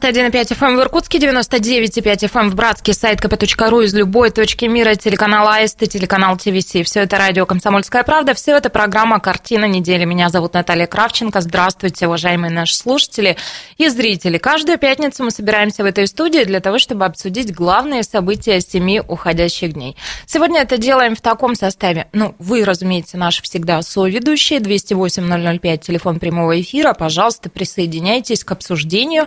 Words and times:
91,5 0.00 0.56
FM 0.56 0.76
в 0.76 0.80
Иркутске, 0.80 1.18
99,5 1.18 2.30
FM 2.30 2.50
в 2.50 2.54
Братске, 2.54 2.92
сайт 2.92 3.20
kp.ru 3.20 3.84
из 3.84 3.92
любой 3.94 4.30
точки 4.30 4.64
мира, 4.64 4.94
телеканал 4.94 5.48
АИСТ 5.48 5.82
и 5.82 5.86
телеканал 5.88 6.36
ТВС. 6.36 6.72
Все 6.84 7.00
это 7.00 7.18
радио 7.18 7.46
«Комсомольская 7.46 8.02
правда», 8.02 8.34
все 8.34 8.56
это 8.56 8.70
программа 8.70 9.20
«Картина 9.20 9.66
недели». 9.66 10.04
Меня 10.04 10.28
зовут 10.28 10.54
Наталья 10.54 10.86
Кравченко. 10.86 11.40
Здравствуйте, 11.40 12.06
уважаемые 12.06 12.50
наши 12.50 12.76
слушатели 12.76 13.36
и 13.76 13.88
зрители. 13.88 14.38
Каждую 14.38 14.78
пятницу 14.78 15.24
мы 15.24 15.30
собираемся 15.30 15.82
в 15.82 15.86
этой 15.86 16.06
студии 16.06 16.44
для 16.44 16.60
того, 16.60 16.78
чтобы 16.78 17.04
обсудить 17.04 17.54
главные 17.54 18.02
события 18.02 18.60
семи 18.60 19.00
уходящих 19.00 19.72
дней. 19.72 19.96
Сегодня 20.26 20.60
это 20.62 20.78
делаем 20.78 21.16
в 21.16 21.20
таком 21.20 21.54
составе. 21.54 22.08
Ну, 22.12 22.34
вы, 22.38 22.64
разумеете, 22.64 23.16
наши 23.16 23.42
всегда 23.42 23.82
соведущие. 23.82 24.60
208-005, 24.60 25.78
телефон 25.78 26.18
прямого 26.18 26.60
эфира. 26.60 26.92
Пожалуйста, 26.94 27.50
присоединяйтесь 27.50 28.44
к 28.44 28.52
обсуждению. 28.52 29.26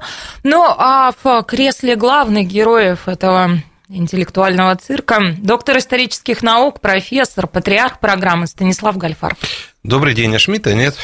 Ну, 0.55 0.63
а 0.65 1.11
в 1.21 1.43
кресле 1.43 1.97
главных 1.97 2.47
героев 2.47 3.09
этого 3.09 3.57
интеллектуального 3.89 4.75
цирка 4.75 5.35
доктор 5.37 5.77
исторических 5.77 6.41
наук, 6.41 6.81
профессор, 6.81 7.47
патриарх 7.47 7.99
программы 7.99 8.47
Станислав 8.47 8.97
Гальфар. 8.97 9.35
Добрый 9.83 10.15
день, 10.15 10.35
а 10.35 10.39
Шмидта 10.39 10.73
нет? 10.73 10.95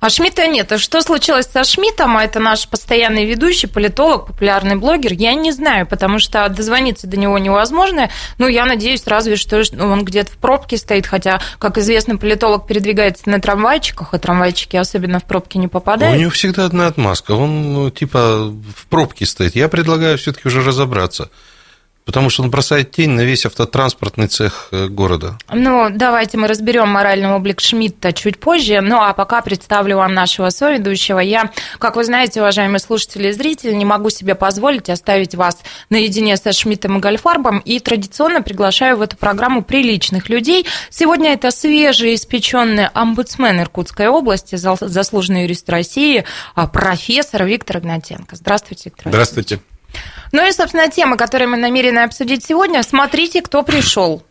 А 0.00 0.08
Шмидта 0.08 0.46
нет. 0.46 0.72
А 0.72 0.78
что 0.78 1.02
случилось 1.02 1.46
со 1.46 1.64
Шмидтом? 1.64 2.16
А 2.16 2.24
это 2.24 2.40
наш 2.40 2.66
постоянный 2.66 3.26
ведущий, 3.26 3.66
политолог, 3.66 4.28
популярный 4.28 4.76
блогер. 4.76 5.12
Я 5.12 5.34
не 5.34 5.52
знаю, 5.52 5.86
потому 5.86 6.18
что 6.18 6.48
дозвониться 6.48 7.06
до 7.06 7.18
него 7.18 7.36
невозможно. 7.36 8.08
Ну, 8.38 8.48
я 8.48 8.64
надеюсь, 8.64 9.06
разве 9.06 9.36
что 9.36 9.62
он 9.78 10.06
где-то 10.06 10.32
в 10.32 10.38
пробке 10.38 10.78
стоит, 10.78 11.06
хотя, 11.06 11.42
как 11.58 11.76
известно, 11.76 12.16
политолог 12.16 12.66
передвигается 12.66 13.28
на 13.28 13.38
трамвайчиках, 13.38 14.14
а 14.14 14.18
трамвайчики 14.18 14.76
особенно 14.76 15.20
в 15.20 15.24
пробки 15.24 15.58
не 15.58 15.68
попадают. 15.68 16.16
У 16.16 16.20
него 16.20 16.30
всегда 16.30 16.64
одна 16.64 16.86
отмазка. 16.86 17.32
Он, 17.32 17.74
ну, 17.74 17.90
типа, 17.90 18.50
в 18.74 18.86
пробке 18.86 19.26
стоит. 19.26 19.54
Я 19.54 19.68
предлагаю 19.68 20.16
все-таки 20.16 20.48
уже 20.48 20.62
разобраться. 20.62 21.28
Потому 22.04 22.30
что 22.30 22.42
он 22.42 22.50
бросает 22.50 22.90
тень 22.90 23.10
на 23.10 23.20
весь 23.20 23.46
автотранспортный 23.46 24.26
цех 24.26 24.68
э, 24.72 24.88
города. 24.88 25.38
Ну, 25.52 25.88
давайте 25.90 26.36
мы 26.36 26.48
разберем 26.48 26.88
моральный 26.88 27.30
облик 27.30 27.60
Шмидта 27.60 28.12
чуть 28.12 28.40
позже. 28.40 28.80
Ну, 28.80 29.00
а 29.00 29.12
пока 29.12 29.40
представлю 29.40 29.98
вам 29.98 30.12
нашего 30.12 30.50
соведущего. 30.50 31.20
Я, 31.20 31.52
как 31.78 31.94
вы 31.94 32.04
знаете, 32.04 32.40
уважаемые 32.40 32.80
слушатели 32.80 33.28
и 33.28 33.32
зрители, 33.32 33.72
не 33.72 33.84
могу 33.84 34.10
себе 34.10 34.34
позволить 34.34 34.90
оставить 34.90 35.36
вас 35.36 35.58
наедине 35.90 36.36
со 36.36 36.52
Шмидтом 36.52 36.98
и 36.98 37.00
Гольфарбом 37.00 37.60
и 37.60 37.78
традиционно 37.78 38.42
приглашаю 38.42 38.96
в 38.96 39.02
эту 39.02 39.16
программу 39.16 39.62
приличных 39.62 40.28
людей. 40.28 40.66
Сегодня 40.90 41.32
это 41.32 41.52
свежий 41.52 42.14
испеченный 42.14 42.88
омбудсмен 42.88 43.60
Иркутской 43.60 44.08
области, 44.08 44.56
заслуженный 44.56 45.42
юрист 45.42 45.70
России, 45.70 46.24
а, 46.56 46.66
профессор 46.66 47.44
Виктор 47.44 47.78
Игнатенко. 47.78 48.34
Здравствуйте, 48.34 48.90
Виктор 48.90 49.12
Здравствуйте. 49.12 49.60
Ну 50.32 50.46
и, 50.46 50.52
собственно, 50.52 50.88
тема, 50.88 51.16
которую 51.16 51.50
мы 51.50 51.56
намерены 51.56 52.00
обсудить 52.00 52.44
сегодня. 52.44 52.82
Смотрите, 52.82 53.42
кто 53.42 53.62
пришел. 53.62 54.22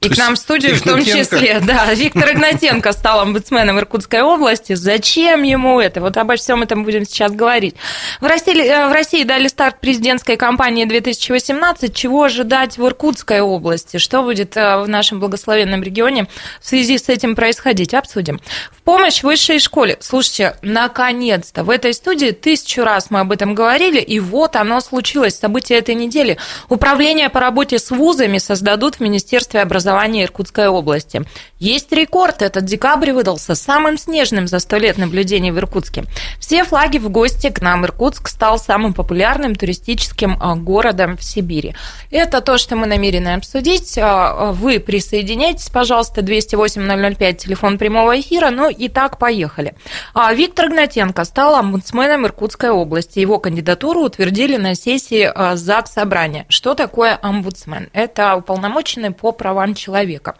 И 0.00 0.08
к 0.08 0.16
нам 0.16 0.34
в 0.34 0.38
студию 0.38 0.76
в 0.76 0.80
том 0.80 1.04
числе, 1.04 1.60
да, 1.66 1.92
Виктор 1.92 2.32
Игнатенко 2.32 2.92
стал 2.92 3.20
омбудсменом 3.20 3.78
Иркутской 3.78 4.22
области. 4.22 4.72
Зачем 4.72 5.42
ему 5.42 5.78
это? 5.78 6.00
Вот 6.00 6.16
обо 6.16 6.36
всем 6.36 6.62
этом 6.62 6.84
будем 6.84 7.04
сейчас 7.04 7.32
говорить. 7.32 7.74
В 8.18 8.24
России, 8.24 8.66
э, 8.66 8.88
в 8.88 8.92
России 8.92 9.24
дали 9.24 9.46
старт 9.48 9.78
президентской 9.78 10.38
кампании 10.38 10.86
2018. 10.86 11.94
Чего 11.94 12.22
ожидать 12.22 12.78
в 12.78 12.86
Иркутской 12.86 13.42
области? 13.42 13.98
Что 13.98 14.22
будет 14.22 14.56
э, 14.56 14.78
в 14.78 14.88
нашем 14.88 15.20
благословенном 15.20 15.82
регионе 15.82 16.28
в 16.62 16.66
связи 16.66 16.96
с 16.96 17.10
этим 17.10 17.36
происходить? 17.36 17.92
Обсудим. 17.92 18.40
В 18.74 18.80
помощь 18.80 19.22
высшей 19.22 19.58
школе. 19.58 19.98
Слушайте, 20.00 20.56
наконец-то 20.62 21.62
в 21.62 21.68
этой 21.68 21.92
студии 21.92 22.30
тысячу 22.30 22.84
раз 22.84 23.10
мы 23.10 23.20
об 23.20 23.32
этом 23.32 23.54
говорили, 23.54 24.00
и 24.00 24.18
вот 24.18 24.56
оно 24.56 24.80
случилось, 24.80 25.38
событие 25.38 25.78
этой 25.78 25.94
недели. 25.94 26.38
Управление 26.70 27.28
по 27.28 27.38
работе 27.38 27.78
с 27.78 27.90
вузами 27.90 28.38
создадут 28.38 28.94
в 28.94 29.00
Министерстве 29.00 29.60
образования 29.60 29.89
образования 29.90 30.24
Иркутской 30.24 30.68
области. 30.68 31.22
Есть 31.58 31.92
рекорд. 31.92 32.42
Этот 32.42 32.64
декабрь 32.64 33.12
выдался 33.12 33.54
самым 33.54 33.98
снежным 33.98 34.46
за 34.46 34.60
сто 34.60 34.76
лет 34.76 34.98
наблюдений 34.98 35.50
в 35.50 35.58
Иркутске. 35.58 36.04
Все 36.38 36.64
флаги 36.64 36.98
в 36.98 37.10
гости 37.10 37.50
к 37.50 37.60
нам. 37.60 37.84
Иркутск 37.84 38.28
стал 38.28 38.58
самым 38.58 38.94
популярным 38.94 39.54
туристическим 39.54 40.38
а, 40.40 40.54
городом 40.54 41.16
в 41.16 41.24
Сибири. 41.24 41.74
Это 42.10 42.40
то, 42.40 42.56
что 42.56 42.76
мы 42.76 42.86
намерены 42.86 43.34
обсудить. 43.34 43.98
А, 43.98 44.52
вы 44.52 44.80
присоединяйтесь, 44.80 45.68
пожалуйста, 45.68 46.20
208-005, 46.20 47.34
телефон 47.34 47.76
прямого 47.76 48.18
эфира. 48.18 48.50
Ну 48.50 48.70
и 48.70 48.88
так, 48.88 49.18
поехали. 49.18 49.74
А, 50.14 50.32
Виктор 50.32 50.68
Гнатенко 50.70 51.24
стал 51.24 51.56
омбудсменом 51.56 52.26
Иркутской 52.26 52.70
области. 52.70 53.18
Его 53.18 53.38
кандидатуру 53.38 54.02
утвердили 54.02 54.56
на 54.56 54.74
сессии 54.74 55.30
ЗАГС 55.56 55.92
Собрания. 55.92 56.46
Что 56.48 56.74
такое 56.74 57.18
омбудсмен? 57.20 57.90
Это 57.92 58.36
уполномоченный 58.36 59.10
по 59.10 59.32
правам 59.32 59.74
человека. 59.80 60.36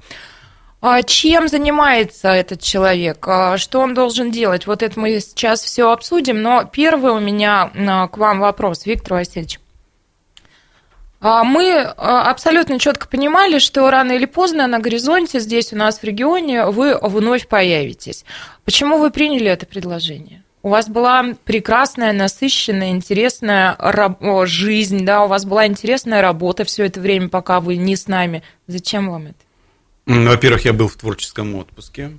А 0.82 1.02
чем 1.02 1.48
занимается 1.48 2.28
этот 2.28 2.62
человек? 2.62 3.26
А 3.28 3.58
что 3.58 3.80
он 3.80 3.92
должен 3.94 4.30
делать? 4.30 4.66
Вот 4.66 4.82
это 4.82 4.98
мы 4.98 5.20
сейчас 5.20 5.62
все 5.62 5.90
обсудим. 5.90 6.40
Но 6.40 6.64
первый 6.64 7.12
у 7.12 7.20
меня 7.20 7.70
а, 7.74 8.08
к 8.08 8.16
вам 8.16 8.40
вопрос, 8.40 8.86
Виктор 8.86 9.14
Васильевич. 9.14 9.60
Мы 11.20 11.82
абсолютно 11.82 12.78
четко 12.78 13.06
понимали, 13.06 13.58
что 13.58 13.90
рано 13.90 14.12
или 14.12 14.24
поздно 14.24 14.66
на 14.66 14.78
горизонте 14.78 15.38
здесь 15.38 15.70
у 15.70 15.76
нас 15.76 15.98
в 15.98 16.04
регионе 16.04 16.64
вы 16.64 16.98
вновь 16.98 17.46
появитесь. 17.46 18.24
Почему 18.64 18.96
вы 18.96 19.10
приняли 19.10 19.50
это 19.50 19.66
предложение? 19.66 20.42
У 20.62 20.68
вас 20.68 20.88
была 20.88 21.34
прекрасная, 21.44 22.12
насыщенная, 22.12 22.90
интересная 22.90 23.76
жизнь, 24.46 25.04
да, 25.06 25.24
у 25.24 25.28
вас 25.28 25.46
была 25.46 25.66
интересная 25.66 26.20
работа 26.20 26.64
все 26.64 26.84
это 26.84 27.00
время, 27.00 27.28
пока 27.28 27.60
вы 27.60 27.76
не 27.76 27.96
с 27.96 28.06
нами. 28.08 28.42
Зачем 28.66 29.10
вам 29.10 29.28
это? 29.28 29.38
Во-первых, 30.06 30.64
я 30.64 30.72
был 30.72 30.88
в 30.88 30.96
творческом 30.96 31.54
отпуске. 31.54 32.12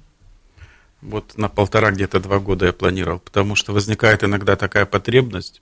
Вот 1.02 1.38
на 1.38 1.50
полтора 1.50 1.92
где-то 1.92 2.20
два 2.20 2.40
года 2.40 2.68
я 2.68 2.74
планировал, 2.74 3.20
потому 3.20 3.56
что 3.56 3.74
возникает 3.74 4.24
иногда 4.24 4.56
такая 4.56 4.86
потребность, 4.86 5.62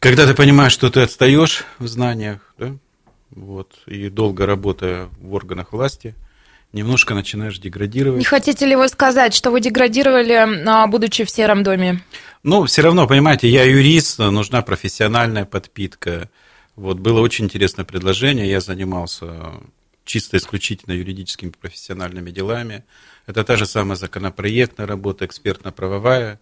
когда 0.00 0.26
ты 0.26 0.34
понимаешь, 0.34 0.72
что 0.72 0.90
ты 0.90 1.00
отстаешь 1.00 1.64
в 1.78 1.86
знаниях, 1.86 2.54
да, 2.58 2.74
вот, 3.30 3.72
и 3.86 4.08
долго 4.08 4.46
работая 4.46 5.08
в 5.20 5.34
органах 5.34 5.72
власти, 5.72 6.14
немножко 6.72 7.14
начинаешь 7.14 7.58
деградировать. 7.58 8.18
Не 8.18 8.24
хотите 8.24 8.66
ли 8.66 8.76
вы 8.76 8.88
сказать, 8.88 9.34
что 9.34 9.50
вы 9.50 9.60
деградировали, 9.60 10.66
а, 10.66 10.86
будучи 10.86 11.24
в 11.24 11.30
сером 11.30 11.62
доме? 11.62 12.02
Ну, 12.42 12.64
все 12.64 12.82
равно, 12.82 13.06
понимаете, 13.06 13.48
я 13.48 13.64
юрист, 13.64 14.18
нужна 14.18 14.62
профессиональная 14.62 15.44
подпитка. 15.44 16.28
Вот, 16.76 16.98
было 16.98 17.20
очень 17.20 17.46
интересное 17.46 17.84
предложение, 17.84 18.48
я 18.48 18.60
занимался 18.60 19.60
чисто 20.04 20.36
исключительно 20.36 20.94
юридическими 20.94 21.50
профессиональными 21.50 22.30
делами. 22.30 22.84
Это 23.26 23.44
та 23.44 23.56
же 23.56 23.66
самая 23.66 23.96
законопроектная 23.96 24.86
работа, 24.86 25.26
экспертно-правовая, 25.26 26.40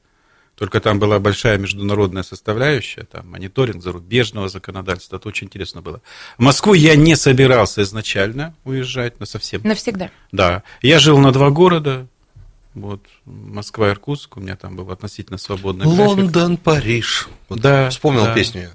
только 0.56 0.80
там 0.80 0.98
была 0.98 1.18
большая 1.18 1.58
международная 1.58 2.22
составляющая, 2.22 3.04
там 3.04 3.30
мониторинг 3.30 3.82
зарубежного 3.82 4.48
законодательства, 4.48 5.16
это 5.16 5.28
очень 5.28 5.46
интересно 5.46 5.82
было. 5.82 6.00
В 6.38 6.42
Москву 6.42 6.72
я 6.72 6.96
не 6.96 7.14
собирался 7.14 7.82
изначально 7.82 8.54
уезжать, 8.64 9.20
но 9.20 9.26
совсем. 9.26 9.60
Навсегда? 9.64 10.10
Да. 10.32 10.62
Я 10.80 10.98
жил 10.98 11.18
на 11.18 11.30
два 11.30 11.50
города, 11.50 12.06
вот, 12.72 13.02
Москва, 13.24 13.90
Иркутск, 13.90 14.38
у 14.38 14.40
меня 14.40 14.56
там 14.56 14.76
был 14.76 14.90
относительно 14.90 15.38
свободный 15.38 15.86
Лондон, 15.86 16.56
график. 16.56 16.64
Париж. 16.64 17.28
Вот 17.48 17.60
да. 17.60 17.90
Вспомнил 17.90 18.24
да. 18.24 18.34
песню. 18.34 18.70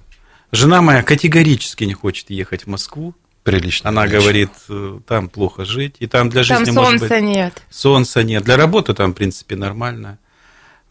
Жена 0.52 0.82
моя 0.82 1.02
категорически 1.02 1.84
не 1.84 1.94
хочет 1.94 2.30
ехать 2.30 2.64
в 2.64 2.68
Москву. 2.68 3.16
Прилично. 3.44 3.90
Она 3.90 4.04
прилично. 4.04 4.22
говорит, 4.22 4.52
э, 4.70 5.00
там 5.08 5.30
плохо 5.30 5.66
жить, 5.66 5.96
и 6.00 6.08
там 6.08 6.30
для 6.30 6.44
жизни 6.44 6.66
там 6.66 6.76
может 6.76 7.00
солнца 7.00 7.16
быть... 7.16 7.24
нет. 7.24 7.64
Солнца 7.70 8.24
нет. 8.24 8.44
Для 8.44 8.58
работы 8.58 8.94
там, 8.94 9.12
в 9.12 9.16
принципе, 9.16 9.56
нормально. 9.56 10.20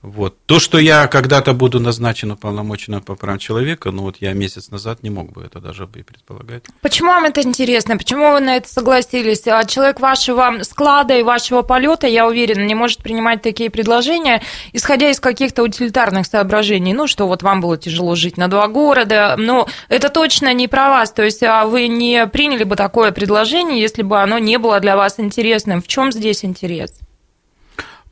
Вот. 0.03 0.35
То, 0.47 0.59
что 0.59 0.79
я 0.79 1.07
когда-то 1.09 1.53
буду 1.53 1.79
назначен 1.79 2.31
уполномоченным 2.31 3.03
по 3.03 3.17
правам 3.17 3.39
человека, 3.39 3.91
ну 3.91 4.03
вот 4.03 4.17
я 4.21 4.33
месяц 4.33 4.71
назад 4.71 5.03
не 5.03 5.11
мог 5.11 5.33
бы 5.33 5.43
это 5.43 5.61
даже 5.61 5.87
и 5.95 6.03
предполагать. 6.03 6.65
Почему 6.81 7.11
вам 7.11 7.25
это 7.25 7.43
интересно? 7.43 7.99
Почему 7.99 8.33
вы 8.33 8.41
на 8.41 8.57
это 8.57 8.69
согласились? 8.69 9.47
А 9.47 9.63
человек 9.65 10.01
вашего 10.01 10.63
склада 10.63 11.19
и 11.19 11.23
вашего 11.23 11.61
полета, 11.61 12.07
я 12.07 12.27
уверена, 12.27 12.65
не 12.65 12.75
может 12.75 13.03
принимать 13.03 13.43
такие 13.43 13.69
предложения, 13.69 14.43
исходя 14.73 15.11
из 15.11 15.21
каких-то 15.21 15.63
утилитарных 15.63 16.27
соображений. 16.27 16.95
Ну, 16.95 17.07
что 17.07 17.29
вот 17.29 17.43
вам 17.43 17.61
было 17.61 17.77
тяжело 17.77 18.15
жить 18.15 18.39
на 18.39 18.49
два 18.49 18.69
города. 18.69 19.35
Ну, 19.37 19.67
это 19.89 20.09
точно 20.09 20.55
не 20.55 20.67
про 20.67 20.89
вас. 20.89 21.13
То 21.13 21.25
есть 21.25 21.43
а 21.43 21.67
вы 21.67 21.89
не 21.89 22.27
приняли 22.27 22.65
бы 22.65 22.75
такое 22.75 23.13
предложение, 23.13 23.79
если 23.81 24.03
бы 24.03 24.23
оно 24.23 24.39
не 24.39 24.59
было 24.59 24.81
для 24.81 24.97
вас 24.97 25.21
интересным. 25.21 25.83
В 25.83 25.89
чем 25.89 26.11
здесь 26.11 26.43
интерес? 26.43 26.93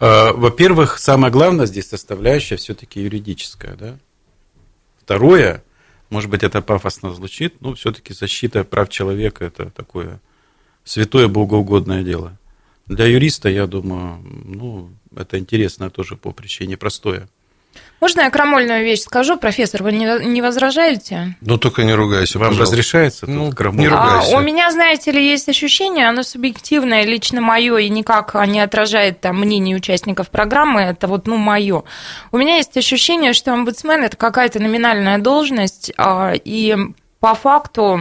Э, 0.01 0.33
во-первых, 0.33 0.99
самое 0.99 1.33
главное 1.33 1.67
здесь 1.67 1.89
составляющая 1.89 2.57
все-таки 2.57 3.01
юридическая. 3.03 3.75
Да? 3.75 3.99
Второе, 5.01 5.65
может 6.11 6.31
быть, 6.31 6.43
это 6.43 6.63
пафосно 6.63 7.13
звучит, 7.13 7.61
но 7.61 7.75
все-таки 7.75 8.15
защита 8.15 8.65
прав 8.65 8.89
человека 8.89 9.45
это 9.45 9.71
такое 9.71 10.21
святое 10.85 11.29
богоугодное 11.29 12.03
дело. 12.03 12.39
Для 12.87 13.05
юриста, 13.07 13.49
я 13.51 13.67
думаю, 13.67 14.19
ну, 14.45 14.91
это 15.15 15.39
интересное 15.39 15.91
тоже 15.91 16.17
поприще, 16.17 16.67
непростое. 16.67 17.29
Можно 18.01 18.21
я 18.23 18.31
крамольную 18.31 18.85
вещь 18.85 19.01
скажу, 19.01 19.37
профессор, 19.37 19.83
вы 19.83 19.93
не, 19.93 20.25
не 20.25 20.41
возражаете? 20.41 21.37
Ну, 21.41 21.59
только 21.59 21.83
не 21.83 21.95
ругайся, 21.95 22.39
Вам 22.39 22.51
пожалуйста. 22.51 22.73
разрешается 22.73 23.27
ну, 23.29 23.51
крамольную? 23.51 23.91
не 23.91 23.97
ругайся. 23.97 24.37
А, 24.37 24.39
у 24.39 24.41
меня, 24.41 24.71
знаете 24.71 25.11
ли, 25.11 25.29
есть 25.29 25.49
ощущение, 25.49 26.09
оно 26.09 26.23
субъективное, 26.23 27.05
лично 27.05 27.41
мое, 27.41 27.77
и 27.79 27.89
никак 27.89 28.37
не 28.47 28.61
отражает 28.61 29.21
там 29.21 29.41
мнение 29.41 29.77
участников 29.77 30.31
программы, 30.31 30.83
это 30.83 31.09
вот, 31.09 31.27
ну, 31.27 31.37
мое. 31.37 31.83
У 32.31 32.39
меня 32.39 32.57
есть 32.57 32.77
ощущение, 32.77 33.33
что 33.33 33.53
омбудсмен– 33.53 34.05
это 34.05 34.17
какая-то 34.17 34.61
номинальная 34.61 35.19
должность, 35.19 35.93
а, 35.97 36.33
и 36.33 36.77
по 37.19 37.35
факту 37.35 38.01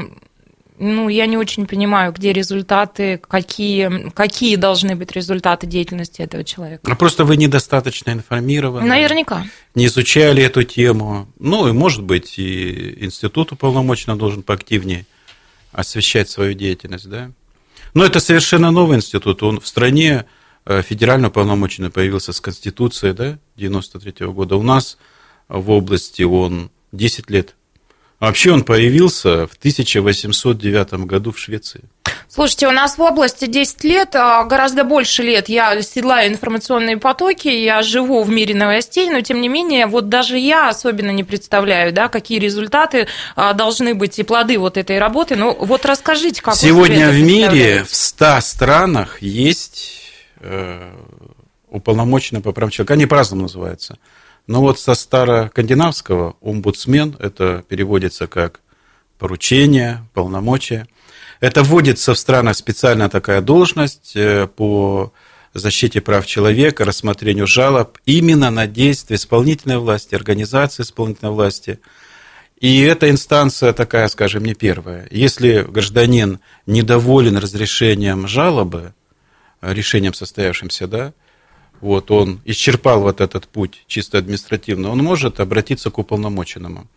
ну, 0.79 1.09
я 1.09 1.25
не 1.25 1.37
очень 1.37 1.65
понимаю, 1.65 2.11
где 2.11 2.33
результаты, 2.33 3.17
какие, 3.17 4.09
какие 4.11 4.55
должны 4.55 4.95
быть 4.95 5.11
результаты 5.11 5.65
деятельности 5.65 6.21
этого 6.21 6.43
человека. 6.43 6.81
А 6.91 6.95
просто 6.95 7.25
вы 7.25 7.35
недостаточно 7.37 8.11
информированы. 8.11 8.87
Наверняка. 8.87 9.45
Не 9.73 9.87
изучали 9.87 10.43
эту 10.43 10.63
тему. 10.63 11.27
Ну, 11.39 11.67
и, 11.67 11.71
может 11.71 12.03
быть, 12.03 12.37
и 12.37 13.03
институт 13.03 13.51
уполномоченно 13.51 14.15
должен 14.15 14.43
поактивнее 14.43 15.05
освещать 15.71 16.29
свою 16.29 16.53
деятельность, 16.53 17.09
да? 17.09 17.31
Но 17.93 18.05
это 18.05 18.19
совершенно 18.19 18.69
новый 18.69 18.97
институт. 18.97 19.41
Он 19.41 19.59
в 19.59 19.67
стране 19.67 20.25
э, 20.65 20.83
федерально 20.83 21.29
уполномоченный 21.29 21.89
появился 21.89 22.33
с 22.33 22.39
Конституцией, 22.39 23.13
да, 23.13 23.39
93 23.55 24.11
-го 24.11 24.33
года. 24.33 24.55
У 24.55 24.63
нас 24.63 24.97
в 25.49 25.71
области 25.71 26.21
он 26.21 26.69
10 26.91 27.29
лет 27.31 27.55
Вообще 28.19 28.51
он 28.51 28.63
появился 28.63 29.45
в 29.45 29.53
1809 29.53 31.05
году 31.05 31.31
в 31.31 31.37
Швеции. 31.39 31.81
Слушайте, 32.27 32.67
у 32.67 32.71
нас 32.71 32.97
в 32.97 33.01
области 33.01 33.45
10 33.45 33.83
лет, 33.83 34.15
а 34.15 34.43
гораздо 34.43 34.83
больше 34.83 35.23
лет 35.23 35.49
я 35.49 35.81
седлаю 35.81 36.29
информационные 36.29 36.97
потоки, 36.97 37.47
я 37.47 37.81
живу 37.81 38.23
в 38.23 38.29
мире 38.29 38.53
новостей, 38.53 39.09
но 39.09 39.21
тем 39.21 39.39
не 39.39 39.47
менее, 39.47 39.85
вот 39.85 40.09
даже 40.09 40.37
я 40.37 40.67
особенно 40.67 41.11
не 41.11 41.23
представляю, 41.23 41.93
да, 41.93 42.09
какие 42.09 42.39
результаты 42.39 43.07
а, 43.35 43.53
должны 43.53 43.93
быть 43.93 44.19
и 44.19 44.23
плоды 44.23 44.57
вот 44.57 44.77
этой 44.77 44.99
работы. 44.99 45.35
Ну, 45.35 45.55
вот 45.59 45.85
расскажите, 45.85 46.41
как 46.41 46.55
Сегодня 46.55 47.09
в 47.09 47.21
мире 47.21 47.83
в 47.83 47.95
100 47.95 48.41
странах 48.41 49.21
есть 49.21 50.01
э, 50.39 50.91
уполномоченный 51.69 52.41
по 52.41 52.51
правам 52.51 52.71
человека. 52.71 52.93
Они 52.93 53.05
по-разному 53.05 53.43
называются. 53.43 53.97
Но 54.47 54.61
вот 54.61 54.79
со 54.79 54.95
старокандинавского 54.95 56.37
омбудсмен, 56.41 57.15
это 57.19 57.63
переводится 57.67 58.27
как 58.27 58.61
поручение, 59.19 60.05
полномочия. 60.13 60.87
Это 61.41 61.63
вводится 61.63 62.13
в 62.13 62.17
странах 62.17 62.55
специально 62.55 63.09
такая 63.09 63.41
должность 63.41 64.15
э, 64.15 64.47
по 64.47 65.11
защите 65.53 66.01
прав 66.01 66.25
человека, 66.25 66.85
рассмотрению 66.85 67.45
жалоб 67.45 67.97
именно 68.05 68.49
на 68.49 68.67
действия 68.67 69.17
исполнительной 69.17 69.77
власти, 69.77 70.15
организации 70.15 70.83
исполнительной 70.83 71.31
власти. 71.31 71.79
И 72.59 72.81
эта 72.81 73.09
инстанция 73.09 73.73
такая, 73.73 74.07
скажем, 74.07 74.43
не 74.43 74.55
первая. 74.55 75.07
Если 75.11 75.61
гражданин 75.61 76.39
недоволен 76.65 77.37
разрешением 77.37 78.27
жалобы, 78.27 78.93
решением 79.61 80.13
состоявшимся, 80.13 80.87
да, 80.87 81.13
вот 81.81 82.11
он 82.11 82.39
исчерпал 82.45 83.01
вот 83.01 83.21
этот 83.21 83.47
путь 83.47 83.83
чисто 83.87 84.17
административно, 84.17 84.89
он 84.89 84.99
может 84.99 85.39
обратиться 85.39 85.89
к 85.89 85.97
уполномоченному. 85.97 86.87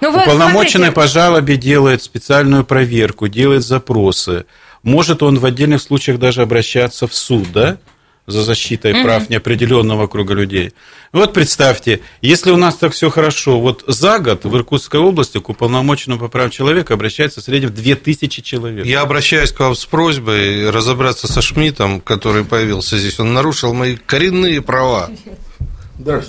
Ну, 0.00 0.10
Уполномоченный 0.10 0.86
смотрите... 0.86 0.92
по 0.92 1.06
жалобе 1.06 1.56
делает 1.56 2.02
специальную 2.02 2.64
проверку, 2.64 3.28
делает 3.28 3.62
запросы. 3.64 4.44
Может 4.82 5.22
он 5.22 5.38
в 5.38 5.46
отдельных 5.46 5.80
случаях 5.80 6.18
даже 6.18 6.42
обращаться 6.42 7.06
в 7.06 7.14
суд, 7.14 7.50
да? 7.52 7.78
За 8.26 8.42
защитой 8.42 8.92
угу. 8.92 9.02
прав 9.02 9.30
неопределенного 9.30 10.06
круга 10.06 10.34
людей. 10.34 10.72
Вот 11.12 11.32
представьте, 11.32 12.00
если 12.20 12.50
у 12.50 12.56
нас 12.56 12.76
так 12.76 12.92
все 12.92 13.10
хорошо, 13.10 13.60
вот 13.60 13.84
за 13.86 14.18
год 14.18 14.44
в 14.44 14.56
Иркутской 14.56 15.00
области 15.00 15.38
к 15.38 15.48
уполномоченному 15.48 16.20
по 16.20 16.28
правам 16.28 16.50
человека 16.50 16.94
обращается 16.94 17.40
в 17.40 17.44
среднем 17.44 17.74
2000 17.74 18.42
человек. 18.42 18.86
Я 18.86 19.00
обращаюсь 19.00 19.52
к 19.52 19.60
вам 19.60 19.74
с 19.74 19.84
просьбой 19.84 20.70
разобраться 20.70 21.26
со 21.26 21.42
Шмидтом, 21.42 22.00
который 22.00 22.44
появился 22.44 22.96
здесь. 22.96 23.18
Он 23.18 23.32
нарушил 23.32 23.74
мои 23.74 23.96
коренные 23.96 24.62
права. 24.62 25.10
Да. 25.98 26.22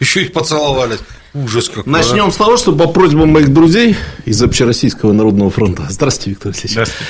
Еще 0.00 0.24
и 0.24 0.28
поцеловались. 0.28 1.00
Ужас 1.34 1.68
какой. 1.68 1.90
Начнем 1.92 2.28
а? 2.28 2.32
с 2.32 2.36
того, 2.36 2.56
что 2.56 2.74
по 2.74 2.88
просьбам 2.88 3.28
моих 3.28 3.52
друзей 3.52 3.94
из 4.24 4.42
Общероссийского 4.42 5.12
народного 5.12 5.50
фронта. 5.50 5.86
Здравствуйте, 5.88 6.30
Виктор 6.30 6.48
Алексеевич. 6.48 6.72
Здравствуйте. 6.72 7.04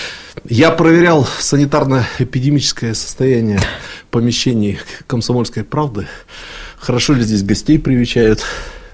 Я 0.48 0.70
проверял 0.70 1.26
санитарно-эпидемическое 1.40 2.94
состояние 2.94 3.60
помещений 4.10 4.78
комсомольской 5.06 5.64
правды. 5.64 6.06
Хорошо 6.78 7.14
ли 7.14 7.22
здесь 7.22 7.42
гостей 7.42 7.78
привечают? 7.78 8.44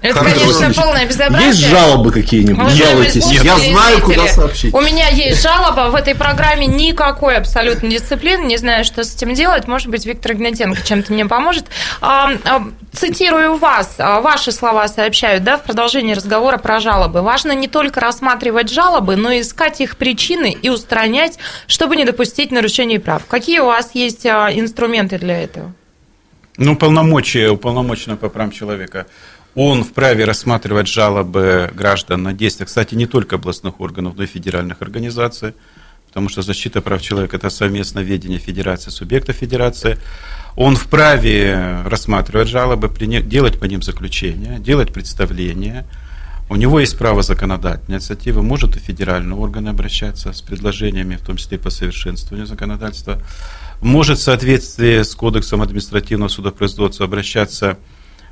Это, 0.01 0.19
Хорошо. 0.19 0.39
конечно, 0.39 0.73
полное 0.73 1.05
безобразие. 1.07 1.47
Есть 1.47 1.65
жалобы 1.65 2.11
какие-нибудь? 2.11 2.69
Жалуйтесь. 2.69 3.31
Я 3.31 3.57
знаю, 3.57 4.01
куда 4.01 4.27
сообщить. 4.27 4.73
У 4.73 4.81
меня 4.81 5.09
есть 5.09 5.41
жалоба. 5.41 5.89
В 5.89 5.95
этой 5.95 6.13
программе 6.13 6.67
никакой 6.67 7.37
абсолютно 7.37 7.89
дисциплины. 7.89 8.45
Не 8.45 8.57
знаю, 8.57 8.85
что 8.85 9.03
с 9.03 9.15
этим 9.15 9.33
делать. 9.33 9.67
Может 9.67 9.87
быть, 9.87 10.05
Виктор 10.05 10.33
Игнатенко 10.33 10.81
чем-то 10.83 11.11
мне 11.13 11.25
поможет. 11.25 11.65
А, 11.99 12.31
а, 12.45 12.67
цитирую 12.93 13.57
вас. 13.57 13.95
А, 13.97 14.21
ваши 14.21 14.51
слова 14.51 14.87
сообщают 14.87 15.43
да, 15.43 15.57
в 15.57 15.63
продолжении 15.63 16.13
разговора 16.13 16.57
про 16.57 16.79
жалобы. 16.79 17.21
Важно 17.23 17.53
не 17.53 17.67
только 17.67 17.99
рассматривать 17.99 18.69
жалобы, 18.69 19.15
но 19.15 19.31
и 19.31 19.41
искать 19.41 19.81
их 19.81 19.97
причины 19.97 20.55
и 20.61 20.69
устранять, 20.69 21.39
чтобы 21.65 21.95
не 21.95 22.05
допустить 22.05 22.51
нарушений 22.51 22.99
прав. 22.99 23.25
Какие 23.25 23.59
у 23.59 23.65
вас 23.65 23.91
есть 23.95 24.27
инструменты 24.27 25.17
для 25.17 25.41
этого? 25.41 25.73
Ну, 26.57 26.75
полномочия 26.75 27.49
уполномоченного 27.49 28.17
по 28.17 28.29
правам 28.29 28.51
человека– 28.51 29.07
он 29.57 29.83
вправе 29.83 30.23
рассматривать 30.23 30.87
жалобы 30.87 31.71
граждан 31.73 32.21
на 32.21 32.33
действия, 32.33 32.67
кстати, 32.67 32.93
не 32.93 33.07
только 33.07 33.37
областных 33.37 33.81
органов, 33.81 34.13
но 34.15 34.21
и 34.21 34.27
федеральных 34.27 34.83
организаций, 34.83 35.55
потому 36.05 36.29
что 36.29 36.43
защита 36.43 36.79
прав 36.79 37.01
человека– 37.01 37.37
это 37.37 37.49
совместное 37.49 38.03
ведение 38.03 38.37
федерации, 38.37 38.91
субъекта 38.91 39.33
федерации. 39.33 39.97
Он 40.55 40.75
вправе 40.75 41.81
рассматривать 41.87 42.49
жалобы, 42.49 42.87
делать 43.23 43.59
по 43.59 43.65
ним 43.65 43.81
заключения, 43.81 44.59
делать 44.59 44.93
представления. 44.93 45.87
У 46.49 46.55
него 46.55 46.79
есть 46.79 46.95
право 46.95 47.23
законодательной 47.23 47.97
инициативы, 47.97 48.43
может 48.43 48.77
и 48.77 48.79
федеральные 48.79 49.39
органы 49.39 49.69
обращаться 49.69 50.33
с 50.33 50.41
предложениями, 50.43 51.15
в 51.15 51.25
том 51.25 51.37
числе 51.37 51.57
по 51.57 51.71
совершенствованию 51.71 52.45
законодательства. 52.45 53.19
Может 53.81 54.19
в 54.19 54.21
соответствии 54.21 55.01
с 55.01 55.15
Кодексом 55.15 55.63
административного 55.63 56.29
судопроизводства 56.29 57.07
обращаться 57.07 57.79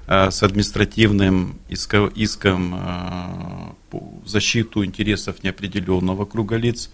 с 0.08 0.44
административным 0.44 1.60
иском, 1.68 2.76
э, 2.76 4.00
защиту 4.26 4.86
интересов 4.86 5.44
неопределенного 5.44 6.26
круга 6.26 6.58
лиц. 6.58 6.90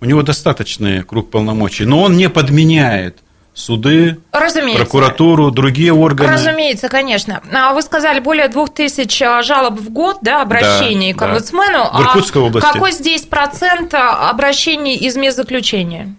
У 0.00 0.04
него 0.04 0.22
достаточный 0.22 1.02
круг 1.02 1.30
полномочий, 1.30 1.84
но 1.84 2.02
он 2.02 2.16
не 2.16 2.28
подменяет 2.28 3.22
суды, 3.54 4.18
Разумеется. 4.32 4.84
прокуратуру, 4.84 5.50
другие 5.50 5.92
органы. 5.92 6.32
Разумеется, 6.32 6.88
конечно. 6.88 7.42
А 7.52 7.74
вы 7.74 7.82
сказали, 7.82 8.20
более 8.20 8.48
двух 8.48 8.72
тысяч 8.72 9.20
э, 9.20 9.42
жалоб 9.42 9.78
в 9.78 9.90
год, 9.90 10.18
да, 10.22 10.42
обращений 10.42 11.12
да, 11.12 11.18
к 11.18 11.22
омбудсмену. 11.22 11.90
Да. 11.92 11.98
В 11.98 12.02
Иркутской 12.02 12.42
а 12.42 12.44
области. 12.46 12.72
Какой 12.72 12.92
здесь 12.92 13.22
процент 13.22 13.94
обращений 13.94 14.96
из 14.96 15.14
заключения? 15.34 16.14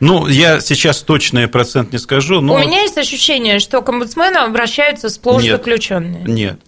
Ну, 0.00 0.28
я 0.28 0.60
сейчас 0.60 1.02
точный 1.02 1.48
процент 1.48 1.92
не 1.92 1.98
скажу, 1.98 2.40
но... 2.40 2.54
У 2.54 2.58
меня 2.58 2.82
есть 2.82 2.98
ощущение, 2.98 3.58
что 3.58 3.82
к 3.82 3.88
омбудсмену 3.88 4.40
обращаются 4.40 5.08
сплошь 5.08 5.42
нет, 5.42 5.58
заключенные. 5.58 6.24
Нет. 6.24 6.60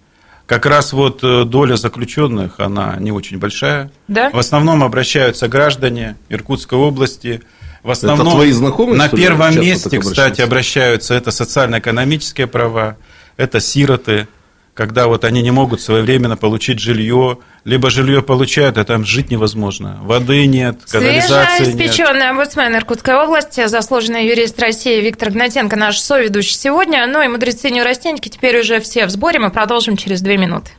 Как 0.45 0.65
раз 0.65 0.91
вот 0.91 1.23
э, 1.23 1.45
доля 1.45 1.77
заключенных, 1.77 2.59
она 2.59 2.97
не 2.99 3.13
очень 3.13 3.37
большая. 3.37 3.89
Да? 4.09 4.29
В 4.31 4.37
основном 4.37 4.83
обращаются 4.83 5.47
граждане 5.47 6.17
Иркутской 6.27 6.77
области. 6.77 7.41
В 7.83 7.91
основном 7.91 8.27
это 8.27 8.35
твои 8.35 8.51
знакомые, 8.51 8.97
на 8.97 9.07
первом 9.07 9.57
месте, 9.59 9.97
кстати, 9.97 10.41
обращаются 10.41 11.13
это 11.13 11.31
социально-экономические 11.31 12.47
права, 12.47 12.97
это 13.37 13.61
сироты, 13.61 14.27
когда 14.73 15.07
вот 15.07 15.25
они 15.25 15.41
не 15.41 15.51
могут 15.51 15.81
своевременно 15.81 16.37
получить 16.37 16.79
жилье, 16.79 17.39
либо 17.65 17.89
жилье 17.89 18.21
получают, 18.21 18.77
а 18.77 18.83
там 18.83 19.05
жить 19.05 19.29
невозможно. 19.29 19.99
Воды 20.01 20.45
нет, 20.45 20.79
канализации 20.89 21.65
Свежеиспеченный 21.65 22.19
нет. 22.19 22.31
омбудсмен 22.31 22.75
Иркутской 22.75 23.15
области, 23.15 23.67
заслуженный 23.67 24.27
юрист 24.27 24.59
России 24.59 25.01
Виктор 25.01 25.31
Гнатенко, 25.31 25.75
наш 25.75 25.99
соведущий 25.99 26.55
сегодня. 26.55 27.05
Ну 27.07 27.21
и 27.21 27.27
мудрецы 27.27 27.69
Неурастеньки 27.69 28.29
теперь 28.29 28.59
уже 28.59 28.79
все 28.79 29.05
в 29.05 29.09
сборе. 29.09 29.39
Мы 29.39 29.49
продолжим 29.49 29.97
через 29.97 30.21
две 30.21 30.37
минуты. 30.37 30.71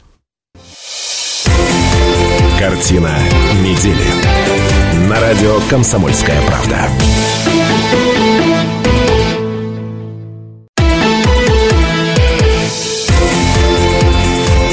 Картина 2.58 3.18
недели. 3.62 5.08
На 5.08 5.20
радио 5.20 5.58
«Комсомольская 5.68 6.40
правда». 6.46 6.88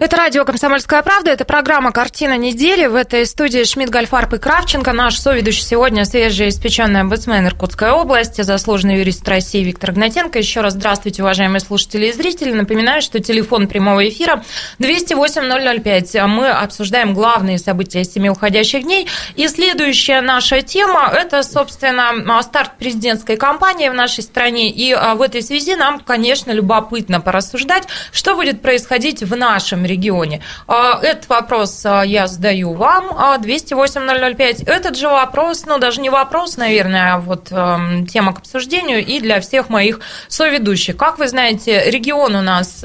Это 0.00 0.16
радио 0.16 0.44
«Комсомольская 0.44 1.02
правда», 1.02 1.32
это 1.32 1.44
программа 1.44 1.90
«Картина 1.90 2.38
недели». 2.38 2.86
В 2.86 2.94
этой 2.94 3.26
студии 3.26 3.64
Шмидт, 3.64 3.90
Гольфарб 3.90 4.32
и 4.32 4.38
Кравченко. 4.38 4.92
Наш 4.92 5.18
соведущий 5.18 5.64
сегодня 5.64 6.04
свежеиспеченный 6.04 7.00
омбудсмен 7.00 7.44
Иркутской 7.48 7.90
области, 7.90 8.42
заслуженный 8.42 8.98
юрист 8.98 9.28
России 9.28 9.64
Виктор 9.64 9.90
Гнатенко. 9.90 10.38
Еще 10.38 10.60
раз 10.60 10.74
здравствуйте, 10.74 11.24
уважаемые 11.24 11.58
слушатели 11.58 12.06
и 12.06 12.12
зрители. 12.12 12.52
Напоминаю, 12.52 13.02
что 13.02 13.18
телефон 13.18 13.66
прямого 13.66 14.08
эфира 14.08 14.44
208-005. 14.78 16.26
Мы 16.28 16.48
обсуждаем 16.48 17.12
главные 17.12 17.58
события 17.58 18.04
семи 18.04 18.30
уходящих 18.30 18.84
дней. 18.84 19.08
И 19.34 19.48
следующая 19.48 20.20
наша 20.20 20.62
тема– 20.62 21.10
это, 21.12 21.42
собственно, 21.42 22.42
старт 22.42 22.78
президентской 22.78 23.36
кампании 23.36 23.88
в 23.88 23.94
нашей 23.94 24.22
стране. 24.22 24.70
И 24.70 24.92
а, 24.92 25.16
в 25.16 25.22
этой 25.22 25.42
связи 25.42 25.74
нам, 25.74 25.98
конечно, 25.98 26.52
любопытно 26.52 27.20
порассуждать, 27.20 27.88
что 28.12 28.36
будет 28.36 28.62
происходить 28.62 29.24
в 29.24 29.34
нашем 29.34 29.87
регионе. 29.88 30.42
А, 30.66 31.00
этот 31.02 31.28
вопрос 31.28 31.84
а, 31.84 32.02
я 32.02 32.26
задаю 32.26 32.74
вам, 32.74 33.10
208-005. 33.10 34.64
А, 34.66 34.70
Этот 34.70 34.96
же 34.96 35.08
вопрос, 35.08 35.64
ну, 35.66 35.78
даже 35.78 36.00
не 36.00 36.10
вопрос, 36.10 36.56
наверное, 36.56 37.14
а 37.14 37.18
вот 37.18 37.48
тема 38.08 38.32
к 38.34 38.38
обсуждению 38.38 39.04
и 39.04 39.20
для 39.20 39.40
всех 39.40 39.68
моих 39.68 40.00
соведущих. 40.28 40.96
Как 40.96 41.18
вы 41.18 41.28
знаете, 41.28 41.90
регион 41.90 42.34
у 42.36 42.42
нас 42.42 42.84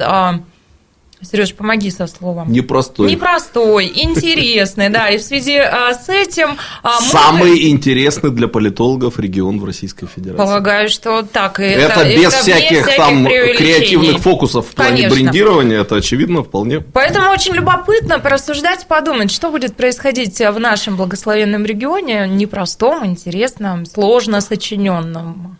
Сереж, 1.24 1.54
помоги 1.54 1.90
со 1.90 2.06
словом. 2.06 2.50
Непростой. 2.52 3.10
Непростой, 3.10 3.90
интересный, 3.94 4.88
да. 4.88 5.08
И 5.08 5.18
в 5.18 5.22
связи 5.22 5.56
а, 5.56 5.94
с 5.94 6.08
этим... 6.08 6.56
А, 6.82 7.00
Самый 7.00 7.50
мы... 7.50 7.70
интересный 7.70 8.30
для 8.30 8.48
политологов 8.48 9.18
регион 9.18 9.60
в 9.60 9.64
Российской 9.64 10.06
Федерации. 10.06 10.38
Полагаю, 10.38 10.88
что 10.88 11.22
так. 11.22 11.60
Это, 11.60 12.00
это 12.00 12.08
без 12.08 12.32
это 12.32 12.42
всяких 12.42 12.96
там 12.96 13.26
креативных 13.26 14.18
фокусов 14.18 14.68
в 14.68 14.74
плане 14.74 15.02
Конечно. 15.02 15.14
брендирования, 15.14 15.80
это 15.80 15.96
очевидно 15.96 16.42
вполне. 16.42 16.80
Поэтому 16.80 17.30
очень 17.30 17.54
любопытно 17.54 18.18
порассуждать, 18.18 18.86
подумать, 18.86 19.30
что 19.30 19.50
будет 19.50 19.76
происходить 19.76 20.38
в 20.38 20.58
нашем 20.58 20.96
благословенном 20.96 21.64
регионе, 21.64 22.28
непростом, 22.28 23.06
интересном, 23.06 23.86
сложно 23.86 24.40
сочиненном. 24.40 25.58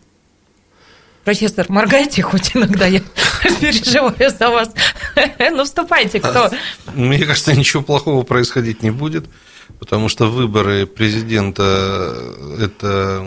Профессор, 1.24 1.66
моргайте 1.70 2.22
хоть 2.22 2.54
иногда, 2.54 2.86
я 2.86 3.00
переживаю 3.60 4.30
за 4.38 4.50
вас. 4.50 4.70
Ну, 5.50 5.64
вступайте, 5.64 6.20
кто? 6.20 6.50
Мне 6.94 7.24
кажется, 7.24 7.54
ничего 7.54 7.82
плохого 7.82 8.24
происходить 8.24 8.82
не 8.82 8.90
будет, 8.90 9.26
потому 9.78 10.08
что 10.08 10.26
выборы 10.26 10.86
президента– 10.86 12.14
это 12.60 13.24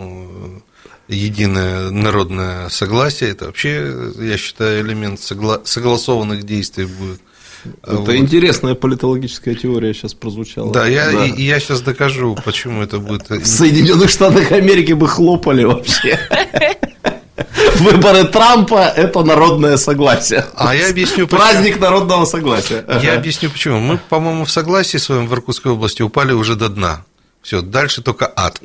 единое 1.08 1.90
народное 1.90 2.68
согласие, 2.68 3.30
это 3.30 3.46
вообще, 3.46 4.12
я 4.18 4.36
считаю, 4.36 4.86
элемент 4.86 5.18
согла- 5.18 5.62
согласованных 5.64 6.44
действий 6.44 6.84
будет. 6.84 7.20
Это 7.82 7.96
вот. 7.96 8.14
интересная 8.14 8.74
политологическая 8.74 9.54
теория 9.54 9.92
сейчас 9.92 10.14
прозвучала. 10.14 10.72
Да, 10.72 10.86
я, 10.86 11.10
да. 11.10 11.24
И, 11.24 11.42
я 11.42 11.58
сейчас 11.58 11.80
докажу, 11.80 12.36
почему 12.44 12.82
это 12.82 12.98
будет. 12.98 13.28
В 13.28 13.46
Соединенных 13.46 14.10
Штатах 14.10 14.52
Америки 14.52 14.92
бы 14.92 15.08
хлопали 15.08 15.64
вообще. 15.64 16.20
Выборы 17.76 18.24
Трампа– 18.24 18.92
это 18.96 19.22
народное 19.22 19.76
согласие. 19.76 20.44
А 20.54 20.74
я 20.74 20.88
объясню, 20.88 21.26
почему. 21.26 21.40
Праздник 21.40 21.80
народного 21.80 22.24
согласия. 22.24 22.84
Я 23.02 23.14
объясню, 23.14 23.50
почему. 23.50 23.78
Мы, 23.80 23.98
по-моему, 23.98 24.44
в 24.44 24.50
согласии 24.50 24.98
своем 24.98 25.26
в 25.26 25.32
Иркутской 25.34 25.72
области 25.72 26.02
упали 26.02 26.32
уже 26.32 26.56
до 26.56 26.68
дна. 26.68 27.04
Все, 27.42 27.62
дальше 27.62 28.02
только 28.02 28.30
ад. 28.34 28.60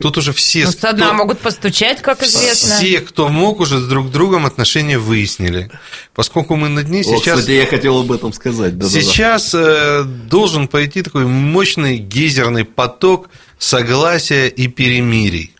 Тут 0.00 0.18
уже 0.18 0.32
все... 0.32 0.64
Ну, 0.64 0.72
со 0.72 0.92
дна 0.92 1.12
могут 1.12 1.38
постучать, 1.38 2.02
как 2.02 2.22
известно. 2.22 2.76
Все, 2.76 3.00
кто 3.00 3.28
мог, 3.28 3.60
уже 3.60 3.80
друг 3.80 4.08
с 4.08 4.10
другом 4.10 4.46
отношения 4.46 4.98
выяснили. 4.98 5.70
Поскольку 6.14 6.56
мы 6.56 6.68
на 6.68 6.82
дне 6.82 7.04
сейчас... 7.04 7.34
О, 7.34 7.40
кстати, 7.40 7.50
я 7.52 7.66
хотел 7.66 7.98
об 8.00 8.10
этом 8.10 8.32
сказать. 8.32 8.76
Да, 8.76 8.88
сейчас 8.88 9.52
да, 9.52 10.02
да. 10.02 10.02
должен 10.02 10.68
пойти 10.68 11.02
такой 11.02 11.26
мощный 11.26 11.98
гейзерный 11.98 12.64
поток 12.64 13.28
согласия 13.58 14.48
и 14.48 14.68
перемирий. 14.68 15.54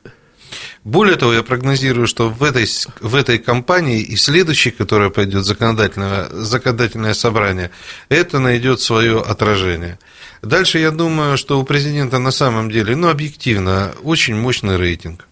Более 0.88 1.16
того, 1.16 1.34
я 1.34 1.42
прогнозирую, 1.42 2.06
что 2.06 2.30
в 2.30 2.42
этой, 2.42 2.66
в 3.02 3.14
этой 3.14 3.38
кампании 3.38 4.00
и 4.00 4.16
следующей, 4.16 4.70
которая 4.70 5.10
пойдет 5.10 5.44
законодательное, 5.44 6.30
законодательное 6.30 7.12
собрание, 7.12 7.70
это 8.08 8.38
найдет 8.38 8.80
свое 8.80 9.20
отражение. 9.20 9.98
Дальше 10.40 10.78
я 10.78 10.90
думаю, 10.90 11.36
что 11.36 11.60
у 11.60 11.64
президента 11.64 12.18
на 12.18 12.30
самом 12.30 12.70
деле, 12.70 12.96
ну, 12.96 13.10
объективно, 13.10 13.92
очень 14.02 14.34
мощный 14.34 14.78
рейтинг. 14.78 15.28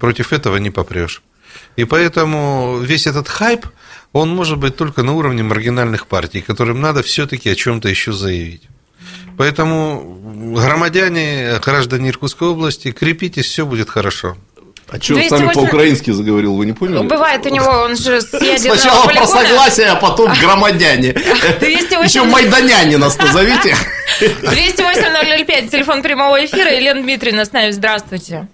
Против 0.00 0.32
этого 0.32 0.56
не 0.56 0.70
попрешь. 0.70 1.22
И 1.76 1.84
поэтому 1.84 2.80
весь 2.82 3.06
этот 3.06 3.28
хайп, 3.28 3.66
он 4.12 4.30
может 4.30 4.58
быть 4.58 4.74
только 4.74 5.04
на 5.04 5.12
уровне 5.12 5.44
маргинальных 5.44 6.08
партий, 6.08 6.40
которым 6.40 6.80
надо 6.80 7.04
все-таки 7.04 7.48
о 7.48 7.54
чем-то 7.54 7.88
еще 7.88 8.12
заявить. 8.12 8.64
Поэтому 9.38 10.52
громадяне, 10.56 11.60
граждане 11.64 12.10
Иркутской 12.10 12.48
области, 12.48 12.90
крепитесь, 12.90 13.46
все 13.46 13.64
будет 13.64 13.88
хорошо. 13.88 14.36
А 14.92 15.00
что 15.00 15.14
208... 15.14 15.28
с 15.28 15.30
нами 15.30 15.52
по-украински 15.52 16.10
заговорил, 16.10 16.54
вы 16.56 16.66
не 16.66 16.72
поняли? 16.72 17.06
Бывает 17.06 17.46
у 17.46 17.48
него, 17.48 17.70
он 17.84 17.96
же 17.96 18.20
Сначала 18.20 19.06
про 19.06 19.26
согласие, 19.26 19.86
а 19.86 19.96
потом 19.96 20.32
громадяне. 20.40 21.12
208... 21.12 22.04
Еще 22.04 22.22
майданяне 22.24 22.98
нас 22.98 23.16
назовите. 23.16 23.74
208-005, 24.20 25.68
телефон 25.68 26.02
прямого 26.02 26.44
эфира. 26.44 26.72
Елена 26.72 27.02
Дмитриевна 27.02 27.44
с 27.44 27.52
нами, 27.52 27.70
здравствуйте. 27.70 28.48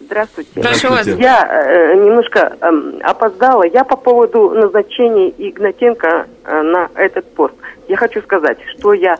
Здравствуйте. 0.00 0.60
Прошу 0.60 0.88
вас. 0.88 1.06
Я 1.06 1.46
э, 1.46 1.94
немножко 1.94 2.56
э, 2.60 3.00
опоздала. 3.02 3.64
Я 3.64 3.84
по 3.84 3.96
поводу 3.96 4.50
назначения 4.50 5.28
Игнатенко 5.28 6.26
э, 6.44 6.62
на 6.62 6.88
этот 6.96 7.32
пост. 7.34 7.54
Я 7.86 7.96
хочу 7.96 8.20
сказать, 8.22 8.58
что 8.76 8.92
я 8.92 9.18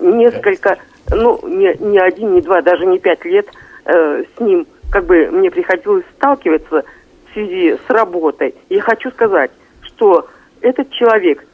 несколько, 0.00 0.78
ну, 1.10 1.38
не, 1.46 1.76
не 1.80 1.98
один, 1.98 2.34
не 2.34 2.40
два, 2.40 2.62
даже 2.62 2.86
не 2.86 2.98
пять 2.98 3.22
лет 3.26 3.48
э, 3.84 4.24
с 4.34 4.40
ним 4.40 4.66
как 4.90 5.06
бы 5.06 5.28
мне 5.30 5.50
приходилось 5.50 6.04
сталкиваться 6.16 6.84
в 7.28 7.32
связи 7.32 7.78
с 7.86 7.90
работой. 7.90 8.54
Я 8.68 8.82
хочу 8.82 9.10
сказать, 9.10 9.50
что 9.82 10.28
этот 10.60 10.90
человек, 10.90 11.44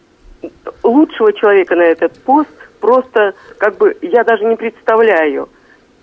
лучшего 0.83 1.33
человека 1.33 1.77
на 1.77 1.83
этот 1.83 2.19
пост, 2.23 2.51
просто 2.81 3.35
как 3.59 3.77
бы 3.77 3.97
я 4.03 4.25
даже 4.25 4.45
не 4.45 4.57
представляю. 4.57 5.49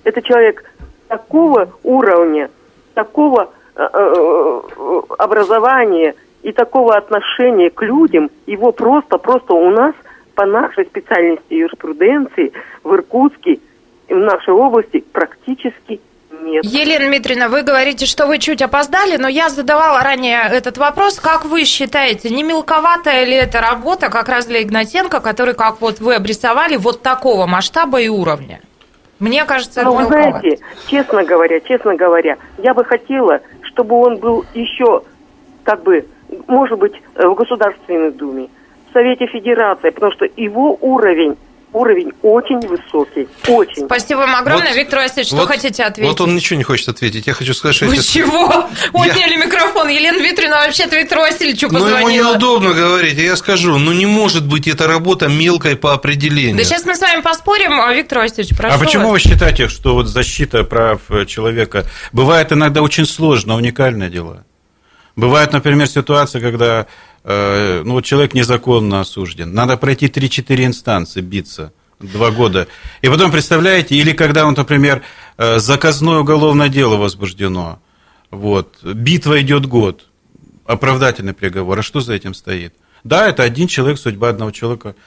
Это 0.03 0.21
человек 0.21 0.63
такого 1.07 1.71
уровня, 1.83 2.49
такого 2.93 3.51
э, 3.75 3.87
э, 3.91 5.01
образования 5.17 6.15
и 6.43 6.51
такого 6.51 6.95
отношения 6.95 7.69
к 7.69 7.81
людям, 7.81 8.29
его 8.45 8.71
просто, 8.71 9.17
просто 9.17 9.53
у 9.53 9.69
нас 9.69 9.95
по 10.35 10.45
нашей 10.45 10.85
специальности 10.85 11.53
юриспруденции 11.53 12.51
в 12.83 12.93
Иркутске, 12.93 13.59
в 14.09 14.17
нашей 14.17 14.53
области 14.53 15.03
практически 15.11 16.01
нет. 16.43 16.65
Елена 16.65 17.07
Дмитриевна, 17.07 17.49
вы 17.49 17.63
говорите, 17.63 18.05
что 18.05 18.27
вы 18.27 18.37
чуть 18.39 18.61
опоздали, 18.61 19.17
но 19.17 19.27
я 19.27 19.49
задавала 19.49 20.01
ранее 20.01 20.41
этот 20.51 20.77
вопрос. 20.77 21.19
Как 21.19 21.45
вы 21.45 21.65
считаете, 21.65 22.29
не 22.29 22.43
мелковатая 22.43 23.25
ли 23.25 23.33
эта 23.33 23.61
работа 23.61 24.09
как 24.09 24.29
раз 24.29 24.45
для 24.45 24.61
Игнатенко, 24.61 25.19
который, 25.19 25.53
как 25.53 25.81
вот 25.81 25.99
вы 25.99 26.15
обрисовали, 26.15 26.77
вот 26.77 27.01
такого 27.01 27.45
масштаба 27.45 28.01
и 28.01 28.07
уровня? 28.07 28.61
Мне 29.19 29.45
кажется, 29.45 29.83
ну, 29.83 29.95
вы 29.95 30.05
знаете, 30.05 30.59
честно 30.87 31.23
говоря, 31.23 31.59
честно 31.61 31.95
говоря, 31.95 32.37
я 32.57 32.73
бы 32.73 32.83
хотела, 32.83 33.39
чтобы 33.61 33.95
он 33.95 34.17
был 34.17 34.45
еще, 34.53 35.03
как 35.63 35.83
бы, 35.83 36.05
может 36.47 36.77
быть, 36.77 36.93
в 37.15 37.33
Государственной 37.33 38.11
Думе, 38.11 38.49
в 38.89 38.93
Совете 38.93 39.27
Федерации, 39.27 39.91
потому 39.91 40.11
что 40.11 40.25
его 40.35 40.77
уровень 40.81 41.37
уровень 41.73 42.11
очень 42.21 42.59
высокий, 42.67 43.27
очень. 43.47 43.85
Спасибо 43.85 44.19
вам 44.19 44.35
огромное, 44.35 44.69
вот, 44.69 44.77
Виктор 44.77 44.99
Васильевич, 44.99 45.27
что 45.27 45.37
вот, 45.37 45.47
хотите 45.47 45.83
ответить? 45.83 46.09
Вот 46.09 46.21
он 46.21 46.35
ничего 46.35 46.57
не 46.57 46.63
хочет 46.63 46.89
ответить, 46.89 47.27
я 47.27 47.33
хочу 47.33 47.53
сказать, 47.53 47.75
что... 47.75 47.85
Вы 47.85 47.97
чего? 47.97 48.67
Отняли 48.93 49.33
я... 49.33 49.45
микрофон, 49.45 49.89
Елена 49.89 50.17
Викторовна 50.21 50.57
вообще-то 50.65 50.95
Виктору 50.95 51.21
Васильевичу 51.21 51.69
позвонила. 51.69 51.99
Ну, 51.99 52.09
ему 52.09 52.29
неудобно 52.29 52.73
говорить, 52.73 53.17
я 53.17 53.35
скажу, 53.35 53.77
ну, 53.77 53.91
не 53.91 54.05
может 54.05 54.47
быть 54.47 54.67
эта 54.67 54.87
работа 54.87 55.27
мелкой 55.27 55.75
по 55.75 55.93
определению. 55.93 56.57
Да 56.57 56.63
сейчас 56.63 56.85
мы 56.85 56.95
с 56.95 57.01
вами 57.01 57.21
поспорим, 57.21 57.81
а 57.81 57.93
Виктор 57.93 58.19
Васильевич, 58.19 58.55
прошу 58.55 58.75
А 58.75 58.79
почему 58.79 59.09
вас. 59.09 59.23
вы 59.23 59.29
считаете, 59.29 59.67
что 59.67 59.95
вот 59.95 60.07
защита 60.07 60.63
прав 60.63 61.01
человека 61.27 61.85
бывает 62.11 62.51
иногда 62.51 62.81
очень 62.81 63.05
сложно, 63.05 63.55
уникальное 63.55 64.09
дело? 64.09 64.45
Бывает, 65.15 65.53
например, 65.53 65.87
ситуация, 65.87 66.41
когда 66.41 66.83
Э, 66.83 66.85
ну, 67.25 67.93
вот 67.93 68.05
человек 68.05 68.33
незаконно 68.33 68.99
осужден. 68.99 69.53
Надо 69.53 69.77
пройти 69.77 70.07
3-4 70.07 70.65
инстанции, 70.65 71.21
биться 71.21 71.71
два 71.99 72.31
года. 72.31 72.67
И 73.01 73.07
потом, 73.07 73.31
представляете, 73.31 73.95
или 73.95 74.11
когда, 74.11 74.45
он, 74.45 74.55
например, 74.55 75.03
э, 75.37 75.59
заказное 75.59 76.19
уголовное 76.19 76.67
дело 76.67 76.97
возбуждено, 76.97 77.79
вот, 78.29 78.83
битва 78.83 79.41
идет 79.41 79.65
год, 79.65 80.07
оправдательный 80.65 81.33
приговор, 81.33 81.79
а 81.79 81.83
что 81.83 82.01
за 82.01 82.13
этим 82.13 82.33
стоит? 82.33 82.73
Да, 83.05 83.29
это 83.29 83.43
один 83.43 83.67
человек, 83.67 83.97
судьба 83.99 84.29
одного 84.29 84.51
человека– 84.51 84.95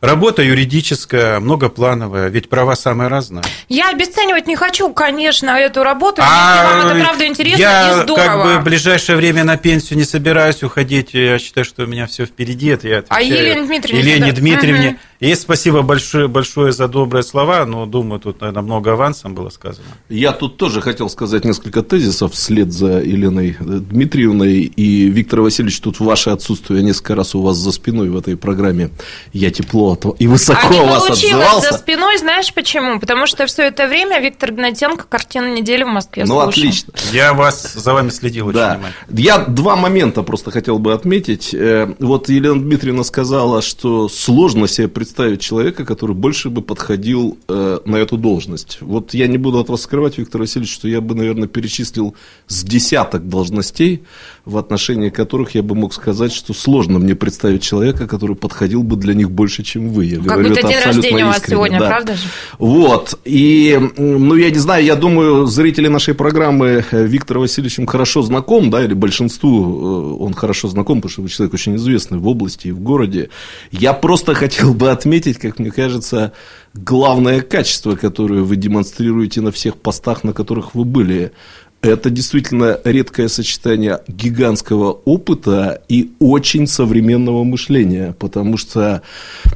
Работа 0.00 0.42
юридическая, 0.42 1.40
многоплановая, 1.40 2.28
ведь 2.28 2.48
права 2.48 2.76
самые 2.76 3.08
разные. 3.08 3.42
Я 3.68 3.90
обесценивать 3.90 4.46
не 4.46 4.54
хочу, 4.54 4.92
конечно, 4.92 5.50
эту 5.50 5.82
работу, 5.82 6.22
а 6.24 6.76
если 6.76 6.84
вам 6.84 6.96
это 6.96 7.04
правда 7.04 7.26
интересно 7.26 7.60
я 7.60 7.90
и 7.90 8.02
здорово. 8.02 8.26
как 8.26 8.42
бы 8.44 8.58
в 8.58 8.64
ближайшее 8.64 9.16
время 9.16 9.44
на 9.44 9.56
пенсию 9.56 9.98
не 9.98 10.04
собираюсь 10.04 10.62
уходить, 10.62 11.14
я 11.14 11.38
считаю, 11.38 11.64
что 11.64 11.82
у 11.82 11.86
меня 11.86 12.06
все 12.06 12.26
впереди, 12.26 12.68
это 12.68 12.88
я 12.88 12.98
отвечаю. 12.98 13.20
А 13.20 13.22
Елене 13.22 13.66
Дмитриевне? 13.66 14.10
Елене 14.10 14.32
Дмитриевне. 14.32 14.88
Угу. 14.88 14.98
И 15.20 15.34
спасибо 15.34 15.82
большое, 15.82 16.28
большое 16.28 16.70
за 16.70 16.86
добрые 16.86 17.24
слова, 17.24 17.66
но 17.66 17.86
думаю, 17.86 18.20
тут, 18.20 18.40
наверное, 18.40 18.62
много 18.62 18.92
авансом 18.92 19.34
было 19.34 19.48
сказано. 19.50 19.84
Я 20.08 20.30
тут 20.30 20.58
тоже 20.58 20.80
хотел 20.80 21.10
сказать 21.10 21.44
несколько 21.44 21.82
тезисов 21.82 22.34
вслед 22.34 22.72
за 22.72 23.00
Еленой 23.00 23.56
Дмитриевной 23.58 24.60
и 24.60 25.08
Виктор 25.08 25.40
Васильевич, 25.40 25.80
тут 25.80 25.98
в 25.98 26.04
ваше 26.04 26.30
отсутствие 26.30 26.84
несколько 26.84 27.16
раз 27.16 27.34
у 27.34 27.42
вас 27.42 27.56
за 27.56 27.72
спиной 27.72 28.10
в 28.10 28.16
этой 28.16 28.36
программе 28.36 28.90
я 29.32 29.50
тепло 29.50 29.98
и 30.18 30.28
высоко 30.28 30.82
а 30.82 30.84
вас 30.84 31.10
отзывался. 31.10 31.72
за 31.72 31.78
спиной, 31.78 32.18
знаешь 32.18 32.54
почему? 32.54 33.00
Потому 33.00 33.26
что 33.26 33.46
все 33.46 33.64
это 33.64 33.88
время 33.88 34.20
Виктор 34.20 34.52
Гнатенко 34.52 35.04
картина 35.08 35.52
недели 35.52 35.82
в 35.82 35.88
Москве 35.88 36.24
Ну, 36.24 36.34
слушал. 36.34 36.48
отлично. 36.50 36.92
Я 37.12 37.32
вас 37.34 37.74
за 37.74 37.92
вами 37.92 38.10
следил 38.10 38.46
очень 38.48 38.58
да. 38.58 38.74
внимательно. 38.74 39.20
Я 39.20 39.38
два 39.38 39.74
момента 39.74 40.22
просто 40.22 40.52
хотел 40.52 40.78
бы 40.78 40.92
отметить. 40.92 41.52
Э, 41.52 41.92
вот 41.98 42.28
Елена 42.28 42.60
Дмитриевна 42.60 43.02
сказала, 43.02 43.62
что 43.62 44.08
сложно 44.08 44.68
себе 44.68 44.86
представить 44.86 45.07
представить 45.08 45.40
человека, 45.40 45.86
который 45.86 46.14
больше 46.14 46.50
бы 46.50 46.60
подходил 46.60 47.38
э, 47.48 47.78
на 47.86 47.96
эту 47.96 48.18
должность. 48.18 48.78
Вот 48.82 49.14
я 49.14 49.26
не 49.26 49.38
буду 49.38 49.58
от 49.58 49.70
вас 49.70 49.82
скрывать, 49.82 50.18
Виктор 50.18 50.42
Васильевич, 50.42 50.74
что 50.74 50.86
я 50.86 51.00
бы, 51.00 51.14
наверное, 51.14 51.48
перечислил 51.48 52.14
с 52.46 52.62
десяток 52.62 53.26
должностей, 53.26 54.02
в 54.48 54.56
отношении 54.56 55.10
которых 55.10 55.54
я 55.54 55.62
бы 55.62 55.74
мог 55.74 55.92
сказать, 55.92 56.32
что 56.32 56.54
сложно 56.54 56.98
мне 56.98 57.14
представить 57.14 57.62
человека, 57.62 58.06
который 58.06 58.34
подходил 58.34 58.82
бы 58.82 58.96
для 58.96 59.12
них 59.12 59.30
больше, 59.30 59.62
чем 59.62 59.90
вы. 59.90 60.06
Я 60.06 60.16
как 60.16 60.24
говорю 60.24 60.48
будто 60.48 60.60
это 60.60 60.68
день 60.68 60.82
рождения 60.84 61.24
у 61.24 61.26
вас 61.26 61.36
искренне, 61.36 61.56
сегодня, 61.56 61.78
да. 61.78 61.86
правда 61.88 62.14
же? 62.14 62.22
Вот. 62.58 63.18
И, 63.24 63.78
ну, 63.98 64.34
я 64.34 64.50
не 64.50 64.58
знаю, 64.58 64.84
я 64.84 64.96
думаю, 64.96 65.46
зрители 65.46 65.88
нашей 65.88 66.14
программы 66.14 66.84
э, 66.90 67.06
Виктор 67.06 67.38
Васильевичем 67.38 67.86
хорошо 67.86 68.22
знаком, 68.22 68.70
да, 68.70 68.82
или 68.82 68.94
большинству 68.94 70.16
э, 70.18 70.24
он 70.24 70.32
хорошо 70.32 70.68
знаком, 70.68 71.02
потому 71.02 71.12
что 71.12 71.22
вы 71.22 71.28
человек 71.28 71.52
очень 71.52 71.76
известный 71.76 72.18
в 72.18 72.26
области 72.26 72.68
и 72.68 72.72
в 72.72 72.80
городе. 72.80 73.28
Я 73.70 73.92
просто 73.92 74.32
хотел 74.34 74.72
бы 74.72 74.90
отметить, 74.90 75.38
как 75.38 75.58
мне 75.58 75.70
кажется, 75.70 76.32
главное 76.74 77.40
качество, 77.40 77.96
которое 77.96 78.42
вы 78.42 78.56
демонстрируете 78.56 79.40
на 79.40 79.52
всех 79.52 79.76
постах, 79.76 80.24
на 80.24 80.32
которых 80.32 80.74
вы 80.74 80.84
были. 80.84 81.32
Это 81.80 82.10
действительно 82.10 82.80
редкое 82.82 83.28
сочетание 83.28 84.00
гигантского 84.08 84.90
опыта 85.04 85.80
и 85.88 86.10
очень 86.18 86.66
современного 86.66 87.44
мышления, 87.44 88.16
потому 88.18 88.56
что, 88.56 89.02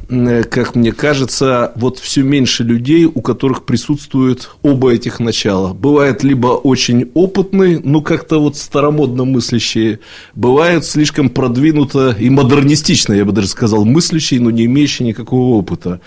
как 0.07 0.75
мне 0.75 0.93
кажется, 0.93 1.73
вот 1.75 1.99
все 1.99 2.23
меньше 2.23 2.63
людей, 2.63 3.05
у 3.05 3.21
которых 3.21 3.65
присутствуют 3.65 4.51
оба 4.61 4.93
этих 4.93 5.19
начала. 5.19 5.73
Бывает 5.73 6.23
либо 6.23 6.47
очень 6.47 7.11
опытные, 7.13 7.81
ну 7.83 8.01
как-то 8.01 8.39
вот 8.39 8.55
старомодно 8.55 9.25
мыслящие, 9.25 9.99
бывают 10.33 10.85
слишком 10.85 11.29
продвинуто 11.29 12.15
и 12.17 12.29
модернистично, 12.29 13.11
я 13.11 13.25
бы 13.25 13.33
даже 13.33 13.49
сказал, 13.49 13.83
мыслящие, 13.83 14.39
но 14.39 14.49
не 14.49 14.63
имеющие 14.63 15.05
никакого 15.05 15.57
опыта. 15.57 15.99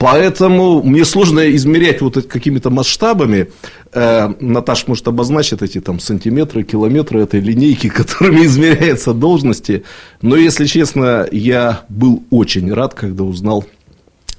Поэтому 0.00 0.82
мне 0.82 1.04
сложно 1.04 1.54
измерять 1.54 2.00
вот 2.00 2.26
какими-то 2.26 2.70
масштабами. 2.70 3.50
Э, 3.92 4.32
Наташа 4.40 4.84
может 4.86 5.06
обозначить 5.06 5.60
эти 5.60 5.78
там 5.78 6.00
сантиметры, 6.00 6.62
километры 6.62 7.20
этой 7.20 7.40
линейки, 7.40 7.88
которыми 7.90 8.46
измеряются 8.46 9.12
должности. 9.12 9.84
Но, 10.22 10.36
если 10.36 10.64
честно, 10.64 11.28
я 11.30 11.82
был 11.90 12.22
очень 12.30 12.72
рад, 12.72 12.94
когда 12.94 13.24
узнал 13.24 13.66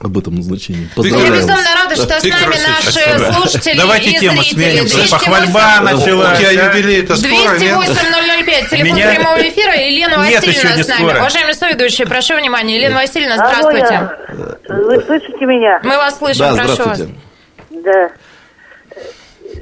об 0.04 0.18
этом 0.18 0.36
назначении. 0.36 0.90
Поздравляю 0.96 1.32
Я 1.34 1.38
безумно 1.38 1.76
рада, 1.76 1.96
что 1.96 2.20
с 2.20 2.24
нами 2.24 2.56
наши 2.68 3.34
слушатели 3.34 3.78
Давайте 3.78 4.10
и 4.10 4.20
тему 4.20 4.42
зрители. 4.42 4.88
сменим. 4.88 5.10
Похвальба 5.10 5.80
началась. 5.84 6.38
У 6.40 6.42
тебя 6.42 6.52
юбилей-то 6.52 7.16
скоро, 7.16 7.56
208-005, 7.58 8.70
телефон 8.70 8.96
Меня... 8.96 9.14
прямого 9.16 9.38
эфира. 9.42 9.76
Елена 9.76 10.28
Нет, 10.28 10.46
Васильевна 10.46 10.84
с 10.84 10.88
нами. 10.88 11.00
скоро. 11.04 11.20
Уважаемые 11.20 11.54
соведущие, 11.54 12.08
прошу 12.08 12.36
внимания. 12.36 12.78
Елена 12.78 12.96
Васильевна, 12.96 13.36
здравствуйте. 13.36 14.10
Алло, 14.70 14.86
вы 14.86 15.02
слышите 15.04 15.46
меня? 15.46 15.80
Мы 15.84 15.96
вас 15.98 16.18
слышим, 16.18 16.56
Да, 16.56 16.64
прошу 16.64 16.84
вас. 16.90 17.02
Да. 17.70 18.12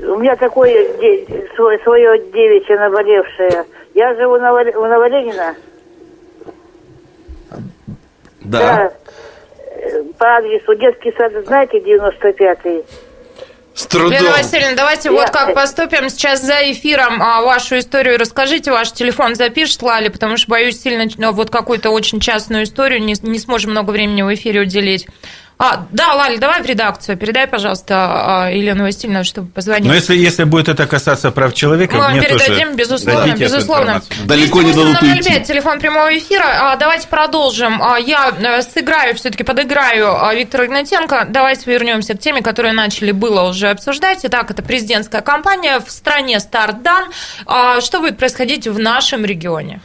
У 0.07 0.15
меня 0.19 0.35
такое 0.37 0.71
де- 1.01 1.47
свое, 1.55 1.79
свое 1.83 2.17
девичье 2.31 2.79
наболевшее. 2.79 3.65
Я 3.95 4.15
живу 4.15 4.37
на, 4.37 4.53
Вал- 4.53 4.77
у 4.77 4.85
Новоленина. 4.87 5.55
Да. 8.41 8.85
Э, 8.85 8.89
По 10.17 10.37
адресу 10.37 10.75
детский 10.75 11.13
сад, 11.17 11.31
знаете, 11.45 11.77
95-й. 11.77 12.85
С 13.73 13.85
трудом. 13.85 14.11
Елена 14.11 14.31
Васильевна, 14.31 14.75
давайте 14.75 15.07
Я- 15.07 15.13
вот 15.13 15.29
как 15.29 15.53
поступим. 15.53 16.09
Сейчас 16.09 16.41
за 16.41 16.71
эфиром 16.71 17.21
а, 17.21 17.41
вашу 17.41 17.79
историю 17.79 18.17
расскажите. 18.17 18.71
Ваш 18.71 18.91
телефон 18.91 19.35
запишет, 19.35 19.81
Лали, 19.81 20.09
потому 20.09 20.35
что, 20.35 20.51
боюсь, 20.51 20.81
сильно 20.81 21.05
ну, 21.17 21.31
вот 21.31 21.49
какую-то 21.49 21.89
очень 21.89 22.19
частную 22.19 22.63
историю 22.63 23.01
не, 23.01 23.15
не 23.21 23.39
сможем 23.39 23.71
много 23.71 23.91
времени 23.91 24.21
в 24.21 24.33
эфире 24.33 24.61
уделить. 24.61 25.07
А, 25.61 25.87
да, 25.91 26.13
Лали, 26.13 26.37
давай 26.37 26.61
в 26.61 26.65
редакцию. 26.65 27.17
Передай, 27.17 27.45
пожалуйста, 27.45 28.45
а, 28.45 28.49
Елену 28.49 28.85
Васильевну, 28.85 29.25
чтобы 29.25 29.49
позвонить. 29.49 29.89
Но 29.89 29.93
если, 29.93 30.15
если 30.15 30.45
будет 30.45 30.69
это 30.69 30.87
касаться 30.87 31.31
прав 31.31 31.53
человека, 31.53 31.97
Мы 31.97 32.01
вам 32.01 32.11
мне 32.13 32.21
передадим, 32.21 32.67
тоже 32.67 32.75
безусловно, 32.77 33.33
безусловно. 33.35 34.01
Далеко 34.23 34.61
не 34.61 34.71
дадут 34.71 34.95
208-005, 35.03 35.11
уйти. 35.17 35.43
телефон 35.43 35.79
прямого 35.79 36.17
эфира. 36.17 36.45
А, 36.45 36.75
Давайте 36.77 37.09
продолжим. 37.09 37.83
А, 37.83 37.97
Я 37.99 38.33
э, 38.39 38.61
сыграю, 38.61 39.15
все-таки 39.15 39.43
подыграю 39.43 40.23
а, 40.25 40.33
Виктора 40.33 40.65
Игнатенко. 40.65 41.27
Давайте 41.29 41.69
вернемся 41.69 42.13
к 42.13 42.19
теме, 42.21 42.41
которую 42.41 42.73
начали 42.73 43.11
было 43.11 43.49
уже 43.49 43.67
обсуждать. 43.69 44.19
Итак, 44.23 44.51
это 44.51 44.63
президентская 44.63 45.19
кампания 45.19 45.81
в 45.81 45.91
стране 45.91 46.39
старт 46.39 46.83
дан. 46.83 47.09
А, 47.45 47.81
Что 47.81 47.99
будет 47.99 48.17
происходить 48.17 48.65
в 48.65 48.79
нашем 48.79 49.25
регионе? 49.25 49.81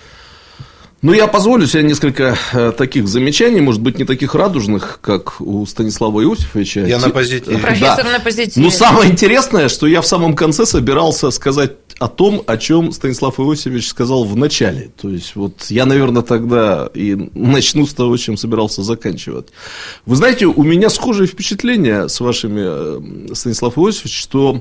Ну, 1.05 1.13
я 1.13 1.27
позволю 1.27 1.67
себе 1.67 1.83
несколько 1.83 2.35
э, 2.55 2.73
таких 2.73 3.09
замечаний, 3.09 3.61
может 3.61 3.83
быть, 3.83 3.99
не 3.99 4.07
таких 4.07 4.35
радужных, 4.35 5.01
как 5.03 5.39
у 5.39 5.67
Станислава 5.67 6.23
Иосифовича. 6.23 6.87
Я 6.87 6.99
на 6.99 7.11
позитиве. 7.11 7.59
Профессор 7.59 8.07
на 8.07 8.21
позитиве. 8.21 8.65
Ну, 8.65 8.71
самое 8.71 9.11
интересное, 9.11 9.69
что 9.69 9.87
я 9.87 10.01
в 10.01 10.07
самом 10.07 10.35
конце 10.35 10.65
собирался 10.65 11.31
сказать 11.31 11.73
о 11.99 12.09
том, 12.09 12.43
о 12.47 12.57
чем 12.57 12.91
Станислав 12.91 13.39
Иосифович 13.39 13.89
сказал 13.89 14.25
в 14.25 14.35
начале. 14.35 14.93
То 14.99 15.11
есть, 15.11 15.37
вот 15.37 15.67
я, 15.69 15.85
наверное, 15.85 16.23
тогда 16.23 16.89
и 16.95 17.29
начну 17.35 17.87
с 17.87 17.93
того, 17.93 18.17
чем 18.17 18.39
собирался 18.39 18.83
заканчивать. 18.83 19.49
Вы 20.07 20.17
знаете, 20.17 20.47
у 20.47 20.63
меня 20.63 20.89
схожее 20.89 21.27
впечатление 21.27 22.09
с 22.09 22.19
вашими, 22.19 22.63
э, 23.31 23.35
Станислав 23.35 23.77
Иосифович, 23.77 24.19
что 24.19 24.59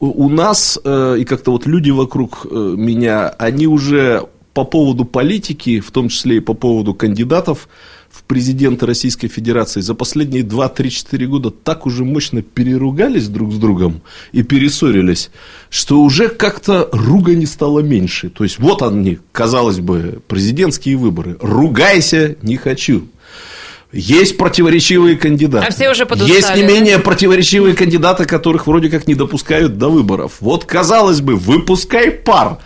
у 0.00 0.28
нас 0.28 0.78
э, 0.84 1.16
и 1.20 1.24
как-то 1.24 1.50
вот 1.50 1.64
люди 1.64 1.88
вокруг 1.88 2.44
меня, 2.44 3.30
они 3.38 3.66
уже 3.66 4.28
по 4.58 4.64
поводу 4.64 5.04
политики, 5.04 5.78
в 5.78 5.92
том 5.92 6.08
числе 6.08 6.38
и 6.38 6.40
по 6.40 6.52
поводу 6.52 6.92
кандидатов 6.92 7.68
в 8.10 8.24
президенты 8.24 8.86
Российской 8.86 9.28
Федерации 9.28 9.80
за 9.80 9.94
последние 9.94 10.42
2-3-4 10.42 11.26
года 11.26 11.50
так 11.52 11.86
уже 11.86 12.04
мощно 12.04 12.42
переругались 12.42 13.28
друг 13.28 13.52
с 13.52 13.56
другом 13.56 14.02
и 14.32 14.42
перессорились, 14.42 15.30
что 15.70 16.00
уже 16.00 16.28
как-то 16.28 16.88
ругани 16.90 17.44
стало 17.44 17.78
меньше. 17.78 18.30
То 18.30 18.42
есть 18.42 18.58
вот 18.58 18.82
они, 18.82 19.20
казалось 19.30 19.78
бы, 19.78 20.20
президентские 20.26 20.96
выборы. 20.96 21.36
Ругайся, 21.40 22.34
не 22.42 22.56
хочу. 22.56 23.06
Есть 23.92 24.38
противоречивые 24.38 25.16
кандидаты. 25.16 25.68
А 25.68 25.70
все 25.70 25.88
уже 25.88 26.04
подустали, 26.04 26.36
Есть 26.36 26.56
не 26.56 26.64
менее 26.64 26.98
противоречивые 26.98 27.76
кандидаты, 27.76 28.24
которых 28.24 28.66
вроде 28.66 28.90
как 28.90 29.06
не 29.06 29.14
допускают 29.14 29.78
до 29.78 29.88
выборов. 29.88 30.38
Вот, 30.40 30.64
казалось 30.64 31.20
бы, 31.20 31.36
выпускай 31.36 32.10
пар. 32.10 32.58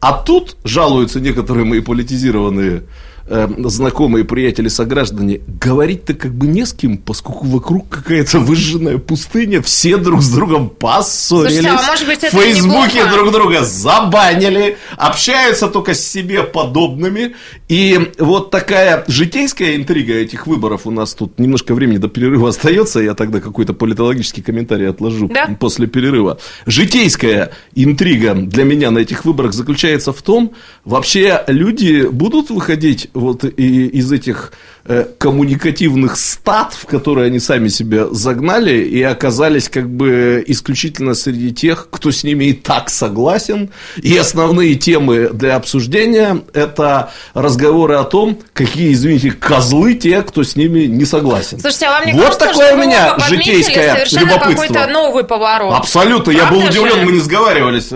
А 0.00 0.12
тут 0.12 0.56
жалуются 0.64 1.20
некоторые 1.20 1.64
мои 1.64 1.80
политизированные 1.80 2.84
э, 3.28 3.48
знакомые, 3.64 4.24
приятели, 4.24 4.68
сограждане, 4.68 5.40
говорить-то 5.60 6.14
как 6.14 6.34
бы 6.34 6.46
не 6.46 6.64
с 6.64 6.72
кем, 6.72 6.98
поскольку 6.98 7.46
вокруг 7.46 7.88
какая-то 7.88 8.38
выжженная 8.40 8.98
пустыня, 8.98 9.62
все 9.62 9.96
друг 9.96 10.22
с 10.22 10.30
другом 10.30 10.70
поссорились, 10.70 11.60
Слушайте, 11.60 11.68
а 11.68 11.86
может 11.86 12.06
быть, 12.06 12.20
в 12.20 12.30
Фейсбуке 12.30 13.06
друг 13.10 13.32
друга 13.32 13.64
забанили, 13.64 14.76
общаются 14.96 15.68
только 15.68 15.94
с 15.94 16.06
себе 16.06 16.42
подобными, 16.42 17.34
и 17.68 18.12
вот 18.18 18.50
такая 18.50 19.04
житейская 19.08 19.76
интрига 19.76 20.14
этих 20.14 20.46
выборов 20.46 20.86
у 20.86 20.90
нас 20.90 21.14
тут 21.14 21.38
немножко 21.38 21.74
времени 21.74 21.98
до 21.98 22.08
перерыва 22.08 22.48
остается, 22.48 23.00
я 23.00 23.14
тогда 23.14 23.40
какой-то 23.40 23.74
политологический 23.74 24.42
комментарий 24.42 24.88
отложу 24.88 25.28
Да? 25.28 25.48
после 25.58 25.86
перерыва. 25.86 26.38
Житейская 26.66 27.52
интрига 27.74 28.34
для 28.34 28.64
меня 28.64 28.90
на 28.90 28.98
этих 28.98 29.24
выборах 29.24 29.52
заключается 29.52 30.12
в 30.12 30.22
том, 30.22 30.52
вообще 30.84 31.44
люди 31.46 32.06
будут 32.10 32.50
выходить 32.50 33.08
вот 33.18 33.44
и- 33.44 33.86
из 33.88 34.10
этих 34.12 34.52
э, 34.90 35.04
коммуникативных 35.18 36.16
стад, 36.16 36.72
в 36.72 36.86
которые 36.86 37.26
они 37.26 37.40
сами 37.40 37.68
себя 37.68 38.06
загнали 38.10 38.78
и 38.82 39.02
оказались 39.02 39.68
как 39.68 39.86
бы 39.90 40.42
исключительно 40.46 41.12
среди 41.12 41.52
тех, 41.52 41.88
кто 41.90 42.10
с 42.10 42.24
ними 42.24 42.46
и 42.46 42.52
так 42.54 42.88
согласен. 42.88 43.68
И 43.98 44.16
основные 44.16 44.76
темы 44.76 45.28
для 45.32 45.56
обсуждения– 45.56 46.40
это 46.54 47.10
разговоры 47.34 47.96
о 47.96 48.04
том, 48.04 48.38
какие, 48.54 48.92
извините, 48.94 49.30
козлы 49.32 49.92
те, 49.94 50.22
кто 50.22 50.42
с 50.42 50.56
ними 50.56 50.86
не 50.86 51.04
согласен. 51.04 51.60
Слушайте, 51.60 51.86
а 51.86 51.90
вам 51.98 52.06
не 52.06 52.12
вот 52.12 52.22
кажется, 52.22 52.46
такое 52.46 52.66
что 52.68 52.76
у 52.76 52.78
меня 52.80 53.18
житейское 53.28 53.92
совершенно 53.94 54.20
любопытство. 54.30 54.62
какой-то 54.66 54.86
новый 54.86 55.24
поворот? 55.24 55.74
Абсолютно, 55.74 56.30
я 56.30 56.46
был 56.46 56.60
Правда 56.62 56.70
удивлен, 56.80 57.00
же? 57.00 57.04
мы 57.04 57.12
не 57.12 57.20
сговаривались. 57.20 57.88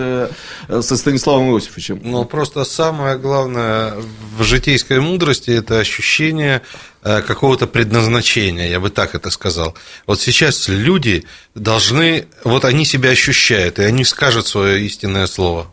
Э, 0.72 0.80
со 0.80 0.96
Станиславом 0.96 1.54
Иосифовичем. 1.54 2.00
Ну, 2.02 2.24
просто 2.24 2.64
самое 2.64 3.18
главное 3.18 3.94
в 4.38 4.42
житейской 4.42 5.00
мудрости– 5.00 5.50
это 5.50 5.78
ощущение 5.78 6.62
какого-то 7.02 7.66
предназначения, 7.66 8.68
я 8.68 8.78
бы 8.78 8.88
так 8.88 9.16
это 9.16 9.30
сказал. 9.30 9.74
Вот 10.06 10.20
сейчас 10.20 10.68
люди 10.68 11.24
должны, 11.56 12.26
вот 12.44 12.64
они 12.64 12.84
себя 12.84 13.10
ощущают, 13.10 13.80
и 13.80 13.82
они 13.82 14.04
скажут 14.04 14.46
свое 14.46 14.86
истинное 14.86 15.26
слово. 15.26 15.66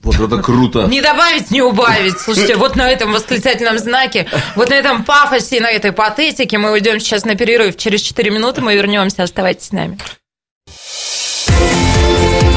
Вот 0.00 0.18
это 0.18 0.42
круто. 0.42 0.86
Не 0.86 1.02
добавить, 1.02 1.50
не 1.50 1.60
убавить. 1.60 2.18
Слушайте, 2.18 2.56
вот 2.56 2.76
на 2.76 2.90
этом 2.90 3.12
восклицательном 3.12 3.78
знаке, 3.78 4.26
вот 4.56 4.70
на 4.70 4.74
этом 4.74 5.04
пафосе, 5.04 5.60
на 5.60 5.70
этой 5.70 5.92
патетике 5.92 6.56
мы 6.56 6.72
уйдем 6.72 6.98
сейчас 6.98 7.24
на 7.26 7.34
перерыв. 7.34 7.76
Через 7.76 8.00
4 8.00 8.30
минуты 8.30 8.62
мы 8.62 8.74
вернемся. 8.74 9.24
Оставайтесь 9.24 9.66
с 9.66 9.72
нами. 9.72 9.98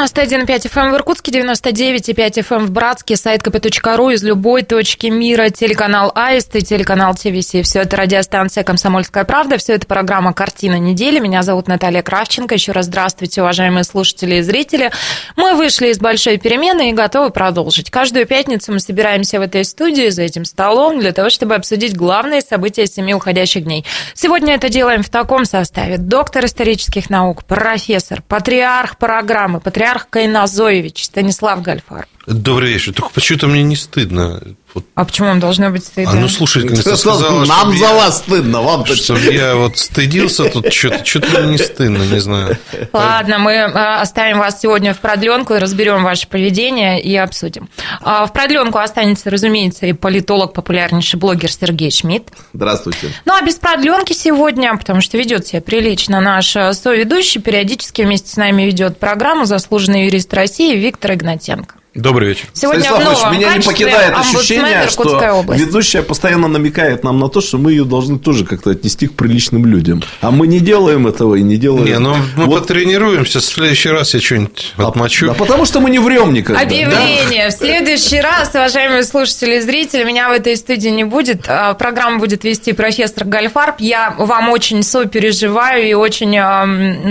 91,5 0.00 0.70
FM 0.72 0.92
в 0.92 0.94
Иркутске, 0.96 1.30
99,5 1.30 2.42
FM 2.42 2.58
в 2.60 2.70
Братске, 2.70 3.16
сайт 3.16 3.42
kp.ru 3.42 4.14
из 4.14 4.22
любой 4.22 4.62
точки 4.62 5.08
мира, 5.08 5.50
телеканал 5.50 6.10
Аист 6.14 6.56
и 6.56 6.62
телеканал 6.62 7.14
ТВС. 7.14 7.52
Все 7.62 7.80
это 7.80 7.98
радиостанция 7.98 8.64
«Комсомольская 8.64 9.24
правда», 9.24 9.58
все 9.58 9.74
это 9.74 9.86
программа 9.86 10.32
«Картина 10.32 10.78
недели». 10.78 11.18
Меня 11.18 11.42
зовут 11.42 11.68
Наталья 11.68 12.02
Кравченко. 12.02 12.54
Еще 12.54 12.72
раз 12.72 12.86
здравствуйте, 12.86 13.42
уважаемые 13.42 13.84
слушатели 13.84 14.36
и 14.36 14.42
зрители. 14.42 14.90
Мы 15.36 15.54
вышли 15.54 15.88
из 15.88 15.98
большой 15.98 16.38
перемены 16.38 16.90
и 16.90 16.92
готовы 16.92 17.28
продолжить. 17.28 17.90
Каждую 17.90 18.26
пятницу 18.26 18.72
мы 18.72 18.80
собираемся 18.80 19.38
в 19.38 19.42
этой 19.42 19.66
студии 19.66 20.08
за 20.08 20.22
этим 20.22 20.46
столом 20.46 20.98
для 20.98 21.12
того, 21.12 21.28
чтобы 21.28 21.56
обсудить 21.56 21.94
главные 21.94 22.40
события 22.40 22.86
семи 22.86 23.14
уходящих 23.14 23.64
дней. 23.64 23.84
Сегодня 24.14 24.54
это 24.54 24.70
делаем 24.70 25.02
в 25.02 25.10
таком 25.10 25.44
составе. 25.44 25.98
Доктор 25.98 26.46
исторических 26.46 27.10
наук, 27.10 27.44
профессор, 27.44 28.22
патриарх 28.26 28.96
программы, 28.96 29.60
патриарх 29.60 29.89
Кайназоевич 29.98 31.04
Станислав 31.04 31.62
Гальфар. 31.62 32.06
Добрый 32.30 32.72
вечер. 32.72 32.92
Только 32.92 33.10
почему-то 33.10 33.48
мне 33.48 33.62
не 33.64 33.74
стыдно. 33.74 34.40
Вот. 34.72 34.84
А 34.94 35.04
почему 35.04 35.28
вам 35.28 35.40
должно 35.40 35.70
быть 35.70 35.84
стыдно? 35.84 36.12
А 36.12 36.14
ну 36.14 36.28
слушай, 36.28 36.62
ты 36.62 36.76
сказала, 36.76 37.44
нам 37.44 37.72
за 37.72 37.86
я, 37.86 37.94
вас 37.94 38.18
стыдно, 38.18 38.62
вам 38.62 38.86
Чтобы 38.86 39.20
я 39.20 39.56
вот 39.56 39.78
стыдился 39.78 40.44
тут, 40.44 40.72
что-то 40.72 41.04
что 41.04 41.44
не 41.44 41.58
стыдно, 41.58 42.04
не 42.04 42.20
знаю. 42.20 42.56
Ладно, 42.92 43.38
мы 43.38 43.56
а, 43.56 44.00
оставим 44.00 44.38
вас 44.38 44.60
сегодня 44.60 44.94
в 44.94 44.98
продленку 44.98 45.54
и 45.54 45.58
разберем 45.58 46.04
ваше 46.04 46.28
поведение 46.28 47.02
и 47.02 47.16
обсудим. 47.16 47.68
А, 48.00 48.26
в 48.26 48.32
продленку 48.32 48.78
останется, 48.78 49.28
разумеется, 49.28 49.86
и 49.86 49.92
политолог, 49.92 50.52
популярнейший 50.52 51.18
блогер 51.18 51.50
Сергей 51.50 51.90
Шмидт. 51.90 52.28
Здравствуйте. 52.52 53.08
Ну 53.24 53.34
а 53.34 53.44
без 53.44 53.56
продленки 53.56 54.12
сегодня, 54.12 54.76
потому 54.76 55.00
что 55.00 55.18
ведет 55.18 55.48
себя 55.48 55.60
прилично 55.60 56.20
наш 56.20 56.52
соведущий, 56.52 57.40
периодически 57.40 58.02
вместе 58.02 58.30
с 58.30 58.36
нами 58.36 58.62
ведет 58.62 59.00
программу 59.00 59.46
заслуженный 59.46 60.04
юрист 60.04 60.32
России 60.32 60.76
Виктор 60.76 61.14
Игнатенко. 61.14 61.79
Добрый 61.94 62.28
вечер. 62.28 62.44
Сегодня 62.52 62.84
Станислав 62.84 63.32
меня 63.32 63.56
не 63.56 63.64
покидает 63.64 64.14
ощущение, 64.16 64.88
что 64.88 65.44
ведущая 65.48 66.02
постоянно 66.02 66.46
намекает 66.46 67.02
нам 67.02 67.18
на 67.18 67.28
то, 67.28 67.40
что 67.40 67.58
мы 67.58 67.72
ее 67.72 67.84
должны 67.84 68.18
тоже 68.18 68.44
как-то 68.44 68.70
отнести 68.70 69.08
к 69.08 69.14
приличным 69.14 69.66
людям. 69.66 70.02
А 70.20 70.30
мы 70.30 70.46
не 70.46 70.60
делаем 70.60 71.08
этого 71.08 71.34
и 71.34 71.42
не 71.42 71.56
делаем. 71.56 71.86
Не, 71.86 71.98
ну 71.98 72.14
мы 72.36 72.44
вот. 72.44 72.60
потренируемся, 72.60 73.40
в 73.40 73.44
следующий 73.44 73.88
раз 73.88 74.14
я 74.14 74.20
что-нибудь 74.20 74.72
а, 74.76 74.86
отмочу. 74.86 75.26
Да, 75.26 75.34
потому 75.34 75.64
что 75.64 75.80
мы 75.80 75.90
не 75.90 75.98
врем 75.98 76.32
никогда. 76.32 76.62
Объявление. 76.62 77.48
Да? 77.48 77.56
В 77.56 77.58
следующий 77.58 78.20
раз, 78.20 78.50
уважаемые 78.54 79.02
слушатели 79.02 79.56
и 79.56 79.60
зрители, 79.60 80.04
меня 80.04 80.28
в 80.28 80.32
этой 80.32 80.56
студии 80.56 80.90
не 80.90 81.04
будет. 81.04 81.46
А, 81.48 81.74
программу 81.74 82.20
будет 82.20 82.44
вести 82.44 82.72
профессор 82.72 83.24
Гальфарб. 83.24 83.80
Я 83.80 84.14
вам 84.16 84.50
очень 84.50 84.84
сопереживаю 84.84 85.88
и 85.88 85.94
очень, 85.94 86.38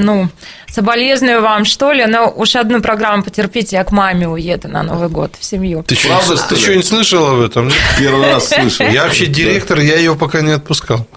ну, 0.04 0.30
соболезную 0.72 1.42
вам, 1.42 1.66
что 1.66 1.92
ли, 1.92 2.06
но 2.06 2.30
уж 2.30 2.56
одну 2.56 2.82
программу 2.82 3.24
потерпите, 3.24 3.78
я 3.78 3.84
к 3.84 3.92
маме 3.92 4.28
уеду 4.28 4.68
на 4.68 4.84
Новый 4.84 5.10
год 5.10 5.34
в 5.40 5.44
семью. 5.44 5.84
Ты, 5.88 5.96
Правда, 5.96 6.38
что, 6.38 6.50
ты 6.50 6.56
что-нибудь 6.56 6.88
слышал 6.88 7.28
об 7.28 7.42
этом? 7.42 7.72
Первый 7.98 8.34
раз 8.34 8.50
слышал. 8.50 8.88
Я 8.88 9.04
вообще 9.04 9.26
директор, 9.26 9.80
я 9.80 9.98
ее 9.98 10.16
пока 10.16 10.42
не 10.42 10.52
отпускал. 10.52 11.08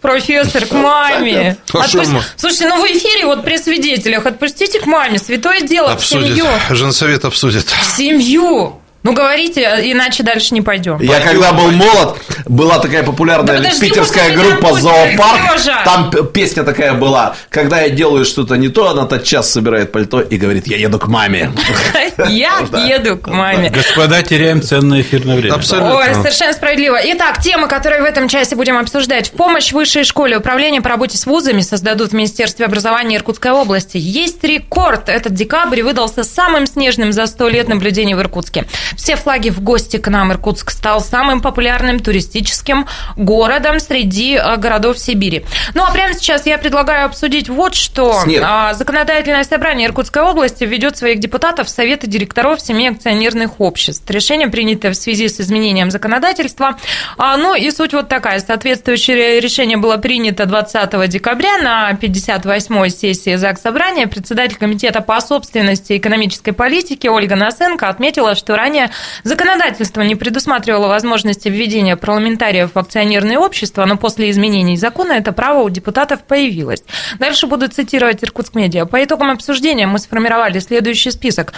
Профессор, 0.00 0.66
к 0.66 0.72
маме. 0.72 1.56
Отпусти... 1.72 2.06
Слушайте, 2.36 2.68
ну 2.68 2.82
в 2.82 2.86
эфире 2.86 3.24
вот 3.24 3.42
при 3.42 3.56
свидетелях 3.56 4.26
отпустите 4.26 4.78
к 4.78 4.86
маме. 4.86 5.18
Святое 5.18 5.62
дело 5.62 5.92
обсудит. 5.92 6.32
в 6.32 6.36
семью. 6.36 6.46
Женсовет 6.70 7.24
обсудит. 7.24 7.64
В 7.64 7.96
семью. 7.96 8.80
Ну, 9.04 9.12
говорите, 9.12 9.60
иначе 9.82 10.22
дальше 10.22 10.54
не 10.54 10.62
пойдем. 10.62 10.98
Я 10.98 11.20
пойдем, 11.20 11.28
когда 11.28 11.52
был 11.52 11.70
молод, 11.72 12.16
была 12.46 12.78
такая 12.78 13.02
популярная 13.02 13.60
да 13.60 13.68
питерская 13.78 14.34
группа 14.34 14.80
«Зоопарк». 14.80 15.60
Там 15.84 16.10
песня 16.32 16.64
такая 16.64 16.94
была. 16.94 17.36
Когда 17.50 17.82
я 17.82 17.90
делаю 17.90 18.24
что-то 18.24 18.56
не 18.56 18.68
то, 18.68 18.88
она 18.88 19.04
тотчас 19.04 19.52
собирает 19.52 19.92
пальто 19.92 20.22
и 20.22 20.38
говорит, 20.38 20.66
я 20.66 20.78
еду 20.78 20.98
к 20.98 21.06
маме. 21.08 21.52
Я 22.28 22.60
еду 22.86 23.18
к 23.18 23.28
маме. 23.28 23.68
Господа, 23.68 24.22
теряем 24.22 24.62
ценное 24.62 25.02
эфирное 25.02 25.36
время. 25.36 25.54
Абсолютно. 25.54 25.96
Ой, 25.96 26.14
совершенно 26.14 26.52
справедливо. 26.54 26.98
Итак, 27.04 27.42
темы, 27.42 27.68
которые 27.68 28.00
в 28.00 28.04
этом 28.04 28.28
часе 28.28 28.56
будем 28.56 28.78
обсуждать. 28.78 29.28
В 29.28 29.32
помощь 29.32 29.72
высшей 29.72 30.04
школе 30.04 30.38
управления 30.38 30.80
по 30.80 30.88
работе 30.88 31.18
с 31.18 31.26
вузами 31.26 31.60
создадут 31.60 32.10
в 32.10 32.12
Министерстве 32.14 32.64
образования 32.64 33.16
Иркутской 33.16 33.50
области. 33.50 33.98
Есть 33.98 34.42
рекорд. 34.44 35.10
Этот 35.10 35.34
декабрь 35.34 35.82
выдался 35.82 36.24
самым 36.24 36.66
снежным 36.66 37.12
за 37.12 37.26
сто 37.26 37.48
лет 37.48 37.68
наблюдений 37.68 38.14
в 38.14 38.20
Иркутске. 38.20 38.64
Все 38.96 39.16
флаги 39.16 39.50
в 39.50 39.60
гости 39.60 39.96
к 39.96 40.08
нам. 40.08 40.32
Иркутск 40.32 40.70
стал 40.70 41.00
самым 41.00 41.40
популярным 41.40 42.00
туристическим 42.00 42.86
городом 43.16 43.80
среди 43.80 44.34
э, 44.34 44.56
городов 44.56 44.98
Сибири. 44.98 45.44
Ну, 45.74 45.84
а 45.84 45.90
прямо 45.90 46.14
сейчас 46.14 46.46
я 46.46 46.58
предлагаю 46.58 47.06
обсудить 47.06 47.48
вот 47.48 47.74
что. 47.74 48.20
Снег. 48.22 48.42
А, 48.44 48.74
законодательное 48.74 49.44
собрание 49.44 49.88
Иркутской 49.88 50.22
области 50.22 50.64
введет 50.64 50.96
своих 50.96 51.20
депутатов 51.20 51.66
в 51.66 51.70
советы 51.70 52.06
директоров 52.06 52.60
семи 52.60 52.88
акционерных 52.88 53.60
обществ. 53.60 54.08
Решение 54.10 54.48
принято 54.48 54.90
в 54.90 54.94
связи 54.94 55.28
с 55.28 55.40
изменением 55.40 55.90
законодательства. 55.90 56.76
А, 57.16 57.36
ну, 57.36 57.54
и 57.54 57.70
суть 57.70 57.92
вот 57.92 58.08
такая. 58.08 58.38
Соответствующее 58.40 59.40
решение 59.40 59.76
было 59.76 59.96
принято 59.96 60.46
20 60.46 61.08
декабря 61.08 61.58
на 61.58 61.92
58-й 61.92 62.90
сессии 62.90 63.34
ЗАГС 63.34 63.62
Собрания. 63.62 64.06
Председатель 64.06 64.56
комитета 64.56 65.00
по 65.00 65.20
собственности 65.20 65.94
и 65.94 65.98
экономической 65.98 66.52
политике 66.52 67.10
Ольга 67.10 67.36
Насенко 67.36 67.88
отметила, 67.88 68.34
что 68.34 68.56
ранее 68.56 68.83
законодательство 69.22 70.02
не 70.02 70.14
предусматривало 70.14 70.88
возможности 70.88 71.48
введения 71.48 71.96
парламентариев 71.96 72.70
в 72.74 72.78
акционерные 72.78 73.38
общества, 73.38 73.84
но 73.84 73.96
после 73.96 74.30
изменений 74.30 74.76
закона 74.76 75.12
это 75.12 75.32
право 75.32 75.62
у 75.62 75.70
депутатов 75.70 76.24
появилось. 76.24 76.82
Дальше 77.18 77.46
буду 77.46 77.68
цитировать 77.68 78.22
Иркутск 78.22 78.54
Медиа. 78.54 78.86
По 78.86 79.02
итогам 79.02 79.30
обсуждения 79.30 79.86
мы 79.86 79.98
сформировали 79.98 80.58
следующий 80.58 81.10
список. 81.10 81.52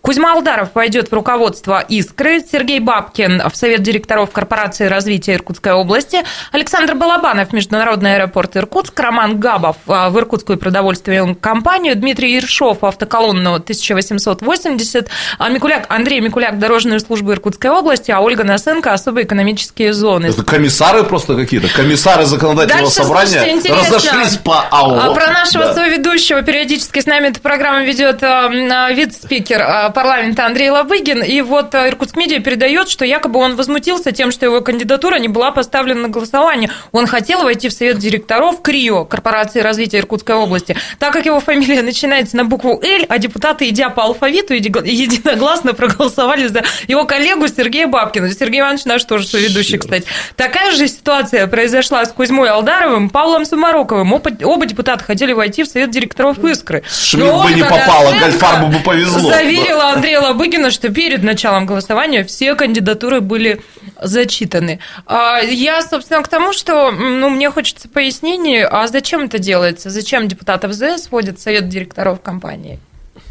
Кузьма 0.00 0.32
Алдаров 0.32 0.74
войдет 0.74 1.10
в 1.10 1.12
руководство 1.12 1.80
«Искры», 1.80 2.40
Сергей 2.40 2.80
Бабкин 2.80 3.42
в 3.48 3.56
Совет 3.56 3.82
директоров 3.82 4.30
Корпорации 4.30 4.86
развития 4.86 5.34
Иркутской 5.34 5.72
области, 5.72 6.24
Александр 6.52 6.94
Балабанов 6.94 7.52
Международный 7.52 8.16
аэропорт 8.16 8.56
Иркутск, 8.56 8.98
Роман 8.98 9.38
Габов 9.38 9.76
а, 9.86 10.10
в 10.10 10.18
Иркутскую 10.18 10.58
продовольственную 10.58 11.34
компанию, 11.36 11.96
Дмитрий 11.96 12.34
Ершов 12.34 12.82
в 12.82 12.86
автоколонну 12.86 13.54
1880, 13.54 15.08
а 15.38 15.48
Микуляк 15.48 15.86
Андрей 15.88 16.17
Андрей 16.18 16.30
Микуляк, 16.30 16.58
дорожную 16.58 16.98
службу 16.98 17.32
Иркутской 17.32 17.70
области, 17.70 18.10
а 18.10 18.20
Ольга 18.20 18.42
Насенко, 18.42 18.92
особые 18.92 19.24
экономические 19.24 19.92
зоны. 19.92 20.26
Это 20.26 20.42
комиссары 20.42 21.04
просто 21.04 21.36
какие-то, 21.36 21.68
комиссары 21.68 22.24
законодательного 22.24 22.86
Дальше, 22.86 23.02
собрания 23.02 23.60
слушайте, 23.60 23.72
разошлись 23.72 24.36
по 24.38 24.64
АО. 24.68 24.98
А 24.98 25.14
про 25.14 25.30
нашего 25.30 25.66
да. 25.66 25.74
соведущего 25.74 26.42
периодически 26.42 27.00
с 27.00 27.06
нами 27.06 27.28
эту 27.28 27.40
программу 27.40 27.84
ведет 27.84 28.22
а, 28.22 28.48
вице-спикер 28.90 29.92
парламента 29.92 30.46
Андрей 30.46 30.70
Лобыгин, 30.70 31.22
и 31.22 31.40
вот 31.40 31.72
Иркутск 31.74 32.16
Медиа 32.16 32.40
передает, 32.40 32.88
что 32.88 33.04
якобы 33.04 33.38
он 33.38 33.54
возмутился 33.54 34.10
тем, 34.10 34.32
что 34.32 34.44
его 34.44 34.60
кандидатура 34.60 35.18
не 35.18 35.28
была 35.28 35.52
поставлена 35.52 36.02
на 36.02 36.08
голосование. 36.08 36.70
Он 36.90 37.06
хотел 37.06 37.44
войти 37.44 37.68
в 37.68 37.72
совет 37.72 37.98
директоров 37.98 38.60
КРИО, 38.62 39.04
Корпорации 39.04 39.60
развития 39.60 39.98
Иркутской 39.98 40.34
области, 40.34 40.76
так 40.98 41.12
как 41.12 41.26
его 41.26 41.38
фамилия 41.38 41.82
начинается 41.88 42.36
на 42.36 42.44
букву 42.44 42.80
«Л», 42.82 43.04
а 43.08 43.18
депутаты, 43.18 43.68
идя 43.68 43.88
по 43.88 44.02
алфавиту, 44.02 44.54
единогласно 44.54 45.74
проголосовали 45.74 45.97
проголосовали 45.98 46.46
за 46.46 46.62
его 46.86 47.04
коллегу 47.04 47.48
Сергея 47.48 47.86
Бабкина. 47.86 48.32
Сергей 48.32 48.60
Иванович 48.60 48.84
наш 48.84 49.04
тоже 49.04 49.26
соведущий, 49.26 49.78
кстати. 49.78 50.06
Такая 50.36 50.72
же 50.72 50.86
ситуация 50.88 51.46
произошла 51.46 52.04
с 52.04 52.12
Кузьмой 52.12 52.48
Алдаровым, 52.48 53.10
Павлом 53.10 53.44
Самароковым. 53.44 54.12
Оба, 54.12 54.30
оба 54.42 54.66
депутата 54.66 55.02
хотели 55.02 55.32
войти 55.32 55.64
в 55.64 55.66
совет 55.66 55.90
директоров 55.90 56.42
«Искры». 56.44 56.82
Шмидт 56.88 57.42
бы 57.42 57.52
не 57.52 57.62
попала, 57.62 58.12
Гольфарбу 58.20 58.68
бы 58.68 58.78
повезло. 58.80 59.30
Заверила 59.30 59.92
Андрея 59.92 60.20
Лобыгина, 60.20 60.70
что 60.70 60.88
перед 60.88 61.22
началом 61.22 61.66
голосования 61.66 62.24
все 62.24 62.54
кандидатуры 62.54 63.20
были 63.20 63.60
зачитаны. 64.00 64.80
А, 65.06 65.40
я, 65.40 65.82
собственно, 65.82 66.22
к 66.22 66.28
тому, 66.28 66.52
что 66.52 66.90
ну, 66.90 67.28
мне 67.30 67.50
хочется 67.50 67.88
пояснений, 67.88 68.62
а 68.62 68.86
зачем 68.86 69.24
это 69.24 69.38
делается? 69.38 69.90
Зачем 69.90 70.28
депутатов 70.28 70.72
ЗС 70.72 71.08
вводят 71.10 71.38
в 71.38 71.42
совет 71.42 71.68
директоров 71.68 72.20
компании? 72.20 72.78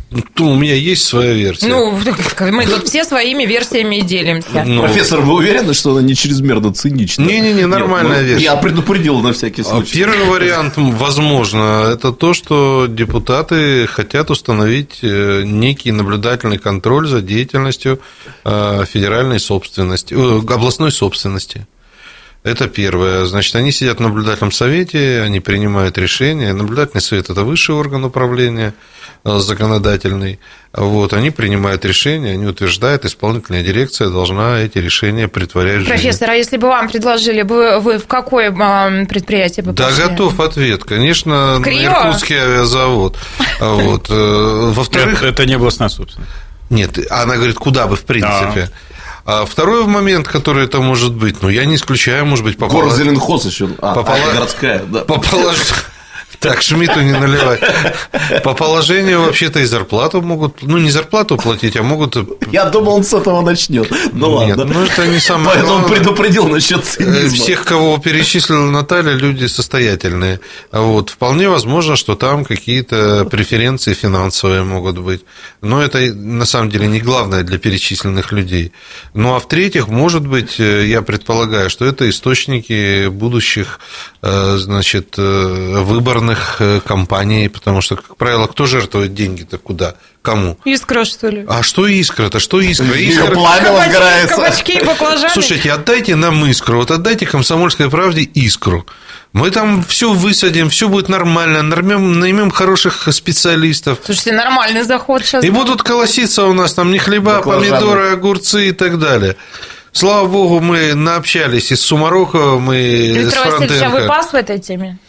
Ну, 0.09 0.51
у 0.51 0.55
меня 0.55 0.73
есть 0.73 1.03
своя 1.03 1.33
версия. 1.33 1.67
Ну, 1.67 1.99
мы 2.51 2.65
тут 2.65 2.87
все 2.87 3.03
своими 3.03 3.43
версиями 3.43 3.97
и 3.97 4.01
делимся. 4.01 4.63
Ну, 4.65 4.81
Профессор, 4.81 5.19
вы 5.19 5.33
уверены, 5.33 5.73
что 5.73 5.91
она 5.91 6.01
не 6.01 6.15
чрезмерно 6.15 6.73
цинична? 6.73 7.23
Не-не-не, 7.23 7.65
нормальная 7.65 8.19
Нет, 8.19 8.21
ну, 8.21 8.27
версия. 8.29 8.43
Я 8.45 8.55
предупредил 8.55 9.19
на 9.19 9.33
всякий 9.33 9.63
а 9.63 9.65
случай. 9.65 9.97
Первый 9.97 10.25
вариант, 10.25 10.73
возможно, 10.77 11.91
это 11.91 12.13
то, 12.13 12.33
что 12.33 12.87
депутаты 12.87 13.85
хотят 13.87 14.31
установить 14.31 14.99
э, 15.01 15.43
некий 15.43 15.91
наблюдательный 15.91 16.57
контроль 16.57 17.07
за 17.07 17.21
деятельностью 17.21 17.99
э, 18.45 18.85
федеральной 18.85 19.41
собственности, 19.41 20.13
э, 20.13 20.39
областной 20.39 20.91
собственности. 20.93 21.67
Это 22.47 22.67
первое. 22.67 23.25
Значит, 23.25 23.55
они 23.55 23.71
сидят 23.71 23.97
в 23.97 24.01
наблюдательном 24.01 24.51
совете, 24.51 25.21
они 25.21 25.39
принимают 25.39 25.97
решения. 25.97 26.53
Наблюдательный 26.53 27.01
совет– 27.01 27.29
это 27.29 27.43
высший 27.43 27.75
орган 27.75 28.03
управления– 28.05 28.73
Э, 29.27 29.39
законодательный, 29.39 30.39
вот, 30.71 31.11
они 31.13 31.31
принимают 31.31 31.83
решения, 31.83 32.31
они 32.33 32.45
утверждают, 32.45 33.03
исполнительная 33.03 33.61
дирекция 33.61 34.09
должна 34.09 34.59
эти 34.59 34.77
решения 34.77 35.27
притворять 35.27 35.81
в. 35.81 35.87
Профессор, 35.87 36.29
а 36.29 36.35
если 36.35 36.55
бы 36.55 36.67
вам 36.67 36.87
предложили, 36.87 37.41
бы 37.41 37.79
вы 37.79 37.97
в 37.97 38.07
какое 38.07 38.51
предприятие 39.05 39.65
бы 39.65 39.73
Да, 39.73 39.87
пошли? 39.87 40.03
готов 40.03 40.39
ответ. 40.39 40.83
Конечно, 40.83 41.61
Иркутский 41.65 42.37
авиазавод. 42.37 43.17
Вот. 43.59 44.07
Э, 44.09 44.71
во-вторых... 44.73 45.23
Это 45.23 45.45
не 45.45 45.55
областная 45.55 45.89
собственность. 45.89 46.31
Нет, 46.69 46.97
она 47.09 47.35
говорит, 47.35 47.55
куда 47.55 47.87
бы, 47.87 47.95
в 47.95 48.03
принципе. 48.03 48.69
А 49.27 49.45
второй 49.45 49.85
момент, 49.87 50.25
который 50.25 50.63
это 50.63 50.79
может 50.79 51.13
быть, 51.13 51.41
ну, 51.41 51.49
я 51.49 51.65
не 51.65 51.75
исключаю, 51.75 52.25
может 52.25 52.45
быть, 52.45 52.57
попала... 52.57 52.79
Город 52.79 52.95
Зеленхоз 52.95 53.45
еще, 53.45 53.67
а, 53.79 53.93
попала... 53.93 54.17
а 54.31 54.33
городская, 54.33 54.83
да. 54.85 55.01
По 55.01 55.19
так, 56.39 56.61
Шмидту 56.61 57.01
не 57.01 57.11
наливай. 57.11 57.59
По 58.43 58.53
положению 58.53 59.23
вообще-то 59.23 59.59
и 59.59 59.65
зарплату 59.65 60.21
могут, 60.21 60.61
ну 60.61 60.77
не 60.77 60.91
зарплату 60.91 61.37
платить, 61.37 61.75
а 61.77 61.83
могут... 61.83 62.17
Я 62.51 62.65
думал, 62.65 62.95
он 62.95 63.03
с 63.03 63.13
этого 63.13 63.41
начнет. 63.41 63.89
Ну 64.13 64.45
Нет, 64.45 64.57
ладно. 64.57 64.73
ну 64.73 64.85
это 64.85 65.07
не 65.07 65.19
самое 65.19 65.55
Поэтому 65.55 65.73
он 65.75 65.85
предупредил 65.85 66.47
насчет 66.47 66.85
цинизма. 66.85 67.29
Всех, 67.29 67.63
кого 67.63 67.97
перечислила 67.97 68.69
Наталья, 68.69 69.13
люди 69.13 69.45
состоятельные. 69.45 70.39
Вот, 70.71 71.09
вполне 71.09 71.49
возможно, 71.49 71.95
что 71.95 72.15
там 72.15 72.45
какие-то 72.45 73.25
преференции 73.25 73.93
финансовые 73.93 74.63
могут 74.63 74.99
быть. 74.99 75.21
Но 75.61 75.81
это 75.81 75.99
на 76.13 76.45
самом 76.45 76.69
деле 76.69 76.87
не 76.87 76.99
главное 76.99 77.43
для 77.43 77.57
перечисленных 77.57 78.31
людей. 78.31 78.71
Ну 79.13 79.35
а 79.35 79.39
в-третьих, 79.39 79.87
может 79.87 80.25
быть, 80.27 80.59
э, 80.59 80.85
я 80.85 81.01
предполагаю, 81.01 81.69
что 81.69 81.85
это 81.85 82.07
источники 82.09 83.07
будущих, 83.07 83.79
э, 84.21 84.57
значит, 84.57 85.15
э, 85.17 85.81
выборных 85.83 86.26
иностранных 86.27 86.57
э, 86.59 86.79
компаний, 86.85 87.47
потому 87.49 87.81
что, 87.81 87.95
как 87.95 88.17
правило, 88.17 88.47
кто 88.47 88.65
жертвует 88.65 89.13
деньги-то 89.13 89.57
куда? 89.57 89.95
Кому? 90.21 90.57
Искра, 90.65 91.05
что 91.05 91.29
ли? 91.29 91.45
А 91.47 91.63
что 91.63 91.87
искра-то? 91.87 92.39
Что 92.39 92.59
искра? 92.59 92.97
Искра 92.97 93.31
пламя 93.31 93.71
возгорается. 93.71 94.35
Кабачки 94.35 94.73
и 94.73 94.83
баклажаны. 94.83 95.29
Слушайте, 95.29 95.71
отдайте 95.71 96.15
нам 96.15 96.45
искру. 96.45 96.79
Вот 96.79 96.91
отдайте 96.91 97.25
комсомольской 97.25 97.89
правде 97.89 98.21
искру. 98.21 98.85
Мы 99.33 99.51
там 99.51 99.83
все 99.83 100.11
высадим, 100.11 100.69
все 100.69 100.87
будет 100.87 101.09
нормально, 101.09 101.61
наймем, 101.61 102.19
наймем 102.19 102.49
хороших 102.49 103.07
специалистов. 103.11 103.99
Слушайте, 104.03 104.33
нормальный 104.33 104.83
заход 104.83 105.23
сейчас. 105.23 105.43
И 105.43 105.49
будут 105.49 105.83
колоситься 105.83 106.43
у 106.45 106.53
нас 106.53 106.73
там 106.73 106.91
не 106.91 106.97
хлеба, 106.97 107.37
Баклажаны. 107.37 107.69
помидоры, 107.69 108.11
огурцы 108.11 108.69
и 108.69 108.71
так 108.71 108.99
далее. 108.99 109.35
Слава 109.91 110.27
богу, 110.27 110.59
мы 110.59 110.93
наобщались 110.93 111.71
и 111.71 111.75
с 111.75 111.81
Сумароковым, 111.81 112.71
и 112.71 113.13
Виктор 113.13 113.31
с 113.31 113.33
Франтенко. 113.33 113.73
Виктор 113.73 113.77
Васильевич, 113.77 113.83
а 113.83 113.89
вы 114.01 114.07
пас 114.07 114.31
в 114.31 114.35
этой 114.35 114.59
теме? 114.59 114.99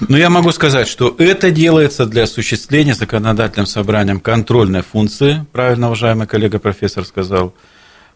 Но 0.00 0.16
я 0.16 0.28
могу 0.30 0.50
сказать, 0.52 0.88
что 0.88 1.14
это 1.18 1.50
делается 1.50 2.06
для 2.06 2.24
осуществления 2.24 2.94
законодательным 2.94 3.66
собранием 3.66 4.20
контрольной 4.20 4.82
функции, 4.82 5.46
правильно 5.52 5.86
уважаемый 5.86 6.26
коллега 6.26 6.58
профессор 6.58 7.04
сказал. 7.04 7.54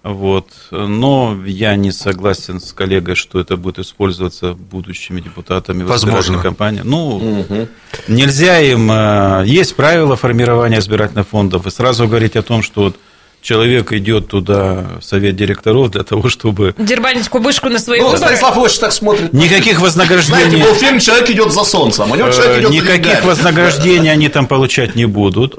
Вот. 0.03 0.49
Но 0.71 1.37
я 1.45 1.75
не 1.77 1.91
согласен 1.91 2.61
с 2.61 2.73
коллегой, 2.73 3.15
что 3.15 3.41
это 3.41 3.57
будет 3.57 3.81
использоваться 3.81 4.55
будущими 4.55 5.21
депутатами 5.21 5.83
в 5.83 5.95
избирательной 5.95 6.41
кампании. 6.41 6.83
Ну, 6.85 7.17
угу. 7.17 7.69
нельзя 8.07 8.61
им... 8.61 8.91
Э, 8.91 9.43
есть 9.45 9.75
правила 9.75 10.17
формирования 10.17 10.79
избирательных 10.79 11.27
фондов, 11.27 11.67
и 11.67 11.71
сразу 11.71 12.07
говорить 12.07 12.37
о 12.37 12.43
том, 12.43 12.63
что 12.63 12.83
вот 12.85 12.97
человек 13.43 13.93
идет 13.93 14.29
туда, 14.29 14.87
в 15.01 15.05
совет 15.05 15.37
директоров, 15.37 15.91
для 15.91 16.03
того, 16.03 16.29
чтобы... 16.29 16.75
Дербанить 16.79 17.29
кубышку 17.29 17.69
на 17.69 17.79
свои 17.79 18.01
ну, 18.01 18.07
выборы. 18.07 18.37
Станислав 18.37 18.57
Ильич 18.59 18.79
так 18.79 18.93
смотрит. 18.93 19.33
Никаких 19.33 19.81
вознаграждений... 19.81 20.43
Знаете, 20.43 20.65
был 20.65 20.75
фильм 20.75 20.99
«Человек 20.99 21.31
идет 21.31 21.53
за 21.53 21.65
солнцем», 21.65 22.13
а 22.13 22.17
него 22.17 22.31
человек 22.31 22.61
идет 22.61 22.71
Никаких 22.71 23.25
вознаграждений 23.25 24.11
они 24.11 24.29
там 24.29 24.47
получать 24.47 24.95
не 24.95 25.07
будут. 25.07 25.59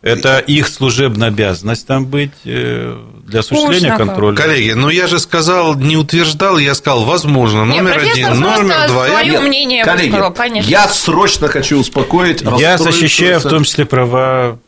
Это 0.00 0.38
их 0.38 0.68
служебная 0.68 1.28
обязанность 1.28 1.86
там 1.86 2.06
быть 2.06 2.30
э, 2.44 2.96
для 3.26 3.40
осуществления 3.40 3.96
контроля. 3.96 4.36
Коллеги, 4.36 4.70
ну 4.70 4.90
я 4.90 5.08
же 5.08 5.18
сказал, 5.18 5.74
не 5.74 5.96
утверждал, 5.96 6.56
я 6.56 6.74
сказал, 6.74 7.04
возможно, 7.04 7.64
номер 7.64 8.00
Нет, 8.02 8.12
один, 8.12 8.40
номер 8.40 8.86
два. 8.86 9.08
Свое 9.08 9.32
я... 9.32 9.40
мнение 9.40 9.84
Коллеги, 9.84 10.16
конечно. 10.36 10.70
я 10.70 10.86
срочно 10.86 11.48
хочу 11.48 11.80
успокоить. 11.80 12.42
Я 12.58 12.78
защищаю 12.78 13.40
в 13.40 13.42
том 13.42 13.64
числе 13.64 13.86
права 13.86 14.58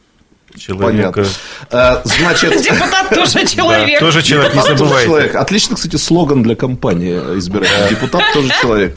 человека. 0.58 1.24
Понятно. 1.70 2.02
Значит... 2.04 2.62
Депутат 2.62 3.10
тоже 3.14 3.46
человек. 3.46 4.00
тоже 4.00 4.22
человек, 4.22 4.54
не 4.54 4.62
забывайте. 4.62 5.38
Отлично, 5.38 5.76
кстати, 5.76 5.96
слоган 5.96 6.42
для 6.42 6.54
компании 6.54 7.16
избирательный. 7.38 7.90
Депутат 7.90 8.22
тоже 8.32 8.50
человек. 8.60 8.96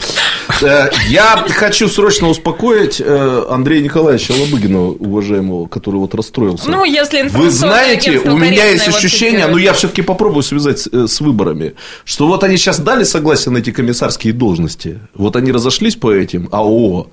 Э, 0.61 0.89
я 1.07 1.45
хочу 1.49 1.87
срочно 1.87 2.29
успокоить 2.29 3.01
э, 3.03 3.45
Андрея 3.49 3.81
Николаевича 3.81 4.33
Лобыгина, 4.33 4.81
уважаемого, 4.81 5.67
который 5.67 5.97
вот 5.97 6.15
расстроился. 6.15 6.69
Ну, 6.69 6.83
если 6.83 7.23
Вы 7.29 7.49
знаете, 7.49 8.19
у 8.19 8.37
меня 8.37 8.65
есть 8.65 8.87
ощущение, 8.87 9.47
ну, 9.47 9.57
я 9.57 9.73
все-таки 9.73 10.01
попробую 10.01 10.43
связать 10.43 10.87
э, 10.91 11.07
с 11.07 11.21
выборами, 11.21 11.73
что 12.05 12.27
вот 12.27 12.43
они 12.43 12.57
сейчас 12.57 12.79
дали 12.79 13.03
согласие 13.03 13.51
на 13.51 13.59
эти 13.59 13.71
комиссарские 13.71 14.33
должности, 14.33 14.99
вот 15.13 15.35
они 15.35 15.51
разошлись 15.51 15.95
по 15.95 16.11
этим 16.11 16.49
АО, 16.51 17.07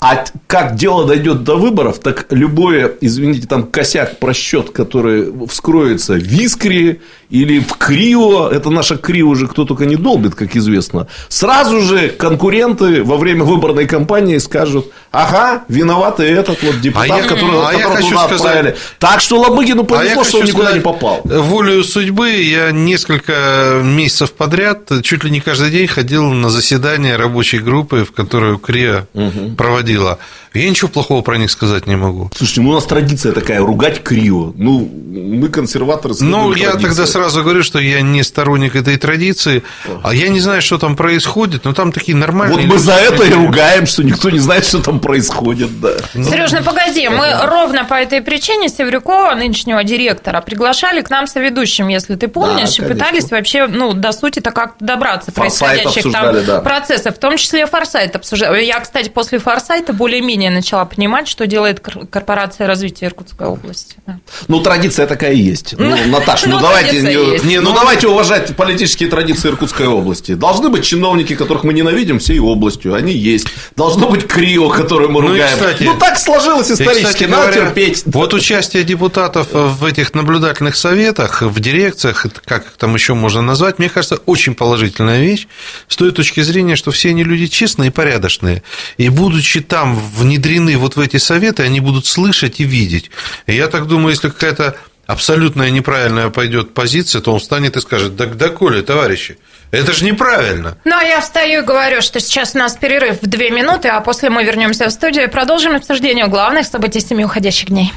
а 0.00 0.22
как 0.46 0.74
дело 0.74 1.06
дойдет 1.06 1.44
до 1.44 1.56
выборов, 1.56 1.98
так 1.98 2.26
любое, 2.28 2.92
извините, 3.00 3.46
там 3.46 3.64
косяк, 3.64 4.18
просчет, 4.18 4.68
который 4.68 5.32
вскроется 5.48 6.12
в 6.14 6.30
Искре 6.30 7.00
или 7.30 7.58
в 7.58 7.72
Крио, 7.78 8.48
это 8.48 8.68
наша 8.68 8.96
Крио 8.96 9.28
уже 9.28 9.46
кто 9.46 9.64
только 9.64 9.86
не 9.86 9.96
долбит, 9.96 10.34
как 10.34 10.56
известно, 10.56 11.08
сразу 11.28 11.80
же 11.80 12.10
конкуренты 12.10 13.02
во 13.02 13.16
время 13.16 13.44
выборной 13.44 13.86
кампании 13.86 14.36
скажут, 14.36 14.92
ага, 15.10 15.64
виноватый 15.68 16.30
этот 16.30 16.62
вот 16.62 16.82
депутат, 16.82 17.10
а 17.10 17.16
я, 17.16 17.22
который, 17.22 17.58
а 17.58 17.72
которого 17.72 17.96
туда 17.96 18.26
сказать... 18.26 18.32
отправили. 18.32 18.76
Так 18.98 19.20
что 19.22 19.40
Лобыгину 19.40 19.84
повезло, 19.84 20.20
а 20.20 20.24
что 20.24 20.38
он 20.40 20.44
никуда 20.44 20.64
сказать, 20.64 20.76
не 20.76 20.82
попал. 20.82 21.20
Волею 21.24 21.82
судьбы 21.82 22.30
я 22.30 22.72
несколько 22.72 23.80
месяцев 23.82 24.32
подряд, 24.32 24.90
чуть 25.02 25.24
ли 25.24 25.30
не 25.30 25.40
каждый 25.40 25.70
день 25.70 25.86
ходил 25.86 26.24
на 26.30 26.50
заседание 26.50 27.16
рабочей 27.16 27.58
группы, 27.58 28.04
в 28.04 28.12
которую 28.12 28.58
Крио 28.58 29.06
угу. 29.14 29.54
проводил 29.56 29.83
происходило. 29.84 30.18
Я 30.54 30.70
ничего 30.70 30.88
плохого 30.88 31.22
про 31.22 31.36
них 31.36 31.50
сказать 31.50 31.88
не 31.88 31.96
могу. 31.96 32.30
Слушайте, 32.36 32.60
ну 32.60 32.70
у 32.70 32.74
нас 32.74 32.84
традиция 32.84 33.32
такая, 33.32 33.58
ругать 33.58 34.04
Крио. 34.04 34.52
Ну, 34.56 34.88
мы 34.88 35.48
консерваторы. 35.48 36.14
Ну, 36.20 36.52
я 36.52 36.70
традиции. 36.70 36.88
тогда 36.88 37.06
сразу 37.06 37.42
говорю, 37.42 37.64
что 37.64 37.80
я 37.80 38.02
не 38.02 38.22
сторонник 38.22 38.76
этой 38.76 38.96
традиции, 38.96 39.64
а 40.04 40.14
я 40.14 40.28
не 40.28 40.38
знаю, 40.38 40.62
что 40.62 40.78
там 40.78 40.94
происходит, 40.94 41.64
но 41.64 41.72
там 41.72 41.90
такие 41.90 42.16
нормальные... 42.16 42.66
Вот 42.68 42.74
мы 42.74 42.78
за 42.78 42.92
это 42.92 43.24
и 43.24 43.32
ругаем, 43.32 43.86
что 43.86 44.04
никто 44.04 44.30
не 44.30 44.38
знает, 44.38 44.64
что 44.64 44.80
там 44.80 45.00
происходит, 45.00 45.80
да. 45.80 45.94
Ну, 46.14 46.24
Сереж, 46.24 46.52
ну 46.52 46.62
погоди, 46.62 47.08
мы 47.08 47.46
ровно 47.46 47.84
по 47.84 47.94
этой 47.94 48.22
причине 48.22 48.68
Севрюкова, 48.68 49.34
нынешнего 49.34 49.82
директора, 49.82 50.40
приглашали 50.40 51.00
к 51.00 51.10
нам 51.10 51.26
соведущим, 51.26 51.88
если 51.88 52.14
ты 52.14 52.28
помнишь, 52.28 52.76
да, 52.76 52.84
и 52.84 52.88
пытались 52.88 53.28
вообще, 53.32 53.66
ну, 53.66 53.92
до 53.92 54.12
сути-то 54.12 54.52
как-то 54.52 54.84
добраться 54.84 55.32
форсайт 55.32 55.82
происходящих 55.82 56.12
там 56.12 56.46
да. 56.46 56.60
процессов, 56.60 57.16
в 57.16 57.18
том 57.18 57.36
числе 57.36 57.66
форсайт 57.66 58.14
обсуждали. 58.14 58.64
Я, 58.64 58.78
кстати, 58.78 59.08
после 59.08 59.40
форсайта 59.40 59.73
сайта, 59.74 59.92
более-менее 59.92 60.50
начала 60.50 60.84
понимать, 60.84 61.26
что 61.26 61.46
делает 61.46 61.80
корпорация 61.80 62.68
развития 62.68 63.06
Иркутской 63.06 63.48
области. 63.48 63.96
Да. 64.06 64.20
Ну, 64.46 64.60
традиция 64.60 65.06
такая 65.08 65.32
и 65.32 65.40
есть. 65.40 65.74
Ну, 65.76 65.96
ну 65.96 66.06
Наташа, 66.06 66.48
ну, 66.48 66.56
ну 66.56 66.62
давайте, 66.62 67.02
не, 67.02 67.60
ну, 67.60 67.70
ну 67.70 67.74
давайте 67.74 68.06
уважать 68.06 68.54
политические 68.54 69.08
традиции 69.08 69.48
Иркутской 69.48 69.88
области. 69.88 70.34
Должны 70.34 70.68
быть 70.68 70.84
чиновники, 70.84 71.34
которых 71.34 71.64
мы 71.64 71.72
ненавидим 71.72 72.20
всей 72.20 72.38
областью, 72.38 72.94
они 72.94 73.12
есть. 73.12 73.48
Должно 73.74 74.08
быть 74.08 74.28
Крио, 74.28 74.68
которое 74.68 75.08
мы 75.08 75.22
ругаем. 75.22 75.58
Ну, 75.58 75.66
кстати, 75.66 75.82
ну 75.82 75.98
так 75.98 76.18
сложилось 76.18 76.70
исторически, 76.70 77.06
кстати, 77.06 77.24
надо 77.24 77.52
говоря, 77.52 77.66
терпеть. 77.66 78.02
Вот 78.06 78.32
участие 78.32 78.84
депутатов 78.84 79.48
в 79.52 79.84
этих 79.84 80.14
наблюдательных 80.14 80.76
советах, 80.76 81.42
в 81.42 81.58
дирекциях, 81.58 82.26
как 82.44 82.70
там 82.78 82.94
еще 82.94 83.14
можно 83.14 83.42
назвать, 83.42 83.80
мне 83.80 83.88
кажется, 83.88 84.20
очень 84.26 84.54
положительная 84.54 85.20
вещь 85.20 85.48
с 85.88 85.96
той 85.96 86.12
точки 86.12 86.42
зрения, 86.42 86.76
что 86.76 86.92
все 86.92 87.08
они 87.08 87.24
люди 87.24 87.48
честные 87.48 87.88
и 87.88 87.92
порядочные. 87.92 88.62
И 88.98 89.08
будучи 89.08 89.63
там 89.68 89.98
внедрены 89.98 90.76
вот 90.76 90.96
в 90.96 91.00
эти 91.00 91.16
советы, 91.16 91.62
они 91.62 91.80
будут 91.80 92.06
слышать 92.06 92.60
и 92.60 92.64
видеть. 92.64 93.10
И 93.46 93.54
я 93.54 93.68
так 93.68 93.86
думаю, 93.86 94.10
если 94.10 94.28
какая-то 94.28 94.76
абсолютная 95.06 95.70
неправильная 95.70 96.30
пойдет 96.30 96.74
позиция, 96.74 97.20
то 97.20 97.32
он 97.32 97.40
встанет 97.40 97.76
и 97.76 97.80
скажет, 97.80 98.16
да 98.16 98.26
доколе, 98.26 98.82
товарищи, 98.82 99.38
это 99.70 99.92
же 99.92 100.04
неправильно. 100.04 100.78
Ну, 100.84 100.96
а 100.96 101.02
я 101.02 101.20
встаю 101.20 101.62
и 101.62 101.64
говорю, 101.64 102.00
что 102.00 102.20
сейчас 102.20 102.54
у 102.54 102.58
нас 102.58 102.76
перерыв 102.76 103.22
в 103.22 103.26
две 103.26 103.50
минуты, 103.50 103.88
а 103.88 104.00
после 104.00 104.30
мы 104.30 104.44
вернемся 104.44 104.86
в 104.86 104.90
студию 104.90 105.24
и 105.24 105.28
продолжим 105.28 105.74
обсуждение 105.74 106.26
главных 106.28 106.66
событий 106.66 107.00
семи 107.00 107.24
уходящих 107.24 107.68
дней. 107.68 107.92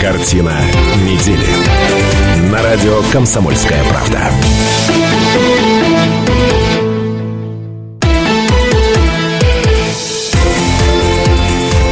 Картина 0.00 0.56
недели. 0.98 1.48
На 2.50 2.62
радио 2.62 3.02
«Комсомольская 3.12 3.82
правда». 3.84 4.30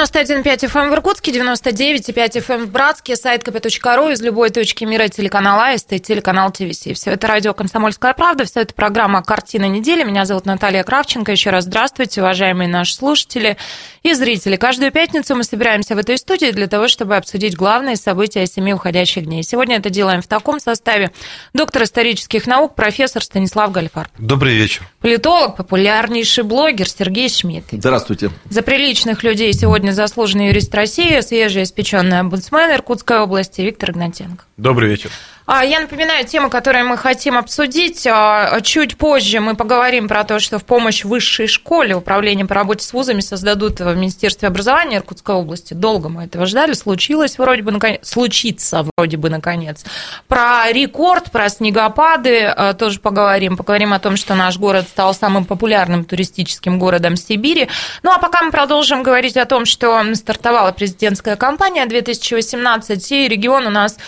91,5 0.00 0.44
FM 0.44 0.84
эм 0.84 0.90
в 0.90 0.94
Иркутске, 0.94 1.30
99,5 1.30 2.14
FM 2.14 2.54
эм 2.54 2.66
в 2.66 2.70
Братске, 2.70 3.16
сайт 3.16 3.46
kp.ru 3.46 4.12
из 4.12 4.22
любой 4.22 4.48
точки 4.48 4.84
мира, 4.84 5.08
телеканал 5.08 5.60
АИСТ 5.60 5.92
и 5.92 6.00
телеканал 6.00 6.50
ТВС. 6.50 6.86
Все 6.94 7.10
это 7.10 7.26
радио 7.26 7.52
«Комсомольская 7.52 8.14
правда», 8.14 8.46
все 8.46 8.60
это 8.60 8.72
программа 8.72 9.22
«Картина 9.22 9.66
недели». 9.66 10.02
Меня 10.02 10.24
зовут 10.24 10.46
Наталья 10.46 10.84
Кравченко. 10.84 11.32
Еще 11.32 11.50
раз 11.50 11.64
здравствуйте, 11.64 12.22
уважаемые 12.22 12.66
наши 12.66 12.94
слушатели 12.94 13.58
и 14.02 14.14
зрители. 14.14 14.56
Каждую 14.56 14.90
пятницу 14.90 15.36
мы 15.36 15.44
собираемся 15.44 15.94
в 15.94 15.98
этой 15.98 16.16
студии 16.16 16.50
для 16.50 16.66
того, 16.66 16.88
чтобы 16.88 17.16
обсудить 17.16 17.54
главные 17.54 17.96
события 17.96 18.46
семи 18.46 18.72
уходящих 18.72 19.26
дней. 19.26 19.42
Сегодня 19.42 19.76
это 19.76 19.90
делаем 19.90 20.22
в 20.22 20.26
таком 20.26 20.60
составе. 20.60 21.10
Доктор 21.52 21.82
исторических 21.82 22.46
наук, 22.46 22.74
профессор 22.74 23.22
Станислав 23.22 23.70
Гальфар. 23.70 24.08
Добрый 24.16 24.54
вечер. 24.54 24.82
Политолог, 25.00 25.56
популярнейший 25.56 26.44
блогер 26.44 26.88
Сергей 26.88 27.28
Шмидт. 27.28 27.66
Здравствуйте. 27.72 28.30
За 28.48 28.62
приличных 28.62 29.22
людей 29.22 29.52
сегодня 29.52 29.89
заслуженный 29.92 30.48
юрист 30.48 30.74
России, 30.74 31.20
свежеиспеченный 31.20 32.20
омбудсмен 32.20 32.72
Иркутской 32.72 33.20
области 33.20 33.60
Виктор 33.60 33.90
Игнатенко. 33.90 34.44
Добрый 34.56 34.88
вечер. 34.88 35.10
А, 35.52 35.64
я 35.64 35.80
напоминаю, 35.80 36.24
тему, 36.24 36.48
которую 36.48 36.86
мы 36.86 36.96
хотим 36.96 37.36
обсудить. 37.36 38.06
А, 38.06 38.60
чуть 38.60 38.96
позже 38.96 39.40
мы 39.40 39.56
поговорим 39.56 40.06
про 40.06 40.22
то, 40.22 40.38
что 40.38 40.60
в 40.60 40.64
помощь 40.64 41.02
высшей 41.02 41.48
школе 41.48 41.96
управление 41.96 42.46
по 42.46 42.54
работе 42.54 42.84
с 42.84 42.92
вузами 42.92 43.20
создадут 43.20 43.80
в 43.80 43.96
Министерстве 43.96 44.46
образования 44.46 44.98
Иркутской 44.98 45.34
области. 45.34 45.74
Долго 45.74 46.08
мы 46.08 46.26
этого 46.26 46.46
ждали, 46.46 46.74
случилось 46.74 47.36
вроде 47.36 47.62
бы, 47.62 47.72
наконец, 47.72 48.08
случится 48.08 48.86
вроде 48.96 49.16
бы 49.16 49.28
наконец. 49.28 49.84
Про 50.28 50.70
рекорд, 50.70 51.32
про 51.32 51.48
снегопады 51.48 52.44
а, 52.44 52.72
тоже 52.72 53.00
поговорим. 53.00 53.56
Поговорим 53.56 53.92
о 53.92 53.98
том, 53.98 54.14
что 54.14 54.36
наш 54.36 54.56
город 54.56 54.86
стал 54.88 55.14
самым 55.14 55.46
популярным 55.46 56.04
туристическим 56.04 56.78
городом 56.78 57.16
Сибири. 57.16 57.68
Ну, 58.04 58.12
а 58.12 58.20
пока 58.20 58.42
мы 58.42 58.52
продолжим 58.52 59.02
говорить 59.02 59.36
о 59.36 59.46
том, 59.46 59.64
что 59.64 60.00
стартовала 60.14 60.70
президентская 60.70 61.34
кампания 61.34 61.86
2018, 61.86 63.10
и 63.10 63.26
регион 63.26 63.66
у 63.66 63.70
нас 63.70 63.98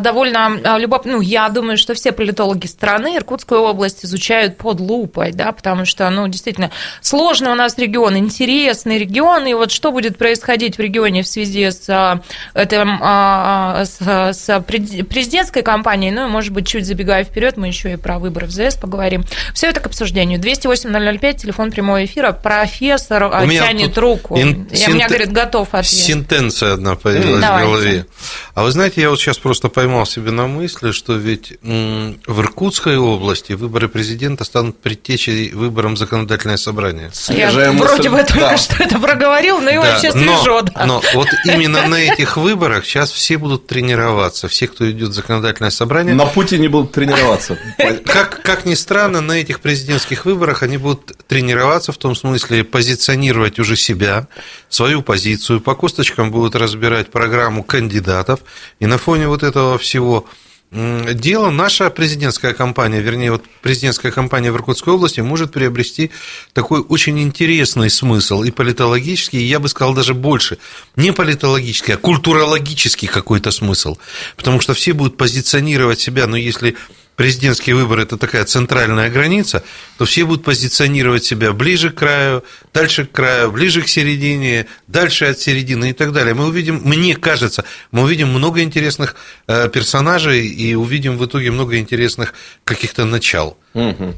довольно 0.00 0.78
любопытно, 0.90 1.12
ну, 1.12 1.20
я 1.20 1.48
думаю, 1.48 1.76
что 1.76 1.94
все 1.94 2.10
политологи 2.10 2.66
страны 2.66 3.16
Иркутскую 3.16 3.60
область 3.60 4.04
изучают 4.04 4.56
под 4.56 4.80
лупой, 4.80 5.32
да, 5.32 5.52
потому 5.52 5.84
что, 5.84 6.10
ну, 6.10 6.26
действительно, 6.26 6.70
сложный 7.00 7.52
у 7.52 7.54
нас 7.54 7.78
регион, 7.78 8.16
интересный 8.16 8.98
регион, 8.98 9.46
и 9.46 9.54
вот 9.54 9.70
что 9.70 9.92
будет 9.92 10.18
происходить 10.18 10.78
в 10.78 10.80
регионе 10.80 11.22
в 11.22 11.28
связи 11.28 11.70
с, 11.70 11.88
а, 11.88 12.20
этим, 12.54 12.98
а, 13.00 13.84
с, 13.84 14.00
с 14.00 14.60
президентской 14.68 15.62
кампанией, 15.62 16.12
ну, 16.12 16.26
и, 16.26 16.30
может 16.30 16.52
быть, 16.52 16.66
чуть 16.66 16.86
забегая 16.86 17.24
вперед, 17.24 17.56
мы 17.56 17.68
еще 17.68 17.92
и 17.92 17.96
про 17.96 18.18
выборы 18.18 18.46
в 18.46 18.50
ЗС 18.50 18.76
поговорим. 18.76 19.24
Все 19.54 19.68
это 19.68 19.80
к 19.80 19.86
обсуждению. 19.86 20.40
208-005, 20.40 21.34
телефон 21.34 21.70
прямого 21.70 22.04
эфира, 22.04 22.32
профессор 22.32 23.24
у 23.24 23.48
тянет 23.48 23.96
руку. 23.96 24.36
Ин... 24.36 24.66
Я, 24.70 24.76
синт... 24.76 24.94
меня, 24.94 25.08
говорит, 25.08 25.32
готов 25.32 25.68
ответ. 25.72 25.86
Сентенция 25.86 26.74
одна 26.74 26.96
появилась 26.96 27.42
Давайте. 27.42 27.66
в 27.66 27.70
голове. 27.70 28.06
А 28.54 28.64
вы 28.64 28.72
знаете, 28.72 29.00
я 29.00 29.10
вот 29.10 29.20
сейчас 29.20 29.38
просто 29.38 29.68
поймал 29.68 30.06
себе 30.06 30.30
на 30.30 30.46
мысль, 30.46 30.79
мысли, 30.82 30.96
что 30.96 31.14
ведь 31.14 31.58
в 31.62 32.40
Иркутской 32.40 32.96
области 32.96 33.52
выборы 33.52 33.88
президента 33.88 34.44
станут 34.44 34.78
предтечей 34.78 35.50
выборам 35.50 35.96
законодательное 35.96 36.56
собрание. 36.56 37.10
Я 37.28 37.72
мысль, 37.72 37.84
вроде 37.84 38.10
бы 38.10 38.18
только 38.18 38.40
да. 38.40 38.56
что 38.56 38.82
это 38.82 38.98
проговорил, 38.98 39.60
но 39.60 39.70
и 39.70 39.74
да, 39.74 39.80
вообще 39.80 40.12
свежо. 40.12 40.60
Но, 40.60 40.62
да. 40.62 40.86
но 40.86 41.02
вот 41.14 41.28
именно 41.44 41.86
на 41.86 41.96
этих 41.96 42.36
выборах 42.36 42.84
сейчас 42.84 43.10
все 43.10 43.38
будут 43.38 43.66
тренироваться, 43.66 44.48
все, 44.48 44.66
кто 44.66 44.90
идет 44.90 45.10
в 45.10 45.12
законодательное 45.12 45.70
собрание. 45.70 46.14
На 46.14 46.26
Путине 46.26 46.68
будут 46.68 46.92
тренироваться. 46.92 47.58
Как, 48.06 48.42
как 48.42 48.64
ни 48.64 48.74
странно, 48.74 49.20
на 49.20 49.32
этих 49.32 49.60
президентских 49.60 50.24
выборах 50.24 50.62
они 50.62 50.76
будут 50.76 51.16
тренироваться 51.26 51.92
в 51.92 51.96
том 51.96 52.14
смысле 52.14 52.64
позиционировать 52.64 53.58
уже 53.58 53.76
себя, 53.76 54.28
свою 54.68 55.02
позицию, 55.02 55.60
по 55.60 55.74
косточкам 55.74 56.30
будут 56.30 56.54
разбирать 56.54 57.10
программу 57.10 57.62
кандидатов, 57.62 58.40
и 58.78 58.86
на 58.86 58.98
фоне 58.98 59.28
вот 59.28 59.42
этого 59.42 59.78
всего 59.78 60.26
дело 60.72 61.50
наша 61.50 61.90
президентская 61.90 62.54
кампания, 62.54 63.00
вернее, 63.00 63.32
вот 63.32 63.44
президентская 63.60 64.12
кампания 64.12 64.52
в 64.52 64.56
Иркутской 64.56 64.94
области 64.94 65.20
может 65.20 65.52
приобрести 65.52 66.12
такой 66.52 66.80
очень 66.80 67.20
интересный 67.20 67.90
смысл 67.90 68.44
и 68.44 68.52
политологический, 68.52 69.40
и 69.40 69.46
я 69.46 69.58
бы 69.58 69.68
сказал 69.68 69.94
даже 69.94 70.14
больше, 70.14 70.58
не 70.94 71.12
политологический, 71.12 71.94
а 71.94 71.96
культурологический 71.96 73.08
какой-то 73.08 73.50
смысл, 73.50 73.98
потому 74.36 74.60
что 74.60 74.74
все 74.74 74.92
будут 74.92 75.16
позиционировать 75.16 75.98
себя, 75.98 76.26
но 76.26 76.32
ну, 76.32 76.36
если 76.36 76.76
президентские 77.20 77.76
выборы– 77.76 78.02
это 78.04 78.16
такая 78.16 78.46
центральная 78.46 79.10
граница, 79.10 79.62
то 79.98 80.06
все 80.06 80.24
будут 80.24 80.42
позиционировать 80.42 81.22
себя 81.22 81.52
ближе 81.52 81.90
к 81.90 81.96
краю, 81.96 82.42
дальше 82.72 83.04
к 83.04 83.12
краю, 83.12 83.52
ближе 83.52 83.82
к 83.82 83.88
середине, 83.88 84.64
дальше 84.86 85.26
от 85.26 85.38
середины 85.38 85.90
и 85.90 85.92
так 85.92 86.14
далее. 86.14 86.32
Мы 86.32 86.46
увидим, 86.46 86.80
мне 86.82 87.14
кажется, 87.14 87.66
мы 87.90 88.04
увидим 88.04 88.28
много 88.28 88.62
интересных 88.62 89.16
э, 89.48 89.68
персонажей 89.68 90.46
и 90.46 90.74
увидим 90.74 91.18
в 91.18 91.26
итоге 91.26 91.50
много 91.50 91.76
интересных 91.76 92.32
каких-то 92.64 93.04
начал. 93.04 93.58
Угу. 93.74 94.14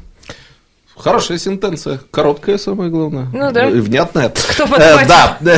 Хорошая 0.95 1.37
сентенция, 1.37 1.99
короткая, 2.11 2.57
самое 2.57 2.91
главное. 2.91 3.27
Ну 3.33 3.51
да. 3.51 3.69
И 3.69 3.79
внятная. 3.79 4.29
Кто 4.29 4.65
э, 4.65 5.05
Да. 5.07 5.37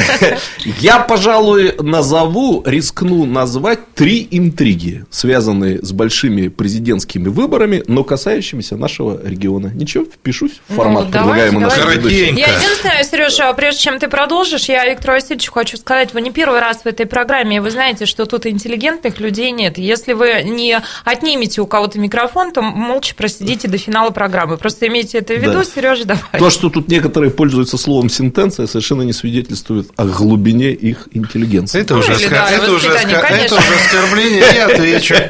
Я, 0.80 1.00
пожалуй, 1.00 1.76
назову, 1.80 2.64
рискну 2.66 3.26
назвать 3.26 3.80
три 3.94 4.28
интриги, 4.32 5.06
связанные 5.10 5.84
с 5.84 5.92
большими 5.92 6.48
президентскими 6.48 7.28
выборами, 7.28 7.84
но 7.88 8.04
касающимися 8.04 8.78
нашего 8.78 9.20
региона. 9.24 9.72
Ничего, 9.74 10.06
впишусь 10.06 10.62
в 10.68 10.70
ну, 10.70 10.76
формат, 10.76 11.06
ну, 11.06 11.12
предлагаемый 11.12 11.62
нашим 11.62 11.90
Я 12.08 12.48
единственное, 12.56 13.04
Сережа, 13.04 13.52
прежде 13.54 13.82
чем 13.82 14.00
ты 14.00 14.08
продолжишь, 14.08 14.70
я 14.70 14.86
Виктору 14.86 15.14
Васильевичу 15.14 15.52
хочу 15.52 15.78
сказать, 15.78 16.14
вы 16.14 16.22
не 16.22 16.32
первый 16.32 16.60
раз 16.60 16.82
в 16.84 16.86
этой 16.86 17.06
программе, 17.06 17.58
и 17.58 17.60
вы 17.60 17.72
знаете, 17.72 18.06
что 18.06 18.26
тут 18.26 18.46
интеллигентных 18.46 19.20
людей 19.20 19.52
нет. 19.52 19.78
Если 19.78 20.14
вы 20.14 20.44
не 20.44 20.80
отнимете 21.04 21.62
у 21.62 21.68
кого-то 21.68 22.00
микрофон, 22.00 22.52
то 22.52 22.62
молча 22.62 23.16
просидите 23.16 23.68
до 23.68 23.78
финала 23.78 24.12
программы. 24.12 24.58
Просто 24.58 24.88
имейте 24.88 25.25
это 25.32 25.40
в 25.40 25.44
виду, 25.44 25.54
да. 25.54 25.64
Сережа, 25.64 26.06
давай. 26.06 26.40
То, 26.40 26.50
что 26.50 26.70
тут 26.70 26.88
некоторые 26.88 27.32
пользуются 27.32 27.78
словом 27.78 28.10
сентенция, 28.10 28.68
совершенно 28.68 29.02
не 29.02 29.14
свидетельствует 29.14 29.90
о 29.96 30.06
глубине 30.06 30.72
их 30.72 31.08
интеллигенции. 31.12 31.82
Это, 31.82 31.96
ну, 31.96 32.00
уже, 32.00 32.14
или, 32.14 32.28
да, 32.30 32.50
это, 32.50 32.72
уже, 32.72 32.90
это 32.90 33.56
уже 33.56 33.76
оскорбление, 33.76 34.44
я 34.54 34.68
отвечу. 34.68 35.16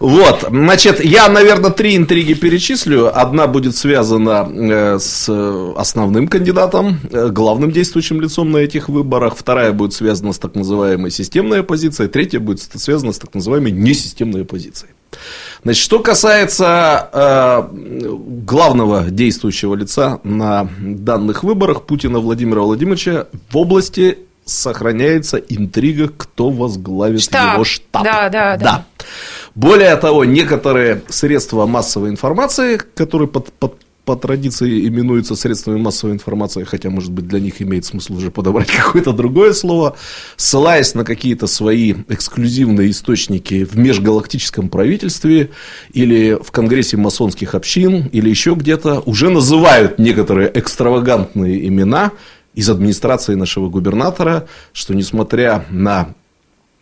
Вот, 0.00 0.44
значит, 0.50 1.02
я, 1.02 1.28
наверное, 1.28 1.70
три 1.70 1.96
интриги 1.96 2.34
перечислю. 2.34 3.16
Одна 3.16 3.46
будет 3.46 3.76
связана 3.76 4.46
э, 4.52 4.98
с 4.98 5.30
основным 5.76 6.28
кандидатом, 6.28 6.98
э, 7.10 7.28
главным 7.28 7.70
действующим 7.70 8.20
лицом 8.20 8.50
на 8.50 8.58
этих 8.58 8.88
выборах. 8.88 9.36
Вторая 9.36 9.72
будет 9.72 9.94
связана 9.94 10.32
с 10.32 10.38
так 10.38 10.56
называемой 10.56 11.10
системной 11.10 11.60
оппозицией. 11.60 12.10
Третья 12.10 12.40
будет 12.40 12.60
связана 12.60 13.12
с 13.12 13.18
так 13.18 13.32
называемой 13.34 13.70
несистемной 13.70 14.42
оппозицией. 14.42 14.93
Значит, 15.62 15.82
что 15.82 16.00
касается 16.00 17.08
э, 17.12 17.68
главного 18.44 19.10
действующего 19.10 19.74
лица 19.74 20.20
на 20.24 20.68
данных 20.78 21.42
выборах 21.42 21.82
Путина 21.82 22.18
Владимира 22.18 22.60
Владимировича 22.60 23.26
в 23.50 23.56
области 23.56 24.18
сохраняется 24.44 25.38
интрига, 25.38 26.08
кто 26.08 26.50
возглавит 26.50 27.22
штаб. 27.22 27.54
его 27.54 27.64
штаб. 27.64 28.04
Да, 28.04 28.28
да, 28.28 28.56
да. 28.56 28.64
да. 28.64 28.84
Более 29.54 29.94
того, 29.96 30.24
некоторые 30.24 31.02
средства 31.08 31.66
массовой 31.66 32.10
информации, 32.10 32.80
которые 32.94 33.28
под, 33.28 33.52
под, 33.52 33.76
по 34.04 34.16
традиции 34.16 34.86
именуются 34.86 35.34
средствами 35.34 35.78
массовой 35.78 36.12
информации, 36.12 36.64
хотя, 36.64 36.90
может 36.90 37.10
быть, 37.10 37.26
для 37.26 37.40
них 37.40 37.62
имеет 37.62 37.84
смысл 37.84 38.14
уже 38.16 38.30
подобрать 38.30 38.70
какое-то 38.70 39.12
другое 39.12 39.52
слово, 39.52 39.96
ссылаясь 40.36 40.94
на 40.94 41.04
какие-то 41.04 41.46
свои 41.46 41.94
эксклюзивные 42.08 42.90
источники 42.90 43.64
в 43.64 43.76
межгалактическом 43.78 44.68
правительстве 44.68 45.50
или 45.92 46.38
в 46.40 46.50
Конгрессе 46.50 46.96
масонских 46.96 47.54
общин 47.54 48.08
или 48.12 48.28
еще 48.28 48.54
где-то, 48.54 49.00
уже 49.00 49.30
называют 49.30 49.98
некоторые 49.98 50.50
экстравагантные 50.54 51.66
имена 51.68 52.12
из 52.54 52.70
администрации 52.70 53.34
нашего 53.34 53.68
губернатора, 53.68 54.46
что 54.72 54.94
несмотря 54.94 55.64
на 55.70 56.14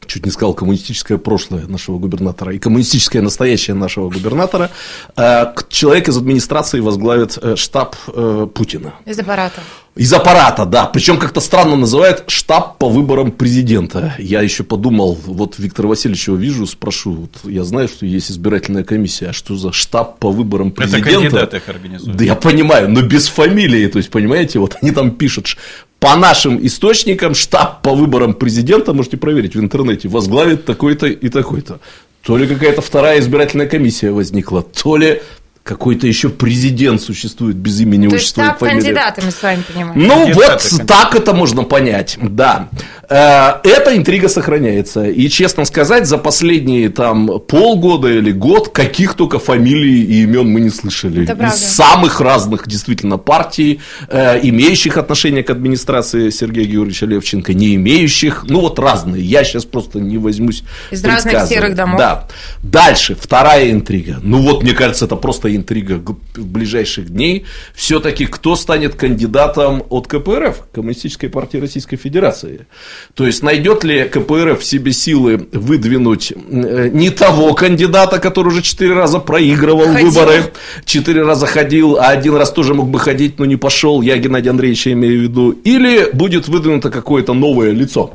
чуть 0.06 0.24
не 0.24 0.32
сказал 0.32 0.54
коммунистическое 0.54 1.18
прошлое 1.18 1.66
нашего 1.66 1.98
губернатора 1.98 2.52
и 2.52 2.58
коммунистическое 2.58 3.22
настоящее 3.22 3.74
нашего 3.74 4.10
губернатора, 4.10 4.70
э, 5.16 5.54
человек 5.68 6.08
из 6.08 6.16
администрации 6.16 6.80
возглавит 6.80 7.38
э, 7.40 7.56
штаб 7.56 7.96
э, 8.08 8.46
Путина. 8.54 8.94
Из 9.06 9.18
аппарата. 9.18 9.60
Из 9.94 10.10
аппарата, 10.12 10.64
да. 10.64 10.86
Причем 10.86 11.18
как-то 11.18 11.40
странно 11.40 11.76
называют 11.76 12.24
штаб 12.26 12.78
по 12.78 12.88
выборам 12.88 13.30
президента. 13.30 14.14
Я 14.18 14.40
еще 14.40 14.64
подумал, 14.64 15.18
вот 15.26 15.58
Виктора 15.58 15.90
Васильевича 15.90 16.32
вижу, 16.32 16.66
спрошу, 16.66 17.12
вот 17.12 17.30
я 17.44 17.62
знаю, 17.62 17.88
что 17.88 18.06
есть 18.06 18.30
избирательная 18.30 18.84
комиссия, 18.84 19.28
а 19.28 19.32
что 19.34 19.54
за 19.56 19.70
штаб 19.72 20.18
по 20.18 20.30
выборам 20.30 20.70
президента? 20.70 21.10
Это 21.10 21.20
кандидаты 21.20 21.56
их 21.58 21.68
организуют. 21.68 22.16
Да 22.16 22.24
я 22.24 22.34
понимаю, 22.34 22.88
но 22.88 23.02
без 23.02 23.28
фамилии, 23.28 23.86
то 23.86 23.98
есть, 23.98 24.08
понимаете, 24.08 24.60
вот 24.60 24.76
они 24.80 24.92
там 24.92 25.10
пишут 25.10 25.58
по 26.00 26.16
нашим 26.16 26.64
источникам, 26.66 27.34
штаб 27.34 27.82
по 27.82 27.94
выборам 27.94 28.32
президента, 28.32 28.94
можете 28.94 29.18
проверить 29.18 29.54
в 29.54 29.60
интернете, 29.60 30.08
возглавит 30.08 30.64
такой-то 30.64 31.06
и 31.06 31.28
такой-то. 31.28 31.80
То 32.22 32.38
ли 32.38 32.46
какая-то 32.46 32.80
вторая 32.80 33.20
избирательная 33.20 33.66
комиссия 33.66 34.10
возникла, 34.10 34.62
то 34.62 34.96
ли 34.96 35.20
какой-то 35.62 36.06
еще 36.06 36.28
президент 36.28 37.00
существует 37.00 37.56
без 37.56 37.80
имени, 37.80 38.08
То 38.08 38.16
отчества 38.16 38.54
и 38.56 38.58
фамилии. 38.58 38.80
кандидаты 38.80 39.22
мы 39.24 39.30
с 39.30 39.42
вами 39.42 39.62
понимаем. 39.62 39.92
Ну, 39.98 40.08
Кандидаты, 40.24 40.34
вот 40.34 40.60
кандидаты. 40.62 40.86
так 40.86 41.14
это 41.14 41.32
можно 41.34 41.62
понять, 41.64 42.18
да. 42.20 42.68
Э, 43.12 43.60
эта 43.62 43.94
интрига 43.94 44.28
сохраняется. 44.28 45.04
И, 45.04 45.28
честно 45.28 45.66
сказать, 45.66 46.06
за 46.06 46.16
последние 46.16 46.88
там 46.88 47.40
полгода 47.46 48.08
или 48.08 48.32
год 48.32 48.70
каких 48.70 49.14
только 49.14 49.38
фамилий 49.38 50.02
и 50.02 50.22
имен 50.22 50.48
мы 50.48 50.60
не 50.60 50.70
слышали. 50.70 51.24
Это 51.24 51.46
Из 51.46 51.56
самых 51.56 52.20
разных 52.20 52.66
действительно 52.66 53.18
партий, 53.18 53.80
э, 54.08 54.40
имеющих 54.42 54.96
отношение 54.96 55.42
к 55.42 55.50
администрации 55.50 56.30
Сергея 56.30 56.64
Георгиевича 56.64 57.06
Левченко, 57.06 57.52
не 57.52 57.74
имеющих, 57.74 58.44
ну 58.48 58.60
вот 58.60 58.78
разные. 58.78 59.22
Я 59.22 59.44
сейчас 59.44 59.66
просто 59.66 60.00
не 60.00 60.16
возьмусь 60.16 60.62
Из 60.90 61.04
разных 61.04 61.46
серых 61.46 61.74
домов. 61.74 61.98
Да. 61.98 62.28
Дальше, 62.62 63.14
вторая 63.20 63.70
интрига. 63.70 64.20
Ну 64.22 64.38
вот, 64.38 64.62
мне 64.62 64.72
кажется, 64.72 65.04
это 65.04 65.16
просто 65.16 65.54
интрига 65.54 66.02
ближайших 66.34 67.10
дней. 67.10 67.44
Все-таки 67.74 68.24
кто 68.24 68.56
станет 68.56 68.94
кандидатом 68.94 69.82
от 69.90 70.06
КПРФ, 70.06 70.62
Коммунистической 70.72 71.28
партии 71.28 71.58
Российской 71.58 71.96
Федерации? 71.96 72.66
То 73.14 73.26
есть 73.26 73.42
найдет 73.42 73.84
ли 73.84 74.04
КПРФ 74.04 74.60
в 74.60 74.64
себе 74.64 74.92
силы 74.92 75.48
выдвинуть 75.52 76.32
э, 76.32 76.88
не 76.92 77.10
того 77.10 77.54
кандидата, 77.54 78.18
который 78.18 78.48
уже 78.48 78.62
четыре 78.62 78.94
раза 78.94 79.18
проигрывал 79.18 79.92
ходил. 79.92 80.10
выборы, 80.10 80.44
четыре 80.84 81.22
раза 81.22 81.46
ходил, 81.46 81.98
а 81.98 82.08
один 82.08 82.36
раз 82.36 82.50
тоже 82.52 82.74
мог 82.74 82.88
бы 82.88 82.98
ходить, 82.98 83.38
но 83.38 83.44
не 83.44 83.56
пошел, 83.56 84.02
я 84.02 84.16
Геннадий 84.16 84.50
Андреевича 84.50 84.92
имею 84.92 85.20
в 85.20 85.22
виду, 85.22 85.50
или 85.50 86.10
будет 86.12 86.48
выдвинуто 86.48 86.90
какое-то 86.90 87.34
новое 87.34 87.70
лицо? 87.72 88.12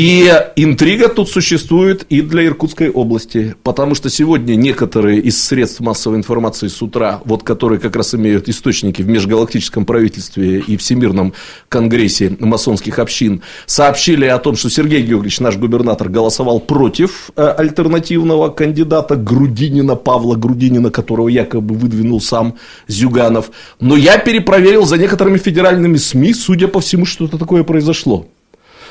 И 0.00 0.32
интрига 0.56 1.10
тут 1.10 1.28
существует 1.28 2.06
и 2.08 2.22
для 2.22 2.46
Иркутской 2.46 2.88
области, 2.88 3.54
потому 3.62 3.94
что 3.94 4.08
сегодня 4.08 4.54
некоторые 4.54 5.20
из 5.20 5.44
средств 5.44 5.80
массовой 5.80 6.16
информации 6.16 6.68
с 6.68 6.80
утра, 6.80 7.20
вот 7.26 7.42
которые 7.42 7.78
как 7.78 7.94
раз 7.96 8.14
имеют 8.14 8.48
источники 8.48 9.02
в 9.02 9.08
межгалактическом 9.08 9.84
правительстве 9.84 10.60
и 10.60 10.78
Всемирном 10.78 11.34
конгрессе 11.68 12.34
масонских 12.40 12.98
общин, 12.98 13.42
сообщили 13.66 14.24
о 14.24 14.38
том, 14.38 14.56
что 14.56 14.70
Сергей 14.70 15.02
Георгиевич, 15.02 15.38
наш 15.40 15.58
губернатор, 15.58 16.08
голосовал 16.08 16.60
против 16.60 17.30
э, 17.36 17.46
альтернативного 17.58 18.48
кандидата 18.48 19.16
Грудинина, 19.16 19.96
Павла 19.96 20.34
Грудинина, 20.34 20.90
которого 20.90 21.28
якобы 21.28 21.74
выдвинул 21.74 22.22
сам 22.22 22.54
Зюганов. 22.88 23.50
Но 23.80 23.98
я 23.98 24.16
перепроверил 24.16 24.86
за 24.86 24.96
некоторыми 24.96 25.36
федеральными 25.36 25.98
СМИ, 25.98 26.32
судя 26.32 26.68
по 26.68 26.80
всему, 26.80 27.04
что-то 27.04 27.36
такое 27.36 27.64
произошло. 27.64 28.26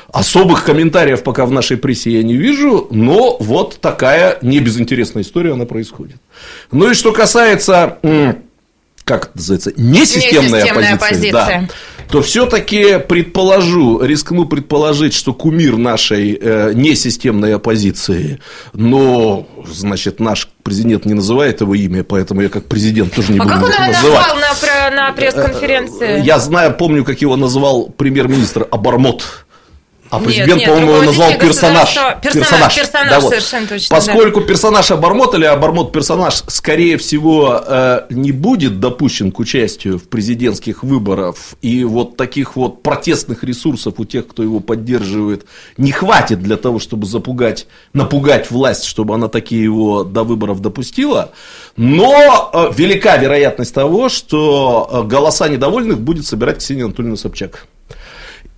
Особых 0.08 0.64
комментариев 0.64 1.22
пока 1.22 1.46
в 1.46 1.52
нашей 1.52 1.76
прессе 1.76 2.10
я 2.10 2.22
не 2.22 2.36
вижу, 2.36 2.88
но 2.90 3.36
вот 3.38 3.78
такая 3.80 4.38
небезынтересная 4.42 5.22
история, 5.22 5.52
она 5.52 5.66
происходит. 5.66 6.16
Ну 6.70 6.90
и 6.90 6.94
что 6.94 7.12
касается 7.12 7.98
как 9.10 9.24
это 9.24 9.38
называется, 9.38 9.72
несистемная, 9.76 10.60
несистемная 10.60 10.94
оппозиция, 10.94 11.32
позиция. 11.32 11.68
Да, 11.68 11.74
то 12.10 12.22
все-таки 12.22 12.98
предположу, 12.98 14.00
рискну 14.02 14.46
предположить, 14.46 15.14
что 15.14 15.32
кумир 15.32 15.76
нашей 15.76 16.38
э, 16.40 16.72
несистемной 16.74 17.54
оппозиции, 17.54 18.40
но, 18.72 19.48
значит, 19.66 20.20
наш 20.20 20.48
президент 20.62 21.06
не 21.06 21.14
называет 21.14 21.60
его 21.60 21.74
имя, 21.74 22.04
поэтому 22.04 22.42
я 22.42 22.48
как 22.48 22.66
президент 22.66 23.14
тоже 23.14 23.32
не 23.32 23.38
а 23.38 23.42
буду 23.42 23.54
как 23.54 23.64
он 23.64 23.70
его 23.70 23.86
называть. 23.86 24.26
назвал 24.28 24.90
на, 24.90 24.90
на 24.90 25.12
пресс-конференции? 25.12 26.22
Я 26.24 26.38
знаю, 26.38 26.74
помню, 26.76 27.04
как 27.04 27.20
его 27.20 27.36
называл 27.36 27.88
премьер-министр 27.88 28.66
Обормот. 28.70 29.46
А 30.10 30.18
президент, 30.18 30.64
по-моему, 30.64 31.02
назвал 31.02 31.32
персонаж. 31.38 31.96
Персонаж, 32.20 32.76
персонаж, 32.76 33.10
да, 33.10 33.20
вот. 33.20 33.30
совершенно 33.30 33.66
точно. 33.68 33.96
Поскольку 33.96 34.40
да. 34.40 34.46
персонаж 34.46 34.90
Обормот 34.90 35.34
или 35.36 35.44
Обормот 35.44 35.92
персонаж, 35.92 36.42
скорее 36.48 36.98
всего, 36.98 37.62
э, 37.64 38.06
не 38.10 38.32
будет 38.32 38.80
допущен 38.80 39.30
к 39.30 39.38
участию 39.38 39.98
в 39.98 40.08
президентских 40.08 40.82
выборах, 40.82 41.36
и 41.62 41.84
вот 41.84 42.16
таких 42.16 42.56
вот 42.56 42.82
протестных 42.82 43.44
ресурсов 43.44 43.94
у 43.98 44.04
тех, 44.04 44.26
кто 44.26 44.42
его 44.42 44.58
поддерживает, 44.58 45.46
не 45.76 45.92
хватит 45.92 46.42
для 46.42 46.56
того, 46.56 46.80
чтобы 46.80 47.06
запугать, 47.06 47.68
напугать 47.92 48.50
власть, 48.50 48.84
чтобы 48.84 49.14
она 49.14 49.28
такие 49.28 49.62
его 49.62 50.02
до 50.02 50.24
выборов 50.24 50.60
допустила, 50.60 51.30
но 51.76 52.50
э, 52.52 52.72
велика 52.76 53.16
вероятность 53.16 53.74
того, 53.74 54.08
что 54.08 54.90
э, 54.92 55.02
голоса 55.06 55.48
недовольных 55.48 56.00
будет 56.00 56.26
собирать 56.26 56.58
Ксения 56.58 56.84
Анатольевна 56.84 57.16
Собчак. 57.16 57.66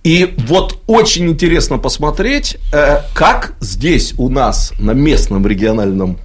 И 0.03 0.33
вот 0.47 0.79
очень 0.85 1.29
интересно 1.29 1.77
посмотреть, 1.77 2.57
э, 2.73 3.01
как 3.13 3.55
здесь 3.61 4.13
у 4.17 4.29
нас 4.29 4.73
на 4.77 4.91
местном 4.91 5.47
региональном 5.47 6.19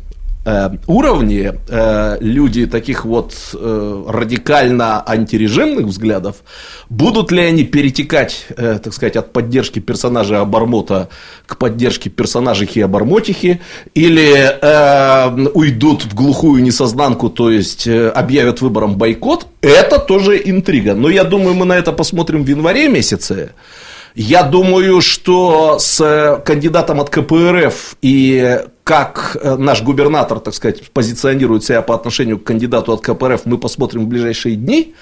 уровне 0.87 1.55
э, 1.69 2.17
люди 2.21 2.67
таких 2.67 3.05
вот 3.05 3.35
радикально 3.53 5.03
антирежимных 5.07 5.87
взглядов, 5.87 6.37
будут 6.89 7.33
ли 7.33 7.43
они 7.43 7.65
перетекать, 7.65 8.47
так 8.57 8.93
сказать, 8.93 9.17
от 9.17 9.33
поддержки 9.33 9.79
персонажа 9.79 10.41
Обормота 10.41 11.09
к 11.47 11.57
поддержке 11.57 12.11
персонажа 12.11 12.67
Хиабармотихи, 12.67 13.61
или 13.95 15.51
уйдут 15.55 16.05
в 16.05 16.15
глухую 16.15 16.63
несознанку, 16.63 17.31
то 17.31 17.51
есть 17.51 17.89
объявят 17.89 18.61
выбором 18.61 18.97
бойкот, 18.97 19.47
это 19.61 19.99
тоже 19.99 20.41
интрига. 20.45 20.95
Но 20.95 21.09
я 21.09 21.25
думаю, 21.25 21.55
мы 21.55 21.65
на 21.65 21.77
это 21.77 21.93
посмотрим 21.93 22.45
в 22.45 22.49
январе 22.49 22.89
месяце. 22.89 23.51
Я 24.15 24.43
думаю, 24.43 25.01
что 25.01 25.79
с 25.79 26.43
кандидатом 26.45 27.01
от 27.01 27.11
КПРФ 27.11 27.97
и 28.03 28.61
как 28.89 29.37
наш 29.43 29.83
губернатор, 29.83 30.41
так 30.41 30.55
сказать, 30.55 30.91
позиционирует 30.93 31.63
себя 31.63 31.83
по 31.83 31.95
отношению 31.95 32.39
к 32.39 32.45
кандидату 32.45 32.95
от 32.95 33.03
КПРФ, 33.03 33.45
мы 33.45 33.59
посмотрим 33.59 34.07
в 34.07 34.09
ближайшие 34.09 34.57
дни. 34.57 34.95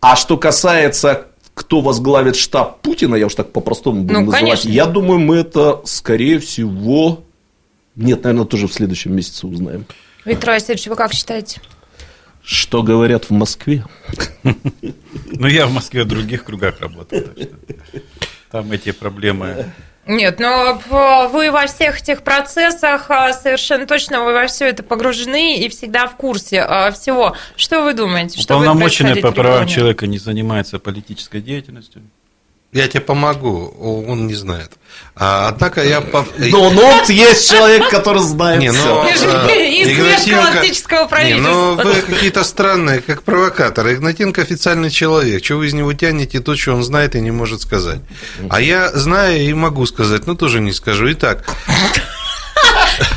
А 0.00 0.14
что 0.14 0.36
касается 0.36 1.26
кто 1.52 1.80
возглавит 1.80 2.36
штаб 2.36 2.80
Путина, 2.80 3.16
я 3.16 3.26
уж 3.26 3.34
так 3.34 3.52
по-простому 3.52 4.02
буду 4.02 4.14
ну, 4.14 4.26
называть, 4.26 4.40
конечно. 4.40 4.68
я 4.68 4.86
думаю, 4.86 5.18
мы 5.18 5.36
это, 5.36 5.82
скорее 5.84 6.38
всего, 6.38 7.24
нет, 7.96 8.22
наверное, 8.22 8.46
тоже 8.46 8.68
в 8.68 8.72
следующем 8.72 9.16
месяце 9.16 9.48
узнаем. 9.48 9.86
Виктор 10.24 10.50
Васильевич, 10.50 10.86
вы 10.86 10.94
как 10.94 11.12
считаете? 11.12 11.60
Что 12.42 12.84
говорят 12.84 13.26
в 13.26 13.30
Москве? 13.30 13.84
Ну, 14.42 15.46
я 15.48 15.66
в 15.66 15.72
Москве 15.72 16.04
в 16.04 16.08
других 16.08 16.44
кругах 16.44 16.80
работаю. 16.80 17.34
Там 18.50 18.70
эти 18.70 18.92
проблемы 18.92 19.72
нет, 20.06 20.38
но 20.38 20.80
вы 21.32 21.50
во 21.50 21.66
всех 21.66 22.00
этих 22.02 22.22
процессах 22.22 23.10
а, 23.10 23.32
совершенно 23.32 23.86
точно 23.86 24.24
вы 24.24 24.34
во 24.34 24.46
все 24.46 24.68
это 24.68 24.82
погружены 24.82 25.58
и 25.58 25.68
всегда 25.68 26.06
в 26.06 26.16
курсе 26.16 26.60
а, 26.60 26.90
всего. 26.92 27.36
Что 27.56 27.82
вы 27.82 27.94
думаете? 27.94 28.40
Что 28.40 28.56
Уполномоченный 28.56 29.16
по 29.16 29.32
правам 29.32 29.66
человека 29.66 30.06
не 30.06 30.18
занимается 30.18 30.78
политической 30.78 31.40
деятельностью. 31.40 32.02
Я 32.74 32.88
тебе 32.88 33.02
помогу, 33.02 33.68
он 34.08 34.26
не 34.26 34.34
знает. 34.34 34.72
А, 35.14 35.46
однако 35.46 35.84
я... 35.84 36.00
Но, 36.38 36.70
но 36.70 36.80
вот 36.80 37.08
есть 37.08 37.48
человек, 37.48 37.88
который 37.88 38.20
знает 38.20 38.60
не, 38.60 38.72
но, 38.72 39.04
все. 39.04 39.24
Из 39.82 39.88
Игнатенко... 39.88 41.22
Не, 41.24 41.34
но 41.34 41.74
вы 41.74 41.94
какие-то 42.02 42.42
странные, 42.42 43.00
как 43.00 43.22
провокаторы. 43.22 43.94
Игнатенко 43.94 44.42
официальный 44.42 44.90
человек. 44.90 45.40
Чего 45.42 45.60
вы 45.60 45.68
из 45.68 45.72
него 45.72 45.92
тянете 45.92 46.40
то, 46.40 46.56
что 46.56 46.72
он 46.72 46.82
знает 46.82 47.14
и 47.14 47.20
не 47.20 47.30
может 47.30 47.62
сказать. 47.62 48.00
А 48.50 48.60
я 48.60 48.90
знаю 48.90 49.40
и 49.40 49.52
могу 49.54 49.86
сказать, 49.86 50.26
но 50.26 50.34
тоже 50.34 50.60
не 50.60 50.72
скажу. 50.72 51.12
Итак, 51.12 51.44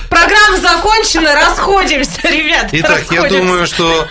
Программа 0.10 0.58
закончена, 0.58 1.36
расходимся, 1.36 2.22
ребят. 2.24 2.70
Итак, 2.72 3.00
расходимся. 3.00 3.36
я 3.36 3.42
думаю, 3.42 3.68
что 3.68 4.08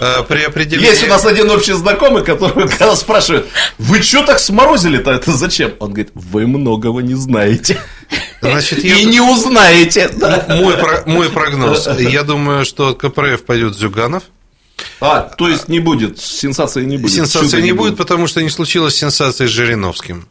э, 0.00 0.22
при 0.28 0.42
определении... 0.42 0.88
Есть 0.88 1.04
у 1.04 1.08
нас 1.08 1.24
один 1.24 1.50
общий 1.50 1.72
знакомый, 1.72 2.24
который 2.24 2.68
когда 2.68 2.96
спрашивает, 2.96 3.46
вы 3.78 4.02
что 4.02 4.24
так 4.24 4.38
сморозили-то, 4.38 5.10
это 5.10 5.32
зачем? 5.32 5.74
Он 5.78 5.88
говорит, 5.88 6.10
вы 6.14 6.46
многого 6.46 7.00
не 7.00 7.14
знаете. 7.14 7.80
Значит, 8.40 8.84
я... 8.84 8.96
И 8.96 9.04
не 9.04 9.20
узнаете. 9.20 10.10
Мой, 10.48 10.76
мой 11.06 11.30
прогноз. 11.30 11.88
Я 11.98 12.22
думаю, 12.22 12.64
что 12.64 12.94
КПРФ 12.94 13.44
пойдет 13.44 13.76
Зюганов. 13.76 14.24
А, 15.00 15.20
то 15.20 15.48
есть 15.48 15.68
не 15.68 15.80
будет, 15.80 16.20
сенсации 16.20 16.84
не 16.84 16.98
будет. 16.98 17.14
Сенсации 17.14 17.60
не, 17.60 17.68
не 17.68 17.72
будет, 17.72 17.96
потому 17.96 18.26
что 18.26 18.42
не 18.42 18.50
случилось 18.50 18.94
сенсации 18.96 19.46
с 19.46 19.50
Жириновским. 19.50 20.28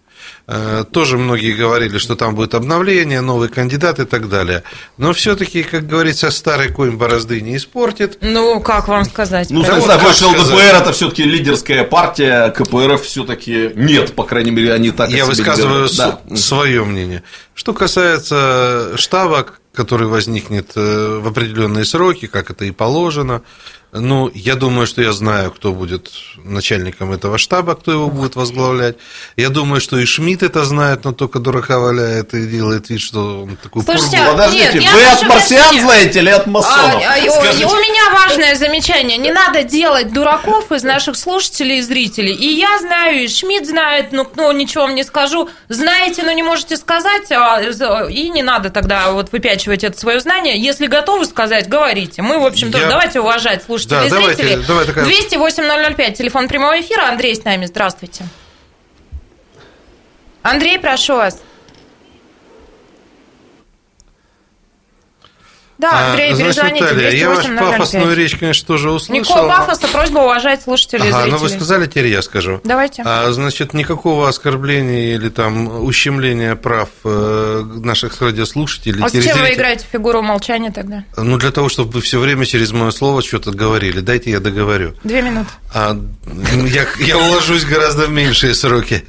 Э, 0.48 0.84
тоже 0.92 1.18
многие 1.18 1.54
говорили, 1.54 1.98
что 1.98 2.16
там 2.16 2.36
будет 2.36 2.54
обновление, 2.54 3.22
новый 3.22 3.50
кандидат 3.50 4.00
и 4.00 4.06
так 4.06 4.30
далее. 4.30 4.62
Но 4.98 5.12
все-таки, 5.12 5.64
как 5.64 5.88
говорится, 5.88 6.30
старый 6.30 6.72
конь 6.72 6.98
борозды 6.98 7.42
не 7.42 7.58
испортит. 7.58 8.20
Ну, 8.22 8.60
как 8.60 8.88
вам 8.88 9.06
сказать? 9.06 9.50
Ну, 9.50 9.64
да 9.64 9.76
вот 9.76 10.16
что 10.16 10.30
ЛДПР 10.30 10.76
это 10.76 10.92
все-таки 10.94 11.24
лидерская 11.24 11.84
партия, 11.84 12.50
КПРФ 12.52 13.02
все-таки 13.02 13.72
нет, 13.76 14.14
по 14.14 14.24
крайней 14.24 14.52
мере, 14.52 14.74
они 14.74 14.92
так 14.92 15.10
Я 15.10 15.26
высказываю 15.26 15.90
да. 15.98 16.20
свое 16.36 16.84
мнение. 16.84 17.24
Что 17.56 17.74
касается 17.74 18.92
штаба, 18.98 19.48
который 19.76 20.08
возникнет 20.08 20.72
э, 20.76 21.20
в 21.22 21.28
определенные 21.28 21.86
сроки, 21.86 22.28
как 22.28 22.50
это 22.50 22.66
и 22.66 22.72
положено, 22.72 23.42
ну, 23.98 24.30
я 24.34 24.56
думаю, 24.56 24.88
что 24.88 25.02
я 25.02 25.14
знаю, 25.14 25.52
кто 25.52 25.72
будет 25.72 26.12
начальником 26.44 27.14
этого 27.14 27.38
штаба, 27.38 27.76
кто 27.76 27.94
его 27.94 28.10
будет 28.10 28.36
возглавлять. 28.36 28.98
Я 29.38 29.50
думаю, 29.50 29.80
что 29.80 29.98
и 29.98 30.06
Шмидт 30.06 30.44
это 30.44 30.66
знает, 30.66 31.06
но 31.06 31.14
только 31.14 31.40
дурака 31.40 31.80
валяет 31.80 32.34
и 32.34 32.46
делает 32.46 32.90
вид, 32.90 33.00
что 33.00 33.44
он 33.44 33.56
такой 33.56 33.84
Слушайте, 33.84 34.18
пургу. 34.18 34.32
Подождите, 34.32 34.80
нет, 34.80 34.94
вы 34.94 35.04
от 35.06 35.24
марсиан 35.24 35.80
знаете 35.80 36.20
или 36.20 36.30
от 36.30 36.46
масонов? 36.46 37.02
А, 37.02 37.14
а, 37.14 37.18
у 37.18 37.76
меня 37.76 38.05
важное 38.16 38.56
замечание. 38.56 39.18
Не 39.18 39.32
надо 39.32 39.64
делать 39.64 40.14
дураков 40.14 40.72
из 40.72 40.84
наших 40.84 41.16
слушателей 41.16 41.80
и 41.80 41.82
зрителей. 41.82 42.34
И 42.34 42.48
я 42.48 42.80
знаю, 42.80 43.24
и 43.24 43.28
Шмидт 43.28 43.68
знает, 43.68 44.12
ну, 44.12 44.28
ну 44.36 44.52
ничего 44.52 44.84
вам 44.84 44.96
не 44.96 45.04
скажу. 45.04 45.50
Знаете, 45.70 46.24
но 46.24 46.32
не 46.32 46.44
можете 46.44 46.78
сказать, 46.78 47.32
а, 47.32 47.62
и 48.10 48.30
не 48.30 48.44
надо 48.44 48.70
тогда 48.70 49.12
вот 49.12 49.32
выпячивать 49.32 49.84
это 49.84 49.98
свое 49.98 50.20
знание. 50.20 50.58
Если 50.58 50.88
готовы 50.88 51.26
сказать, 51.26 51.68
говорите. 51.68 52.22
Мы, 52.22 52.40
в 52.40 52.46
общем-то, 52.46 52.78
я... 52.78 52.88
давайте 52.88 53.20
уважать 53.20 53.64
слушателей 53.64 54.10
да, 54.10 54.18
и. 54.18 54.28
Давайте, 54.28 54.58
давай, 54.68 54.86
208 54.86 55.96
005, 55.96 56.18
телефон 56.18 56.48
прямого 56.48 56.80
эфира. 56.80 57.08
Андрей 57.10 57.36
с 57.36 57.44
нами, 57.44 57.66
здравствуйте. 57.66 58.26
Андрей, 60.42 60.80
прошу 60.80 61.16
вас. 61.16 61.40
Да, 65.78 65.90
а, 65.92 66.12
Андрей, 66.12 66.34
а, 66.34 66.38
перезвоните. 66.38 66.84
Наталья, 66.84 67.10
я 67.12 67.30
вашу 67.30 67.50
пафосную 67.58 68.16
речь, 68.16 68.38
конечно, 68.38 68.66
тоже 68.66 68.92
услышал. 68.92 69.22
Никакого 69.22 69.48
пафоса, 69.48 69.88
просьба 69.90 70.20
уважать 70.20 70.62
слушателей 70.64 71.10
ага, 71.10 71.20
и 71.20 71.22
зрителей. 71.24 71.32
ну 71.32 71.38
вы 71.38 71.50
сказали, 71.50 71.86
теперь 71.86 72.08
я 72.08 72.22
скажу. 72.22 72.62
Давайте. 72.64 73.04
А, 73.06 73.30
значит, 73.32 73.74
никакого 73.74 74.30
оскорбления 74.30 75.16
или 75.16 75.30
там 75.30 75.84
ущемления 75.84 76.56
прав 76.56 76.90
э, 77.04 77.64
наших 77.76 78.22
радиослушателей. 78.22 79.04
А 79.04 79.10
с 79.10 79.12
чем 79.12 79.40
вы 79.40 79.54
играете 79.54 79.86
фигуру 79.92 80.22
молчания 80.22 80.72
тогда? 80.72 81.04
Ну, 81.18 81.38
для 81.38 81.52
того, 81.52 81.68
чтобы 81.68 81.92
вы 81.92 82.02
все 82.02 82.20
время 82.20 82.46
через 82.46 82.72
мое 82.72 82.92
слово 82.92 83.22
что-то 83.22 83.52
говорили. 83.52 84.00
Дайте 84.00 84.32
я 84.32 84.40
договорю. 84.40 84.94
Две 85.04 85.22
минуты. 85.22 85.50
А, 85.74 85.98
я, 86.68 86.86
я 87.00 87.18
уложусь 87.18 87.66
гораздо 87.66 88.06
в 88.06 88.12
меньшие 88.12 88.54
сроки. 88.54 89.04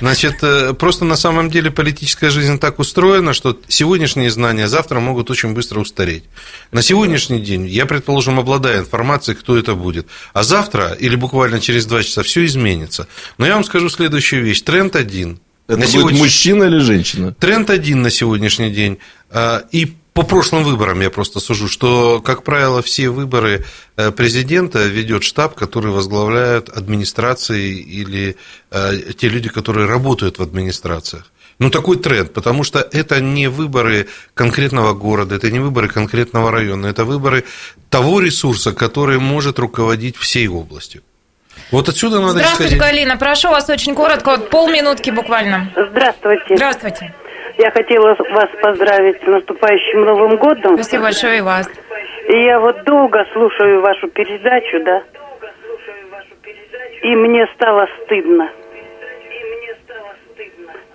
Значит, 0.00 0.36
э, 0.42 0.74
просто 0.74 1.04
на 1.04 1.16
самом 1.16 1.50
деле 1.50 1.70
политическая 1.70 2.30
жизнь 2.30 2.58
так 2.58 2.78
устроена, 2.78 3.32
что 3.32 3.58
сегодняшние 3.68 4.30
знания 4.30 4.68
завтра 4.68 5.00
могут 5.00 5.30
очень 5.30 5.54
быстро 5.54 5.71
устареть. 5.78 6.24
На 6.70 6.82
сегодняшний 6.82 7.40
день 7.40 7.66
я, 7.66 7.86
предположим, 7.86 8.38
обладаю 8.38 8.80
информацией, 8.80 9.36
кто 9.36 9.56
это 9.56 9.74
будет. 9.74 10.06
А 10.32 10.42
завтра 10.42 10.92
или 10.92 11.16
буквально 11.16 11.60
через 11.60 11.86
два 11.86 12.02
часа 12.02 12.22
все 12.22 12.44
изменится. 12.44 13.08
Но 13.38 13.46
я 13.46 13.54
вам 13.54 13.64
скажу 13.64 13.88
следующую 13.88 14.44
вещь. 14.44 14.62
Тренд 14.62 14.96
один. 14.96 15.40
Это 15.66 15.78
на 15.78 15.84
будет 15.86 15.92
сегодня... 15.92 16.18
мужчина 16.18 16.64
или 16.64 16.78
женщина? 16.78 17.32
Тренд 17.34 17.70
один 17.70 18.02
на 18.02 18.10
сегодняшний 18.10 18.70
день. 18.70 18.98
А, 19.30 19.64
и 19.70 19.94
по 20.12 20.24
прошлым 20.24 20.64
выборам 20.64 21.00
я 21.00 21.08
просто 21.08 21.40
сужу, 21.40 21.68
что, 21.68 22.20
как 22.20 22.42
правило, 22.42 22.82
все 22.82 23.08
выборы 23.08 23.64
э, 23.96 24.10
президента 24.10 24.84
ведет 24.86 25.24
штаб, 25.24 25.54
который 25.54 25.90
возглавляют 25.90 26.68
администрации 26.68 27.78
или 27.78 28.36
э, 28.70 29.12
те 29.16 29.28
люди, 29.28 29.48
которые 29.48 29.86
работают 29.86 30.38
в 30.38 30.42
администрациях. 30.42 31.31
Ну, 31.62 31.70
такой 31.70 31.96
тренд, 31.96 32.32
потому 32.32 32.64
что 32.64 32.80
это 32.80 33.20
не 33.20 33.46
выборы 33.46 34.08
конкретного 34.34 34.94
города, 34.94 35.36
это 35.36 35.48
не 35.48 35.60
выборы 35.60 35.86
конкретного 35.86 36.50
района, 36.50 36.88
это 36.88 37.04
выборы 37.04 37.44
того 37.88 38.18
ресурса, 38.20 38.72
который 38.74 39.20
может 39.20 39.60
руководить 39.60 40.16
всей 40.16 40.48
областью. 40.48 41.02
Вот 41.70 41.88
отсюда 41.88 42.18
надо 42.18 42.32
Здравствуйте, 42.32 42.74
исходить. 42.74 42.80
Галина, 42.80 43.16
прошу 43.16 43.50
вас 43.50 43.70
очень 43.70 43.94
коротко, 43.94 44.30
вот 44.30 44.50
полминутки 44.50 45.10
буквально. 45.10 45.70
Здравствуйте. 45.90 46.56
Здравствуйте. 46.56 47.14
Я 47.58 47.70
хотела 47.70 48.16
вас 48.30 48.48
поздравить 48.60 49.22
с 49.22 49.26
наступающим 49.28 50.04
Новым 50.04 50.38
годом. 50.38 50.74
Спасибо 50.74 51.04
большое 51.04 51.38
и 51.38 51.42
вас. 51.42 51.68
И 52.28 52.44
я 52.44 52.58
вот 52.58 52.82
долго 52.84 53.24
слушаю 53.32 53.82
вашу 53.82 54.08
передачу, 54.08 54.82
да. 54.84 55.02
И 57.04 57.14
мне 57.14 57.46
стало 57.54 57.86
стыдно. 58.02 58.50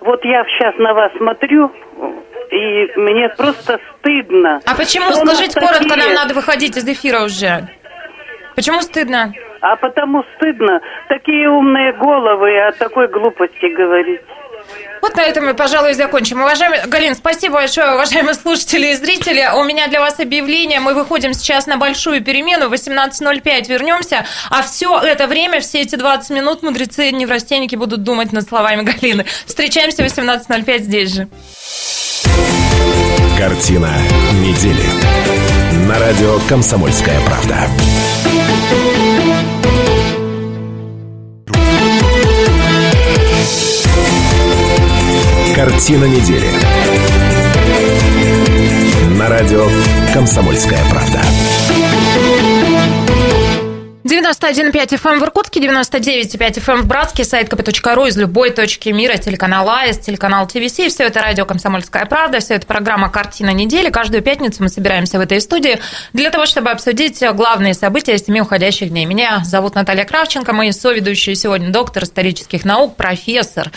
Вот 0.08 0.24
я 0.24 0.42
сейчас 0.44 0.74
на 0.78 0.94
вас 0.94 1.12
смотрю, 1.18 1.70
и 2.50 2.98
мне 2.98 3.28
просто 3.36 3.78
стыдно. 3.98 4.58
А 4.64 4.74
почему? 4.74 5.12
Скажите 5.12 5.60
коротко, 5.60 5.96
нам 5.98 6.14
надо 6.14 6.32
выходить 6.32 6.78
из 6.78 6.88
эфира 6.88 7.24
уже. 7.24 7.68
Почему 8.56 8.80
стыдно? 8.80 9.34
А 9.60 9.76
потому 9.76 10.24
стыдно. 10.34 10.80
Такие 11.10 11.50
умные 11.50 11.92
головы, 11.92 12.58
о 12.58 12.72
такой 12.72 13.08
глупости 13.08 13.66
говорить. 13.66 14.22
Вот 15.00 15.16
на 15.16 15.22
этом 15.22 15.46
мы, 15.46 15.54
пожалуй, 15.54 15.94
закончим. 15.94 16.42
Уважаемый 16.42 16.86
Галин, 16.86 17.14
спасибо 17.14 17.54
большое, 17.54 17.94
уважаемые 17.94 18.34
слушатели 18.34 18.88
и 18.88 18.94
зрители. 18.94 19.48
У 19.54 19.64
меня 19.64 19.88
для 19.88 20.00
вас 20.00 20.18
объявление. 20.18 20.80
Мы 20.80 20.94
выходим 20.94 21.34
сейчас 21.34 21.66
на 21.66 21.76
большую 21.76 22.22
перемену. 22.22 22.68
В 22.68 22.72
18.05 22.72 23.68
вернемся. 23.68 24.26
А 24.50 24.62
все 24.62 24.98
это 25.00 25.26
время, 25.26 25.60
все 25.60 25.80
эти 25.80 25.96
20 25.96 26.30
минут 26.30 26.62
мудрецы 26.62 27.10
неврастенники 27.10 27.76
будут 27.76 28.02
думать 28.02 28.32
над 28.32 28.48
словами 28.48 28.82
Галины. 28.82 29.24
Встречаемся 29.46 30.02
в 30.02 30.06
18.05 30.06 30.78
здесь 30.80 31.14
же. 31.14 31.28
Картина 33.38 33.90
недели. 34.42 34.84
На 35.86 35.98
радио 35.98 36.38
«Комсомольская 36.48 37.20
правда». 37.20 37.68
Картина 45.58 46.04
недели. 46.04 46.46
На 49.18 49.28
радио 49.28 49.66
«Комсомольская 50.14 50.78
правда». 50.88 51.20
91,5 54.04 54.72
FM 54.72 55.12
эм 55.14 55.18
в 55.18 55.24
Иркутске, 55.24 55.58
99,5 55.58 56.38
FM 56.38 56.72
эм 56.74 56.82
в 56.82 56.86
Братске, 56.86 57.24
сайт 57.24 57.52
kp.ru 57.52 58.06
из 58.06 58.16
любой 58.16 58.50
точки 58.50 58.90
мира, 58.90 59.16
телеканал 59.16 59.68
АИС, 59.68 59.98
телеканал 59.98 60.46
ТВС. 60.46 60.74
Все 60.74 61.04
это 61.04 61.20
радио 61.20 61.44
«Комсомольская 61.44 62.06
правда», 62.06 62.38
все 62.38 62.54
это 62.54 62.64
программа 62.64 63.10
«Картина 63.10 63.52
недели». 63.52 63.90
Каждую 63.90 64.22
пятницу 64.22 64.62
мы 64.62 64.68
собираемся 64.68 65.18
в 65.18 65.22
этой 65.22 65.40
студии 65.40 65.80
для 66.12 66.30
того, 66.30 66.46
чтобы 66.46 66.70
обсудить 66.70 67.20
главные 67.34 67.74
события 67.74 68.16
семи 68.16 68.40
уходящих 68.40 68.90
дней. 68.90 69.06
Меня 69.06 69.42
зовут 69.44 69.74
Наталья 69.74 70.04
Кравченко, 70.04 70.52
мои 70.52 70.70
соведущие 70.70 71.34
сегодня 71.34 71.70
доктор 71.70 72.04
исторических 72.04 72.64
наук, 72.64 72.94
профессор, 72.94 73.72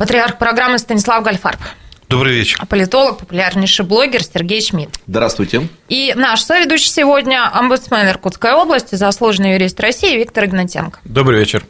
Патриарх 0.00 0.38
программы 0.38 0.78
Станислав 0.78 1.22
Гальфарб. 1.22 1.60
Добрый 2.08 2.32
вечер. 2.32 2.58
Политолог, 2.70 3.18
популярнейший 3.18 3.84
блогер 3.84 4.22
Сергей 4.24 4.62
Шмидт. 4.62 4.98
Здравствуйте. 5.06 5.68
И 5.90 6.14
наш 6.16 6.40
соведущий 6.40 6.88
сегодня 6.88 7.50
омбудсмен 7.52 8.08
Иркутской 8.08 8.54
области, 8.54 8.94
заслуженный 8.94 9.52
юрист 9.52 9.78
России 9.78 10.16
Виктор 10.16 10.46
Игнатенко. 10.46 11.00
Добрый 11.04 11.40
вечер. 11.40 11.64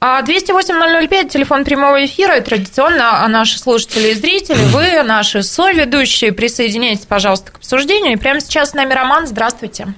208-005, 0.00 1.08
а 1.12 1.28
телефон 1.28 1.64
прямого 1.64 2.04
эфира, 2.04 2.38
и 2.38 2.40
традиционно 2.40 3.24
а 3.24 3.28
наши 3.28 3.56
слушатели 3.60 4.08
и 4.08 4.14
зрители, 4.14 4.64
вы, 4.72 5.00
наши 5.04 5.44
соведущие, 5.44 6.32
присоединяйтесь, 6.32 7.06
пожалуйста, 7.06 7.52
к 7.52 7.58
обсуждению. 7.58 8.14
И 8.14 8.16
прямо 8.16 8.40
сейчас 8.40 8.70
с 8.70 8.74
нами 8.74 8.92
Роман, 8.92 9.28
здравствуйте. 9.28 9.94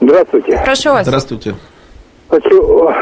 Здравствуйте. 0.00 0.60
Прошу 0.64 0.90
вас. 0.90 1.06
Здравствуйте. 1.06 1.54
Хочу 2.28 2.92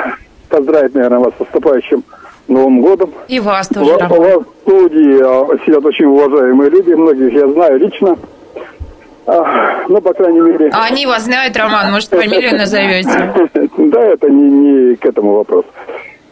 поздравить, 0.50 0.94
наверное, 0.94 1.20
вас 1.20 1.32
с 1.34 1.40
наступающим 1.40 2.04
Новым 2.48 2.80
годом. 2.80 3.10
И 3.28 3.40
вас 3.40 3.68
тоже, 3.68 3.92
У 3.94 3.98
Роман. 3.98 4.20
вас 4.20 4.38
в 4.38 4.60
студии 4.62 5.20
а, 5.20 5.58
сидят 5.64 5.84
очень 5.84 6.04
уважаемые 6.06 6.70
люди, 6.70 6.92
многих 6.92 7.32
я 7.32 7.48
знаю 7.48 7.78
лично. 7.80 8.16
А, 9.26 9.84
ну, 9.88 10.00
по 10.00 10.12
крайней 10.14 10.40
мере... 10.40 10.70
А 10.72 10.84
они 10.84 11.06
вас 11.06 11.24
знают, 11.24 11.56
Роман, 11.56 11.90
может, 11.92 12.08
фамилию 12.08 12.56
назовете? 12.56 13.32
Да, 13.78 14.00
это 14.00 14.30
не, 14.30 14.44
не 14.90 14.96
к 14.96 15.04
этому 15.04 15.34
вопрос. 15.34 15.64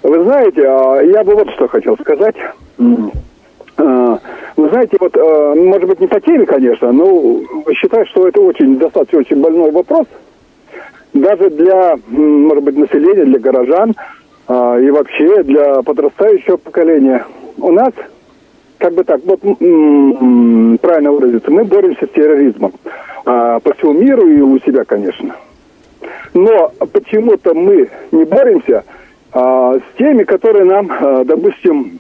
Вы 0.05 0.23
знаете, 0.25 0.63
а, 0.65 1.01
я 1.01 1.25
бы 1.25 1.35
вот 1.35 1.51
что 1.51 1.67
хотел 1.67 1.97
сказать. 1.99 2.37
А, 3.77 4.19
Вы 4.57 4.69
знаете, 4.69 4.97
вот, 5.01 5.17
может 5.57 5.89
быть, 5.89 6.01
не 6.01 6.07
по 6.07 6.21
теме, 6.21 6.47
конечно, 6.47 6.93
но 6.93 7.41
считаю, 7.75 8.07
что 8.07 8.29
это 8.29 8.41
очень, 8.41 8.79
достаточно 8.79 9.19
очень 9.19 9.41
больной 9.41 9.73
вопрос. 9.73 10.07
Даже 11.13 11.51
для, 11.51 11.97
может 12.07 12.63
быть, 12.63 12.77
населения, 12.77 13.25
для 13.25 13.39
горожан 13.41 13.95
и 14.49 14.91
вообще 14.91 15.43
для 15.43 15.83
подрастающего 15.83 16.59
поколения. 16.59 17.25
У 17.57 17.73
нас 17.73 17.93
как 18.79 18.93
бы 18.93 19.05
так, 19.05 19.21
вот 19.25 19.41
правильно 19.41 21.13
выразиться, 21.13 21.51
мы 21.51 21.65
боремся 21.65 22.07
с 22.07 22.11
терроризмом 22.11 22.73
а, 23.25 23.59
по 23.61 23.73
всему 23.75 23.93
миру 23.93 24.29
и 24.29 24.41
у 24.41 24.59
себя, 24.59 24.85
конечно. 24.85 25.37
Но 26.35 26.73
почему-то 26.93 27.55
мы 27.55 27.89
не 28.13 28.25
боремся 28.25 28.85
а, 29.33 29.77
с 29.77 29.99
теми, 29.99 30.25
которые 30.25 30.65
нам, 30.65 30.91
а, 30.91 31.25
допустим, 31.25 31.99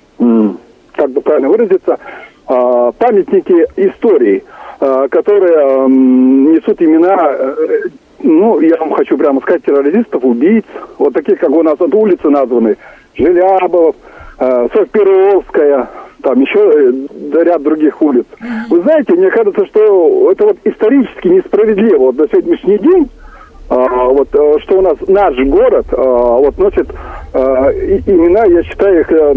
как 0.92 1.10
бы 1.10 1.20
правильно 1.20 1.48
выразиться, 1.48 1.98
а, 2.46 2.92
памятники 2.92 3.66
истории, 3.76 4.44
а, 4.80 5.08
которые 5.08 5.88
несут 5.88 6.82
имена, 6.82 7.30
э, 7.30 7.82
ну, 8.24 8.60
я 8.60 8.76
вам 8.76 8.92
хочу 8.92 9.16
прямо 9.16 9.40
сказать, 9.40 9.62
террористов, 9.64 10.24
убийц, 10.24 10.64
вот 10.98 11.12
таких, 11.14 11.38
как 11.38 11.50
у 11.50 11.62
нас 11.62 11.76
вот 11.78 11.94
улицы 11.94 12.28
названы, 12.28 12.76
Желябов, 13.16 13.94
э, 14.38 14.68
там 16.22 16.40
еще 16.40 16.58
э, 16.58 17.44
ряд 17.44 17.62
других 17.62 18.00
улиц. 18.00 18.24
Вы 18.70 18.80
знаете, 18.80 19.12
мне 19.12 19.30
кажется, 19.30 19.66
что 19.66 20.32
это 20.32 20.46
вот 20.46 20.56
исторически 20.64 21.28
несправедливо 21.28 21.98
вот 21.98 22.16
на 22.16 22.26
сегодняшний 22.28 22.78
день, 22.78 23.10
а, 23.68 24.08
вот 24.08 24.28
э, 24.34 24.58
что 24.62 24.78
у 24.78 24.82
нас 24.82 24.96
наш 25.06 25.36
город 25.38 25.86
а, 25.92 26.02
вот 26.02 26.58
носит 26.58 26.88
а, 27.32 27.70
и- 27.70 28.02
имена, 28.06 28.44
я 28.44 28.62
считаю 28.62 29.00
их 29.00 29.12
э, 29.12 29.34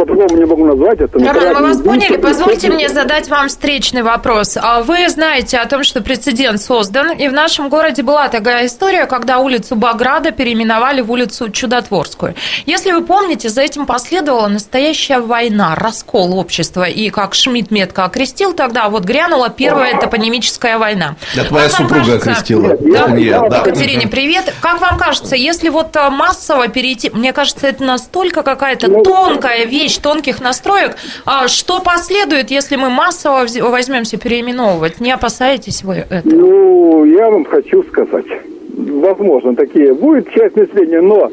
по-другому 0.00 0.36
не 0.36 0.44
могу 0.44 0.64
назвать 0.66 1.00
это. 1.00 1.18
Роман, 1.18 1.54
мы 1.62 1.68
вас 1.68 1.76
поняли. 1.82 2.16
Позвольте 2.16 2.70
мне 2.70 2.88
задать 2.88 3.28
вам 3.28 3.48
встречный 3.48 4.02
вопрос. 4.02 4.56
А 4.60 4.82
Вы 4.82 5.08
знаете 5.08 5.58
о 5.58 5.66
том, 5.66 5.84
что 5.84 6.00
прецедент 6.00 6.60
создан, 6.60 7.10
и 7.12 7.28
в 7.28 7.32
нашем 7.32 7.68
городе 7.68 8.02
была 8.02 8.28
такая 8.28 8.66
история, 8.66 9.06
когда 9.06 9.38
улицу 9.38 9.76
Баграда 9.76 10.30
переименовали 10.30 11.00
в 11.02 11.10
улицу 11.10 11.50
Чудотворскую. 11.50 12.34
Если 12.66 12.92
вы 12.92 13.02
помните, 13.02 13.48
за 13.48 13.60
этим 13.62 13.86
последовала 13.86 14.48
настоящая 14.48 15.20
война, 15.20 15.74
раскол 15.76 16.38
общества, 16.38 16.84
и 16.84 17.10
как 17.10 17.34
Шмидт 17.34 17.70
метко 17.70 18.04
окрестил 18.04 18.52
тогда, 18.52 18.88
вот 18.88 19.04
грянула 19.04 19.48
первая 19.50 19.98
топонимическая 20.00 20.78
война. 20.78 21.16
Да, 21.34 21.44
твоя 21.44 21.68
Как 21.68 21.76
супруга 21.76 22.04
кажется- 22.04 22.30
окрестила. 22.30 22.76
Да, 22.80 23.00
Это 23.04 23.10
не 23.12 23.24
я, 23.24 23.40
да. 23.48 23.58
Екатерине, 23.58 24.06
привет. 24.06 24.52
Как 24.60 24.80
вам 24.80 24.96
кажется, 24.98 25.36
если 25.36 25.68
вот 25.68 25.94
а, 25.96 26.10
массово 26.10 26.68
перейти, 26.68 27.10
мне 27.10 27.32
кажется, 27.32 27.66
это 27.66 27.84
настолько 27.84 28.42
какая-то 28.42 28.88
Ну, 28.88 29.02
тонкая 29.02 29.64
вещь, 29.66 29.89
тонких 29.98 30.40
настроек, 30.40 30.96
а 31.24 31.48
что 31.48 31.80
последует, 31.80 32.50
если 32.50 32.76
мы 32.76 32.90
массово 32.90 33.46
возьмемся 33.70 34.16
переименовывать? 34.16 35.00
Не 35.00 35.12
опасаетесь 35.12 35.82
вы 35.82 36.06
этого? 36.08 36.20
Ну, 36.24 37.04
я 37.04 37.30
вам 37.30 37.44
хочу 37.44 37.82
сказать, 37.84 38.26
возможно, 38.76 39.54
такие 39.54 39.94
будет 39.94 40.30
часть 40.32 40.56
населения, 40.56 41.00
но 41.00 41.30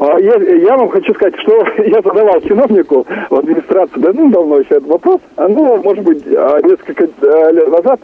я, 0.00 0.36
я 0.36 0.76
вам 0.76 0.88
хочу 0.88 1.14
сказать, 1.14 1.34
что 1.40 1.64
я 1.84 2.00
задавал 2.02 2.40
чиновнику 2.42 3.06
в 3.30 3.34
администрации, 3.36 4.00
да, 4.00 4.10
ну, 4.12 4.30
давно 4.30 4.58
еще 4.58 4.76
этот 4.76 4.88
вопрос, 4.88 5.20
а, 5.36 5.48
ну, 5.48 5.76
может 5.82 6.04
быть, 6.04 6.24
а, 6.26 6.60
несколько 6.62 7.08
а, 7.22 7.50
лет 7.50 7.68
назад, 7.68 8.00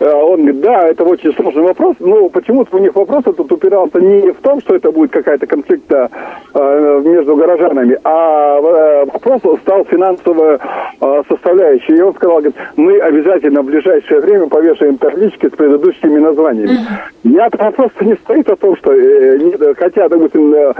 а, 0.00 0.14
он 0.16 0.42
говорит, 0.42 0.60
да, 0.60 0.88
это 0.88 1.04
очень 1.04 1.34
сложный 1.34 1.62
вопрос, 1.62 1.96
но 2.00 2.28
почему-то 2.28 2.76
у 2.76 2.80
них 2.80 2.94
вопрос 2.94 3.26
этот 3.26 3.50
упирался 3.50 4.00
не 4.00 4.32
в 4.32 4.40
том, 4.40 4.60
что 4.60 4.74
это 4.74 4.90
будет 4.92 5.10
какая-то 5.10 5.46
конфликт 5.46 5.92
а, 5.92 6.08
а, 6.54 7.00
между 7.00 7.36
горожанами, 7.36 7.98
а 8.04 8.60
вопрос 8.60 9.40
стал 9.62 9.84
финансовая 9.84 10.58
а, 11.00 11.22
составляющей. 11.28 11.94
И 11.94 12.00
он 12.00 12.14
сказал, 12.14 12.36
говорит, 12.36 12.56
мы 12.76 12.98
обязательно 12.98 13.62
в 13.62 13.66
ближайшее 13.66 14.20
время 14.20 14.46
повешаем 14.46 14.98
таблички 14.98 15.46
с 15.46 15.50
предыдущими 15.50 16.18
названиями. 16.18 16.78
Я 17.24 17.48
вопрос 17.50 17.90
не 18.00 18.14
стоит 18.14 18.48
о 18.48 18.56
том, 18.56 18.76
что, 18.76 18.92
э, 18.92 19.74
хотя, 19.76 20.08
допустим, 20.08 20.54
э, 20.54 20.72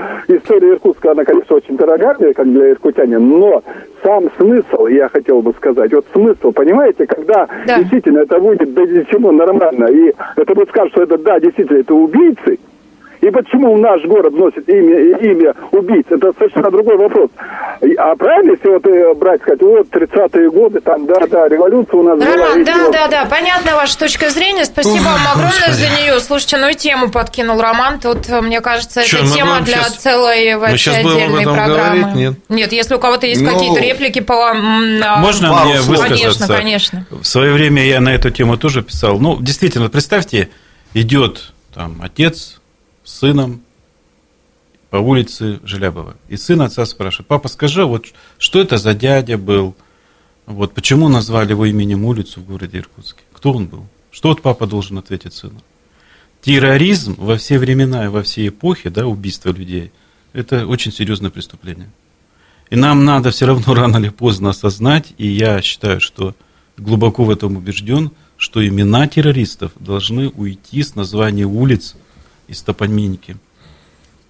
история 0.46 0.72
Иркутска, 0.74 1.10
она, 1.10 1.24
конечно, 1.24 1.56
очень 1.56 1.76
дорога, 1.76 2.32
как 2.34 2.46
для 2.52 2.70
иркутянина, 2.70 3.18
но 3.18 3.62
сам 4.02 4.28
смысл, 4.38 4.86
я 4.86 5.08
хотел 5.08 5.42
бы 5.42 5.52
сказать, 5.54 5.92
вот 5.92 6.06
смысл, 6.12 6.52
понимаете, 6.52 7.06
когда 7.06 7.48
Да. 7.66 7.78
действительно 7.78 8.20
это 8.20 8.38
будет 8.38 8.72
да, 8.72 9.04
чему 9.10 9.32
нормально, 9.32 9.86
и 9.86 10.12
это 10.36 10.54
будет 10.54 10.68
сказать, 10.68 10.92
что 10.92 11.02
это, 11.02 11.18
да, 11.18 11.40
действительно, 11.40 11.78
это 11.78 11.94
убийцы, 11.94 12.58
и 13.26 13.30
почему 13.30 13.76
наш 13.78 14.02
город 14.04 14.32
носит 14.34 14.68
имя, 14.68 15.16
имя 15.18 15.54
убийц? 15.72 16.06
Это 16.10 16.32
совершенно 16.38 16.70
другой 16.70 16.96
вопрос. 16.96 17.30
А 17.98 18.14
правильно, 18.16 18.52
если 18.52 18.68
вот 18.68 18.86
э, 18.86 19.14
брать, 19.14 19.40
сказать, 19.42 19.60
вот 19.62 19.88
30-е 19.88 20.50
годы, 20.50 20.80
там, 20.80 21.06
да, 21.06 21.26
да, 21.26 21.48
революция 21.48 21.96
у 21.98 22.02
нас 22.02 22.18
была. 22.18 22.30
Роман, 22.32 22.60
и 22.60 22.64
да, 22.64 22.90
да, 22.90 23.08
да, 23.08 23.24
понятна 23.26 23.74
ваша 23.74 23.98
точка 23.98 24.30
зрения. 24.30 24.64
Спасибо 24.64 25.02
вам 25.02 25.20
огромное 25.34 25.72
за 25.72 25.86
нее. 25.88 26.20
Слушайте, 26.20 26.56
ну 26.58 26.68
и 26.68 26.74
тему 26.74 27.10
подкинул 27.10 27.60
Роман. 27.60 27.98
Тут, 28.00 28.28
э, 28.28 28.40
мне 28.40 28.60
кажется, 28.60 29.02
Чё, 29.04 29.18
это 29.18 29.32
тема 29.32 29.60
для 29.60 29.78
щас- 29.78 29.96
целой 29.96 30.56
вообще 30.56 30.92
отдельной 30.92 31.42
программы. 31.44 32.00
говорить? 32.02 32.14
Нет. 32.14 32.34
Нет, 32.48 32.72
если 32.72 32.94
у 32.94 32.98
кого-то 32.98 33.26
есть 33.26 33.42
Ну, 33.42 33.52
какие-то 33.52 33.80
реплики 33.80 34.20
по... 34.20 34.50
а, 34.50 34.54
Можно 35.18 35.50
Пару 35.52 35.68
мне 35.68 35.78
слов. 35.80 35.98
высказаться? 35.98 36.46
Конечно, 36.46 37.00
конечно. 37.06 37.06
В 37.22 37.26
свое 37.26 37.52
время 37.52 37.84
я 37.84 38.00
на 38.00 38.14
эту 38.14 38.30
тему 38.30 38.56
тоже 38.56 38.82
писал. 38.82 39.18
Ну, 39.18 39.36
действительно, 39.40 39.88
представьте, 39.90 40.48
идет 40.94 41.52
там 41.74 42.00
отец 42.02 42.55
сыном 43.08 43.62
по 44.90 44.96
улице 44.96 45.60
Желябова. 45.64 46.16
И 46.28 46.36
сын 46.36 46.60
отца 46.62 46.84
спрашивает, 46.86 47.28
папа, 47.28 47.48
скажи, 47.48 47.84
вот 47.84 48.06
что 48.38 48.60
это 48.60 48.78
за 48.78 48.94
дядя 48.94 49.38
был? 49.38 49.74
Вот 50.46 50.74
почему 50.74 51.08
назвали 51.08 51.50
его 51.50 51.66
именем 51.66 52.04
улицу 52.04 52.40
в 52.40 52.46
городе 52.46 52.78
Иркутске? 52.78 53.22
Кто 53.32 53.52
он 53.52 53.66
был? 53.66 53.86
Что 54.10 54.28
вот 54.30 54.42
папа 54.42 54.66
должен 54.66 54.98
ответить 54.98 55.34
сыну? 55.34 55.60
Терроризм 56.40 57.16
во 57.18 57.36
все 57.36 57.58
времена 57.58 58.04
и 58.04 58.08
во 58.08 58.22
все 58.22 58.46
эпохи, 58.46 58.88
да, 58.88 59.06
убийство 59.06 59.50
людей, 59.50 59.90
это 60.32 60.66
очень 60.66 60.92
серьезное 60.92 61.30
преступление. 61.30 61.90
И 62.70 62.76
нам 62.76 63.04
надо 63.04 63.30
все 63.30 63.46
равно 63.46 63.74
рано 63.74 63.98
или 63.98 64.08
поздно 64.08 64.50
осознать, 64.50 65.12
и 65.18 65.26
я 65.26 65.60
считаю, 65.62 66.00
что 66.00 66.34
глубоко 66.76 67.24
в 67.24 67.30
этом 67.30 67.56
убежден, 67.56 68.12
что 68.36 68.66
имена 68.66 69.08
террористов 69.08 69.72
должны 69.80 70.28
уйти 70.28 70.82
с 70.82 70.94
названия 70.94 71.46
улиц 71.46 71.96
из 72.48 72.62
топонимики. 72.62 73.36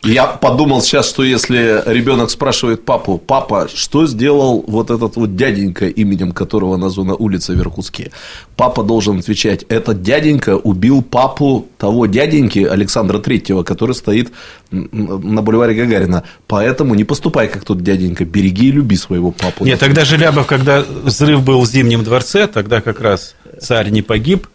Я 0.07 0.27
подумал 0.27 0.83
сейчас, 0.83 1.09
что 1.09 1.25
если 1.25 1.83
ребенок 1.87 2.31
спрашивает 2.31 2.85
папу, 2.85 3.19
папа, 3.19 3.69
что 3.75 4.07
сделал 4.07 4.63
вот 4.67 4.91
этот 4.91 5.17
вот 5.17 5.35
дяденька, 5.35 5.89
именем 5.89 6.31
которого 6.31 6.77
названа 6.77 7.17
улица 7.17 7.55
в 7.55 7.59
Иркутске, 7.59 8.13
папа 8.57 8.85
должен 8.85 9.19
отвечать, 9.19 9.65
этот 9.69 10.03
дяденька 10.03 10.57
убил 10.57 11.03
папу 11.03 11.67
того 11.77 12.07
дяденьки 12.07 12.61
Александра 12.61 13.19
Третьего, 13.19 13.65
который 13.65 13.97
стоит 13.97 14.31
на 14.71 15.43
бульваре 15.43 15.75
Гагарина. 15.75 16.23
Поэтому 16.47 16.95
не 16.95 17.03
поступай 17.03 17.49
как 17.49 17.65
тот 17.65 17.83
дяденька, 17.83 18.25
береги 18.25 18.69
и 18.69 18.73
люби 18.73 18.97
своего 18.97 19.33
папу. 19.33 19.65
Нет, 19.65 19.81
тогда 19.81 20.05
Желябов, 20.05 20.47
когда 20.47 20.85
взрыв 21.03 21.43
был 21.43 21.63
в 21.63 21.67
Зимнем 21.67 22.05
дворце, 22.05 22.47
тогда 22.47 22.81
как 22.81 23.01
раз 23.01 23.35
царь 23.61 23.91
не 23.91 24.03
погиб, 24.03 24.47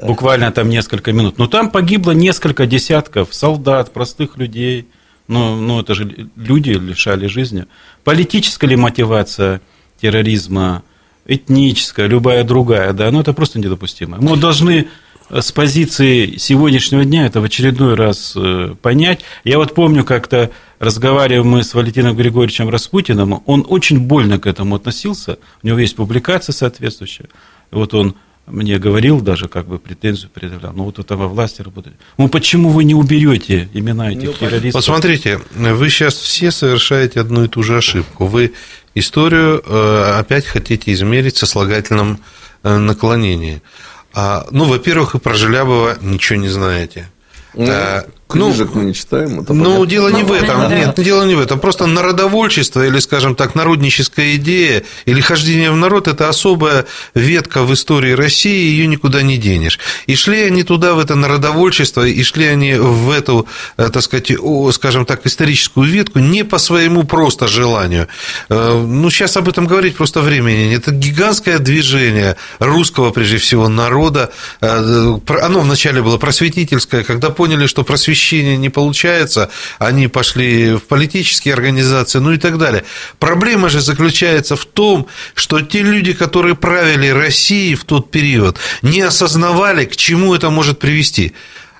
буквально 0.00 0.50
там 0.52 0.68
несколько 0.68 1.12
минут. 1.12 1.38
Но 1.38 1.46
там 1.46 1.70
погибло 1.70 2.12
несколько 2.12 2.66
десятков 2.66 3.34
солдат, 3.34 3.92
простых 3.92 4.36
людей. 4.36 4.86
Ну, 5.28 5.56
ну 5.56 5.80
это 5.80 5.94
же 5.94 6.28
люди 6.36 6.70
лишали 6.70 7.26
жизни. 7.26 7.66
Политическая 8.04 8.68
ли 8.68 8.76
мотивация 8.76 9.60
терроризма, 10.00 10.82
этническая, 11.26 12.06
любая 12.06 12.44
другая, 12.44 12.92
да, 12.92 13.10
ну 13.10 13.20
это 13.20 13.32
просто 13.32 13.58
недопустимо. 13.58 14.18
Мы 14.20 14.36
должны 14.36 14.88
с 15.30 15.50
позиции 15.50 16.36
сегодняшнего 16.36 17.04
дня 17.04 17.26
это 17.26 17.40
в 17.40 17.44
очередной 17.44 17.94
раз 17.94 18.34
э, 18.36 18.74
понять. 18.80 19.22
Я 19.42 19.58
вот 19.58 19.74
помню, 19.74 20.04
как-то 20.04 20.50
разговаривали 20.78 21.46
мы 21.46 21.64
с 21.64 21.74
Валентином 21.74 22.14
Григорьевичем 22.14 22.68
Распутиным, 22.68 23.42
он 23.46 23.66
очень 23.68 23.98
больно 23.98 24.38
к 24.38 24.46
этому 24.46 24.76
относился, 24.76 25.38
у 25.62 25.66
него 25.66 25.78
есть 25.78 25.96
публикация 25.96 26.52
соответствующая. 26.52 27.26
Вот 27.72 27.94
он 27.94 28.14
мне 28.46 28.78
говорил 28.78 29.20
даже, 29.20 29.48
как 29.48 29.66
бы 29.66 29.78
претензию 29.78 30.30
предъявлял, 30.32 30.72
ну 30.72 30.84
вот 30.84 30.98
это 30.98 31.16
во 31.16 31.26
власти 31.26 31.62
работает. 31.62 31.96
Ну 32.16 32.28
почему 32.28 32.70
вы 32.70 32.84
не 32.84 32.94
уберете 32.94 33.68
имена 33.72 34.12
этих 34.12 34.38
террористов? 34.38 34.74
Вот 34.74 34.84
смотрите, 34.84 35.40
вы 35.52 35.90
сейчас 35.90 36.14
все 36.14 36.50
совершаете 36.50 37.20
одну 37.20 37.44
и 37.44 37.48
ту 37.48 37.62
же 37.62 37.76
ошибку. 37.76 38.26
Вы 38.26 38.54
историю 38.94 39.62
э, 39.66 40.18
опять 40.18 40.46
хотите 40.46 40.92
измерить 40.92 41.36
со 41.36 41.46
слагательным 41.46 42.20
э, 42.62 42.76
наклонением. 42.76 43.62
А, 44.14 44.46
Ну, 44.50 44.64
во-первых, 44.64 45.14
и 45.14 45.18
про 45.18 45.34
Желябова 45.34 45.98
ничего 46.00 46.38
не 46.38 46.48
знаете. 46.48 47.08
Ну, 47.54 47.66
А, 47.68 48.06
Книжек 48.28 48.70
ну, 48.74 48.80
мы 48.80 48.86
не 48.86 48.94
читаем. 48.94 49.40
Это 49.40 49.52
ну, 49.52 49.64
понятно. 49.64 49.86
дело 49.86 50.08
не 50.08 50.22
в 50.24 50.32
этом. 50.32 50.60
Да. 50.62 50.76
Нет, 50.76 50.94
дело 50.96 51.24
не 51.24 51.36
в 51.36 51.40
этом. 51.40 51.60
Просто 51.60 51.86
народовольчество 51.86 52.84
или, 52.84 52.98
скажем 52.98 53.36
так, 53.36 53.54
народническая 53.54 54.34
идея 54.34 54.82
или 55.04 55.20
хождение 55.20 55.70
в 55.70 55.76
народ– 55.76 56.08
это 56.08 56.28
особая 56.28 56.86
ветка 57.14 57.62
в 57.62 57.72
истории 57.72 58.12
России, 58.12 58.70
ее 58.70 58.88
никуда 58.88 59.22
не 59.22 59.38
денешь. 59.38 59.78
И 60.06 60.16
шли 60.16 60.42
они 60.42 60.64
туда, 60.64 60.94
в 60.94 60.98
это 60.98 61.14
народовольчество, 61.14 62.04
и 62.04 62.20
шли 62.24 62.46
они 62.46 62.74
в 62.74 63.10
эту, 63.10 63.46
э, 63.76 63.90
так 63.92 64.02
сказать, 64.02 64.32
скажем 64.72 65.06
так, 65.06 65.24
историческую 65.24 65.88
ветку 65.88 66.18
не 66.18 66.42
по 66.42 66.58
своему 66.58 67.04
просто 67.04 67.46
желанию. 67.46 68.08
Э, 68.48 68.84
ну, 68.84 69.08
сейчас 69.08 69.36
об 69.36 69.48
этом 69.48 69.68
говорить 69.68 69.94
просто 69.94 70.20
времени 70.20 70.70
нет. 70.70 70.82
Это 70.82 70.90
гигантское 70.90 71.60
движение 71.60 72.36
русского, 72.58 73.12
прежде 73.12 73.38
всего, 73.38 73.68
народа. 73.68 74.32
Э, 74.60 75.16
оно 75.42 75.60
вначале 75.60 76.02
было 76.02 76.18
просветительское, 76.18 77.04
когда 77.04 77.30
поняли, 77.30 77.66
что 77.66 77.84
просветительство 77.84 78.15
освещения 78.16 78.56
не 78.56 78.70
получается, 78.70 79.50
они 79.78 80.08
пошли 80.08 80.74
в 80.74 80.80
политические 80.80 81.54
организации, 81.54 82.18
ну 82.18 82.32
и 82.32 82.38
так 82.38 82.56
далее. 82.58 82.84
Проблема 83.18 83.68
же 83.68 83.80
заключается 83.80 84.56
в 84.56 84.64
том, 84.64 85.06
что 85.34 85.60
те 85.60 85.82
люди, 85.82 86.14
которые 86.14 86.54
правили 86.54 87.08
Россией 87.08 87.74
в 87.74 87.84
тот 87.84 88.10
период, 88.10 88.58
не 88.82 89.02
осознавали, 89.02 89.84
к 89.84 89.96
чему 89.96 90.34
это 90.34 90.50
может 90.50 90.78
привести. 90.78 91.34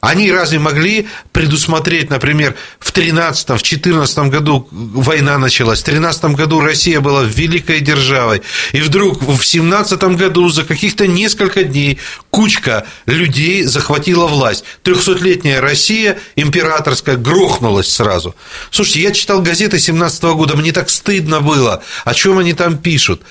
Они 0.07 0.31
разве 0.31 0.61
могли 0.61 1.09
предусмотреть, 1.33 2.11
например, 2.11 2.55
в 2.79 2.93
13 2.93 3.49
в 3.51 3.63
14 3.63 4.19
году 4.31 4.69
война 4.71 5.37
началась, 5.37 5.81
в 5.81 5.85
13 5.85 6.27
году 6.37 6.61
Россия 6.61 7.01
была 7.01 7.25
великой 7.25 7.81
державой, 7.81 8.43
и 8.71 8.83
вдруг 8.83 9.21
в 9.21 9.43
17 9.43 10.01
году 10.17 10.49
за 10.49 10.63
каких-то 10.63 11.09
несколько 11.09 11.65
дней 11.65 11.99
кучка 12.31 12.87
людей 13.07 13.65
захватила 13.65 14.29
власть. 14.29 14.63
Трехсотлетняя 14.85 15.61
Россия, 15.61 16.21
императорская, 16.37 17.17
грохнулась 17.17 17.93
сразу. 17.93 18.37
Слушайте, 18.71 19.01
я 19.01 19.11
читал 19.11 19.43
газеты 19.43 19.81
17 19.81 20.23
года, 20.23 20.57
мне 20.57 20.71
так 20.71 20.89
стыдно 20.89 21.41
было, 21.41 21.83
о 22.05 22.15
чем 22.15 22.39
они 22.39 22.53
там 22.53 22.79
пишут. 22.79 23.23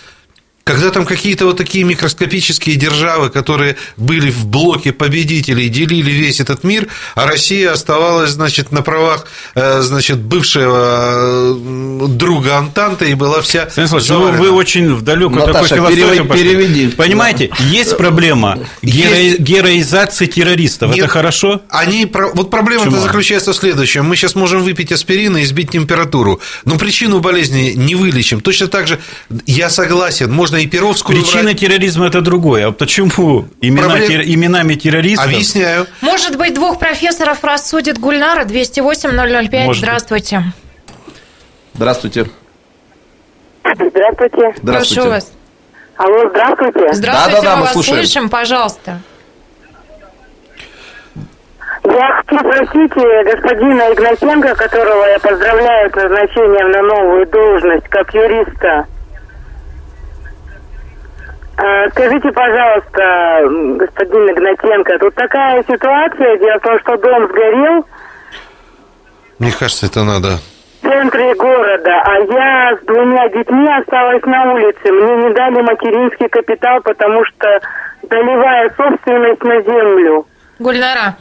Когда 0.65 0.89
там 0.89 1.05
какие-то 1.05 1.45
вот 1.45 1.57
такие 1.57 1.83
микроскопические 1.83 2.75
державы, 2.75 3.29
которые 3.29 3.77
были 3.97 4.31
в 4.31 4.47
блоке 4.47 4.93
победителей, 4.93 5.69
делили 5.69 6.09
весь 6.09 6.39
этот 6.39 6.63
мир, 6.63 6.87
а 7.13 7.27
Россия 7.27 7.71
оставалась, 7.71 8.31
значит, 8.31 8.71
на 8.71 8.81
правах, 8.81 9.27
э, 9.53 9.81
значит, 9.81 10.17
бывшего 10.17 11.53
э, 11.53 12.07
друга 12.07 12.57
Антанты 12.57 13.11
и 13.11 13.13
была 13.13 13.43
вся... 13.43 13.69
Станислав, 13.69 14.09
ну, 14.09 14.31
вы 14.31 14.49
очень 14.49 14.91
в 14.95 15.03
далекую 15.03 15.45
такой 15.45 15.67
философию 15.67 16.25
переведи. 16.25 16.87
Понимаете, 16.87 17.51
есть 17.59 17.95
проблема 17.95 18.57
геро... 18.81 19.37
героизации 19.37 20.25
террористов. 20.25 20.89
Нет, 20.89 20.97
это 20.97 21.07
хорошо? 21.09 21.61
Они... 21.69 22.11
Вот 22.33 22.49
проблема-то 22.49 22.99
заключается 22.99 23.53
в 23.53 23.55
следующем. 23.55 24.05
Мы 24.05 24.15
сейчас 24.15 24.33
можем 24.33 24.63
выпить 24.63 24.91
аспирин 24.91 25.37
и 25.37 25.45
сбить 25.45 25.69
температуру, 25.69 26.41
но 26.63 26.79
причину 26.79 27.19
болезни 27.19 27.73
не 27.75 27.93
вылечим. 27.93 28.41
Точно 28.41 28.65
так 28.65 28.87
же, 28.87 28.99
я 29.45 29.69
согласен, 29.69 30.31
можно 30.31 30.54
можно 30.55 30.57
и 30.57 30.67
Перовскую 30.67 31.17
Причина 31.17 31.43
брать. 31.43 31.59
терроризма– 31.59 32.07
это 32.07 32.21
другое. 32.21 32.67
А 32.67 32.71
почему 32.71 33.45
имена, 33.61 33.89
Проблем... 33.89 34.07
тер... 34.07 34.21
именами 34.21 34.75
террористов? 34.75 35.27
Объясняю. 35.27 35.87
Может 36.01 36.37
быть, 36.37 36.53
двух 36.53 36.79
профессоров 36.79 37.43
рассудит 37.43 37.99
Гульнара 37.99 38.45
208-005. 38.45 39.65
Может 39.65 39.83
Здравствуйте. 39.83 40.43
Здравствуйте. 41.73 42.27
Здравствуйте. 43.63 44.53
Здравствуйте. 44.57 44.95
Прошу 44.95 45.09
вас. 45.09 45.33
Алло, 45.97 46.29
здравствуйте. 46.29 46.93
Здравствуйте, 46.93 47.41
да, 47.41 47.41
да, 47.41 47.41
да, 47.41 47.51
мы, 47.51 47.55
мы 47.57 47.61
вас 47.63 47.73
слушаем. 47.73 47.97
слышим, 47.97 48.29
пожалуйста. 48.29 48.99
Я 51.83 52.23
хочу 52.23 52.39
спросить 52.39 52.93
господина 52.93 53.93
Игнатенко, 53.93 54.55
которого 54.55 55.05
я 55.05 55.19
поздравляю 55.19 55.89
с 55.91 55.95
назначением 55.95 56.71
на 56.71 56.81
новую 56.81 57.27
должность 57.27 57.87
как 57.89 58.13
юриста. 58.13 58.87
А, 61.57 61.89
скажите, 61.91 62.31
пожалуйста, 62.31 63.41
господин 63.77 64.29
Игнатенко, 64.29 64.99
тут 64.99 65.15
такая 65.15 65.63
ситуация, 65.63 66.37
дело 66.37 66.59
в 66.59 66.63
том, 66.63 66.79
что 66.79 66.97
дом 66.97 67.27
сгорел. 67.29 67.85
Мне 69.39 69.51
кажется, 69.57 69.85
это 69.85 70.03
надо 70.03 70.37
в 70.81 70.87
центре 70.87 71.33
города, 71.35 72.01
а 72.03 72.19
я 72.19 72.77
с 72.77 72.85
двумя 72.85 73.27
детьми 73.29 73.67
осталась 73.79 74.23
на 74.23 74.53
улице. 74.53 74.91
Мне 74.91 75.27
не 75.27 75.33
дали 75.33 75.61
материнский 75.61 76.27
капитал, 76.29 76.81
потому 76.83 77.23
что 77.25 77.47
доливая 78.03 78.69
собственность 78.75 79.43
на 79.43 79.61
землю. 79.61 80.27
Гульнара, 80.59 81.15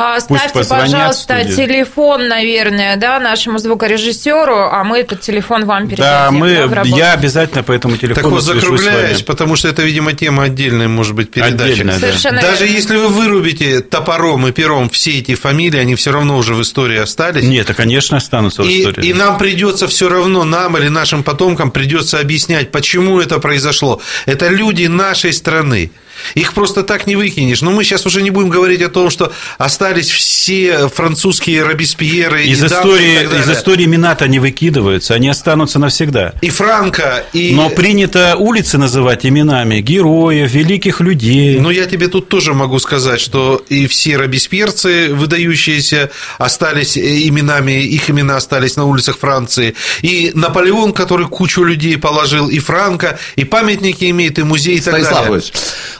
а, 0.00 0.20
ставьте, 0.20 0.64
пожалуйста, 0.68 1.44
телефон, 1.44 2.28
наверное, 2.28 2.96
да, 2.96 3.18
нашему 3.18 3.58
звукорежиссеру, 3.58 4.70
а 4.70 4.84
мы 4.84 5.00
этот 5.00 5.20
телефон 5.20 5.64
вам 5.64 5.88
передадим. 5.88 6.04
Да, 6.04 6.30
мы, 6.30 6.68
да, 6.68 6.82
я 6.84 7.14
обязательно 7.14 7.64
по 7.64 7.72
этому 7.72 7.96
телефону 7.96 8.22
Так 8.22 8.30
вот, 8.30 8.42
закругляюсь, 8.42 9.22
потому 9.22 9.56
что 9.56 9.66
это, 9.66 9.82
видимо, 9.82 10.12
тема 10.12 10.44
отдельная, 10.44 10.86
может 10.86 11.16
быть, 11.16 11.32
передачи. 11.32 11.72
Отдельная, 11.72 11.98
Совершенно 11.98 12.40
Даже 12.40 12.64
верно. 12.64 12.76
если 12.76 12.96
вы 12.96 13.08
вырубите 13.08 13.80
топором 13.80 14.46
и 14.46 14.52
пером 14.52 14.88
все 14.88 15.18
эти 15.18 15.34
фамилии, 15.34 15.80
они 15.80 15.96
все 15.96 16.12
равно 16.12 16.36
уже 16.36 16.54
в 16.54 16.62
истории 16.62 16.98
остались. 16.98 17.42
Нет, 17.42 17.64
это, 17.64 17.74
конечно, 17.74 18.18
останутся 18.18 18.62
и, 18.62 18.66
в 18.66 18.90
истории. 18.90 19.08
И 19.08 19.12
нам 19.12 19.36
придется 19.36 19.88
все 19.88 20.08
равно, 20.08 20.44
нам 20.44 20.76
или 20.76 20.86
нашим 20.86 21.24
потомкам 21.24 21.72
придется 21.72 22.20
объяснять, 22.20 22.70
почему 22.70 23.20
это 23.20 23.40
произошло. 23.40 24.00
Это 24.26 24.48
люди 24.48 24.86
нашей 24.86 25.32
страны. 25.32 25.90
Их 26.34 26.54
просто 26.54 26.82
так 26.82 27.06
не 27.06 27.16
выкинешь. 27.16 27.62
Но 27.62 27.70
мы 27.70 27.84
сейчас 27.84 28.06
уже 28.06 28.22
не 28.22 28.30
будем 28.30 28.48
говорить 28.48 28.82
о 28.82 28.88
том, 28.88 29.10
что 29.10 29.32
остались 29.58 30.10
все 30.10 30.88
французские 30.88 31.62
Робеспьеры 31.62 32.44
из 32.44 32.62
и 32.62 32.66
истории, 32.66 33.40
Из 33.40 33.50
истории 33.50 33.84
имена-то 33.84 34.28
не 34.28 34.38
выкидываются, 34.38 35.14
они 35.14 35.28
останутся 35.28 35.78
навсегда. 35.78 36.34
И 36.40 36.50
Франко, 36.50 37.24
и... 37.32 37.54
Но 37.54 37.70
принято 37.70 38.36
улицы 38.36 38.78
называть 38.78 39.26
именами 39.26 39.80
героев, 39.80 40.50
великих 40.50 41.00
людей. 41.00 41.58
Ну, 41.58 41.70
я 41.70 41.86
тебе 41.86 42.08
тут 42.08 42.28
тоже 42.28 42.54
могу 42.54 42.78
сказать, 42.78 43.20
что 43.20 43.64
и 43.68 43.86
все 43.86 44.16
робеспьерцы, 44.16 45.14
выдающиеся, 45.14 46.10
остались 46.38 46.96
именами, 46.98 47.82
их 47.82 48.10
имена 48.10 48.36
остались 48.36 48.76
на 48.76 48.84
улицах 48.84 49.18
Франции. 49.18 49.74
И 50.02 50.32
Наполеон, 50.34 50.92
который 50.92 51.26
кучу 51.26 51.62
людей 51.62 51.96
положил, 51.98 52.48
и 52.48 52.58
Франко, 52.58 53.18
и 53.36 53.44
памятники 53.44 54.10
имеет, 54.10 54.38
и 54.38 54.42
музей, 54.42 54.76
и 54.76 54.80
так 54.80 54.94
Станислав 54.94 55.26
далее. 55.26 55.42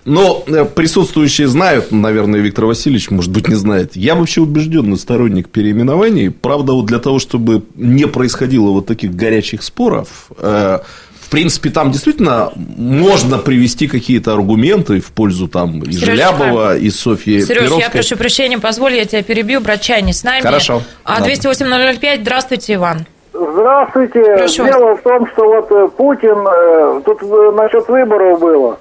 Но 0.08 0.42
э, 0.46 0.64
присутствующие 0.64 1.48
знают, 1.48 1.92
наверное, 1.92 2.40
Виктор 2.40 2.64
Васильевич, 2.64 3.10
может 3.10 3.30
быть, 3.30 3.46
не 3.46 3.56
знает. 3.56 3.94
Я 3.94 4.14
вообще 4.14 4.40
убежденный 4.40 4.96
сторонник 4.96 5.50
переименований. 5.50 6.30
Правда, 6.30 6.72
вот 6.72 6.86
для 6.86 6.98
того, 6.98 7.18
чтобы 7.18 7.62
не 7.74 8.06
происходило 8.06 8.70
вот 8.70 8.86
таких 8.86 9.14
горячих 9.14 9.62
споров, 9.62 10.30
э, 10.38 10.78
в 11.20 11.30
принципе, 11.30 11.68
там 11.68 11.90
действительно 11.90 12.52
можно 12.56 13.36
привести 13.36 13.86
какие-то 13.86 14.32
аргументы 14.32 14.98
в 15.00 15.12
пользу 15.12 15.46
там 15.46 15.82
и 15.82 15.92
Серёж, 15.92 16.06
Желябова, 16.06 16.78
и 16.78 16.88
Софьи 16.88 17.42
Сереж, 17.42 17.64
Перовской. 17.64 17.82
я 17.82 17.90
прошу 17.90 18.16
прощения, 18.16 18.58
позволь, 18.58 18.94
я 18.94 19.04
тебя 19.04 19.22
перебью, 19.22 19.60
брат 19.60 19.86
не 20.00 20.14
с 20.14 20.24
нами. 20.24 20.40
Хорошо. 20.40 20.80
А 21.04 21.20
208-005, 21.20 22.22
здравствуйте, 22.22 22.74
Иван. 22.74 23.06
Здравствуйте. 23.34 24.24
Прошу 24.38 24.64
Дело 24.64 24.84
вас. 24.86 25.00
в 25.00 25.02
том, 25.02 25.26
что 25.26 25.44
вот 25.44 25.70
э, 25.70 25.88
Путин, 25.98 27.02
тут 27.04 27.20
насчет 27.54 27.86
выборов 27.88 28.40
было. 28.40 28.78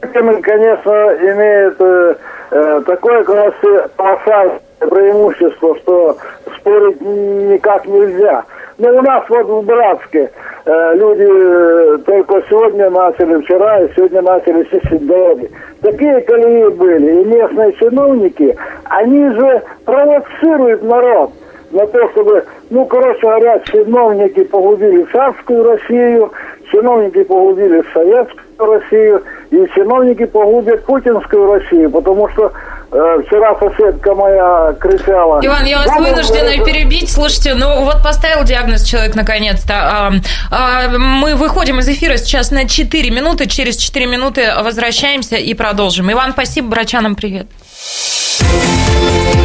Путин, 0.00 0.42
конечно, 0.42 0.90
имеет 1.20 1.76
э, 1.80 2.14
э 2.50 2.82
такое 2.86 3.22
колоссальное 3.24 4.60
преимущество, 4.78 5.76
что 5.76 6.16
спорить 6.56 7.00
никак 7.00 7.86
нельзя. 7.86 8.44
Но 8.78 8.88
у 8.96 9.02
нас 9.02 9.24
вот 9.28 9.46
в 9.46 9.62
Братске 9.66 10.30
э, 10.64 10.94
люди 10.94 11.26
э, 11.28 11.98
только 12.06 12.42
сегодня 12.48 12.88
начали, 12.88 13.42
вчера 13.42 13.82
и 13.82 13.92
сегодня 13.94 14.22
начали 14.22 14.62
чистить 14.64 15.06
дороги. 15.06 15.50
Такие 15.82 16.20
колеи 16.22 16.68
были. 16.70 17.20
И 17.20 17.24
местные 17.26 17.72
чиновники, 17.74 18.56
они 18.84 19.28
же 19.30 19.62
провоцируют 19.84 20.82
народ 20.82 21.30
на 21.72 21.86
то, 21.86 22.08
чтобы, 22.10 22.44
ну, 22.70 22.86
короче 22.86 23.20
говоря, 23.20 23.58
чиновники 23.60 24.44
погубили 24.44 25.06
царскую 25.12 25.62
Россию, 25.62 26.32
чиновники 26.72 27.22
погубили 27.24 27.82
советскую 27.92 28.72
Россию, 28.72 29.22
и 29.50 29.56
чиновники 29.74 30.24
погубят 30.26 30.84
путинскую 30.84 31.52
Россию, 31.52 31.90
потому 31.90 32.28
что 32.30 32.52
э, 32.92 33.22
вчера 33.26 33.54
соседка 33.58 34.14
моя 34.14 34.74
кричала... 34.78 35.40
Иван, 35.42 35.64
я 35.64 35.78
вас 35.78 35.98
вынуждена 35.98 36.64
перебить. 36.64 37.10
Слушайте, 37.10 37.54
ну 37.54 37.84
вот 37.84 38.02
поставил 38.02 38.44
диагноз 38.44 38.84
человек 38.84 39.16
наконец-то. 39.16 39.74
А, 39.74 40.12
а, 40.52 40.88
мы 40.98 41.34
выходим 41.34 41.80
из 41.80 41.88
эфира 41.88 42.16
сейчас 42.16 42.52
на 42.52 42.68
4 42.68 43.10
минуты. 43.10 43.46
Через 43.46 43.76
4 43.76 44.06
минуты 44.06 44.52
возвращаемся 44.62 45.36
и 45.36 45.52
продолжим. 45.54 46.10
Иван, 46.12 46.32
спасибо, 46.32 46.68
брачанам 46.68 47.16
привет. 47.16 47.46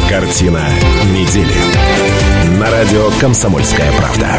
Картина 0.08 0.62
недели. 1.06 2.60
На 2.60 2.70
радио 2.70 3.10
«Комсомольская 3.20 3.90
правда». 3.92 4.38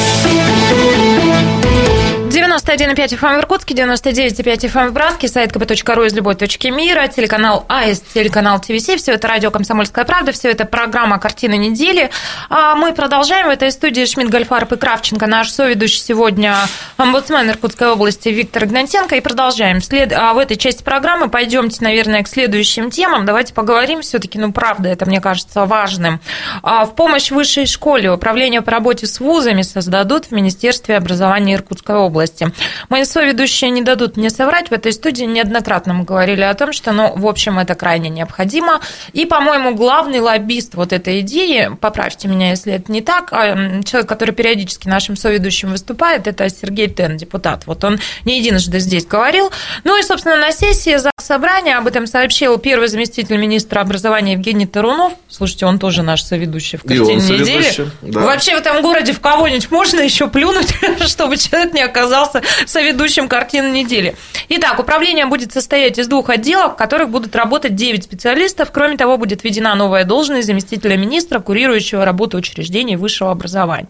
91,5 2.51 3.17
FM 3.17 3.37
в 3.37 3.39
Иркутске, 3.39 3.73
99,5 3.73 4.73
FM 4.73 4.89
в 4.89 4.93
Браске, 4.93 5.29
сайт 5.29 5.53
kp.ru 5.53 6.05
из 6.05 6.13
любой 6.13 6.35
точки 6.35 6.67
мира, 6.67 7.07
телеканал 7.07 7.63
АИС, 7.69 8.03
телеканал 8.13 8.59
ТВС, 8.59 9.01
все 9.01 9.13
это 9.13 9.25
радио 9.29 9.51
«Комсомольская 9.51 10.03
правда», 10.03 10.33
все 10.33 10.51
это 10.51 10.65
программа 10.65 11.17
«Картина 11.17 11.53
недели». 11.53 12.09
А 12.49 12.75
мы 12.75 12.91
продолжаем. 12.91 13.47
В 13.47 13.51
этой 13.51 13.71
студии 13.71 14.03
Шмидт, 14.03 14.29
Гольфарб 14.29 14.73
и 14.73 14.75
Кравченко, 14.75 15.27
наш 15.27 15.49
соведущий 15.49 16.01
сегодня 16.01 16.57
омбудсмен 16.97 17.49
Иркутской 17.49 17.87
области 17.87 18.27
Виктор 18.27 18.65
Игнатенко. 18.65 19.15
И 19.15 19.21
продолжаем. 19.21 19.81
След... 19.81 20.11
А 20.11 20.33
в 20.33 20.37
этой 20.37 20.57
части 20.57 20.83
программы 20.83 21.29
пойдемте, 21.29 21.77
наверное, 21.81 22.21
к 22.21 22.27
следующим 22.27 22.91
темам. 22.91 23.25
Давайте 23.25 23.53
поговорим 23.53 24.01
все-таки, 24.01 24.37
ну, 24.37 24.51
правда, 24.51 24.89
это, 24.89 25.05
мне 25.05 25.21
кажется, 25.21 25.65
важным. 25.65 26.19
А 26.63 26.85
в 26.85 26.95
помощь 26.95 27.31
высшей 27.31 27.65
школе 27.65 28.11
управление 28.11 28.61
по 28.61 28.71
работе 28.71 29.07
с 29.07 29.21
вузами 29.21 29.61
создадут 29.61 30.25
в 30.25 30.31
Министерстве 30.31 30.97
образования 30.97 31.55
Иркутской 31.55 31.95
области 31.95 32.40
области. 32.41 32.61
Мои 32.89 33.03
соведущие 33.03 33.69
не 33.71 33.81
дадут 33.81 34.17
мне 34.17 34.29
соврать. 34.29 34.69
В 34.69 34.73
этой 34.73 34.93
студии 34.93 35.23
неоднократно 35.23 35.93
мы 35.93 36.03
говорили 36.03 36.41
о 36.41 36.53
том, 36.53 36.73
что, 36.73 36.91
ну, 36.91 37.13
в 37.15 37.27
общем, 37.27 37.59
это 37.59 37.75
крайне 37.75 38.09
необходимо. 38.09 38.81
И, 39.13 39.25
по-моему, 39.25 39.75
главный 39.75 40.19
лоббист 40.19 40.75
вот 40.75 40.93
этой 40.93 41.21
идеи, 41.21 41.71
поправьте 41.79 42.27
меня, 42.27 42.49
если 42.49 42.73
это 42.73 42.91
не 42.91 43.01
так, 43.01 43.31
а, 43.31 43.81
человек, 43.83 44.07
который 44.07 44.33
периодически 44.33 44.87
нашим 44.87 45.15
соведущим 45.15 45.71
выступает, 45.71 46.27
это 46.27 46.49
Сергей 46.49 46.87
Тен, 46.87 47.17
депутат. 47.17 47.63
Вот 47.65 47.83
он 47.83 47.99
не 48.25 48.39
единожды 48.39 48.79
здесь 48.79 49.05
говорил. 49.05 49.51
Ну 49.83 49.97
и, 49.99 50.03
собственно, 50.03 50.37
на 50.37 50.51
сессии 50.51 50.97
за 50.97 51.11
собрания 51.17 51.77
об 51.77 51.87
этом 51.87 52.07
сообщил 52.07 52.57
первый 52.57 52.87
заместитель 52.87 53.37
министра 53.37 53.81
образования 53.81 54.33
Евгений 54.33 54.65
Тарунов. 54.65 55.13
Слушайте, 55.27 55.65
он 55.65 55.79
тоже 55.79 56.03
наш 56.03 56.23
соведущий 56.23 56.77
в 56.77 56.83
картине 56.83 57.15
недели. 57.15 57.91
Да. 58.01 58.21
Вообще 58.21 58.55
в 58.55 58.59
этом 58.59 58.81
городе 58.81 59.13
в 59.13 59.19
кого-нибудь 59.19 59.69
можно 59.71 59.99
еще 59.99 60.27
плюнуть, 60.27 60.73
чтобы 61.07 61.37
человек 61.37 61.73
не 61.73 61.81
оказался 61.81 62.30
оказался 62.31 62.67
соведущим 62.67 63.27
картины 63.27 63.71
недели. 63.71 64.15
Итак, 64.49 64.79
управление 64.79 65.25
будет 65.25 65.51
состоять 65.51 65.99
из 65.99 66.07
двух 66.07 66.29
отделов, 66.29 66.73
в 66.73 66.75
которых 66.75 67.09
будут 67.09 67.35
работать 67.35 67.75
9 67.75 68.03
специалистов. 68.03 68.71
Кроме 68.71 68.97
того, 68.97 69.17
будет 69.17 69.43
введена 69.43 69.75
новая 69.75 70.03
должность 70.03 70.47
заместителя 70.47 70.97
министра, 70.97 71.39
курирующего 71.39 72.05
работу 72.05 72.37
учреждений 72.37 72.95
высшего 72.95 73.31
образования. 73.31 73.89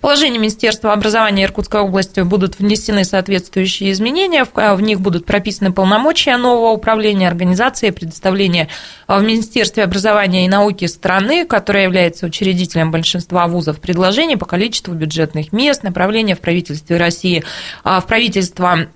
В 0.00 0.06
Министерства 0.30 0.92
образования 0.92 1.44
Иркутской 1.44 1.80
области 1.80 2.20
будут 2.20 2.58
внесены 2.58 3.04
соответствующие 3.04 3.92
изменения. 3.92 4.44
В 4.44 4.80
них 4.80 5.00
будут 5.00 5.26
прописаны 5.26 5.72
полномочия 5.72 6.36
нового 6.36 6.70
управления 6.70 7.28
организации 7.28 7.90
предоставления 7.90 8.68
в 9.08 9.22
Министерстве 9.22 9.84
образования 9.84 10.44
и 10.44 10.48
науки 10.48 10.86
страны, 10.86 11.46
которая 11.46 11.84
является 11.84 12.26
учредителем 12.26 12.90
большинства 12.90 13.46
вузов, 13.46 13.80
предложений 13.80 14.36
по 14.36 14.46
количеству 14.46 14.94
бюджетных 14.94 15.52
мест, 15.52 15.82
направления 15.82 16.34
в 16.34 16.40
правительстве 16.40 16.96
России, 16.96 17.44
а, 17.82 18.00
в 18.00 18.06
правительство 18.06 18.72
а, 18.72 18.86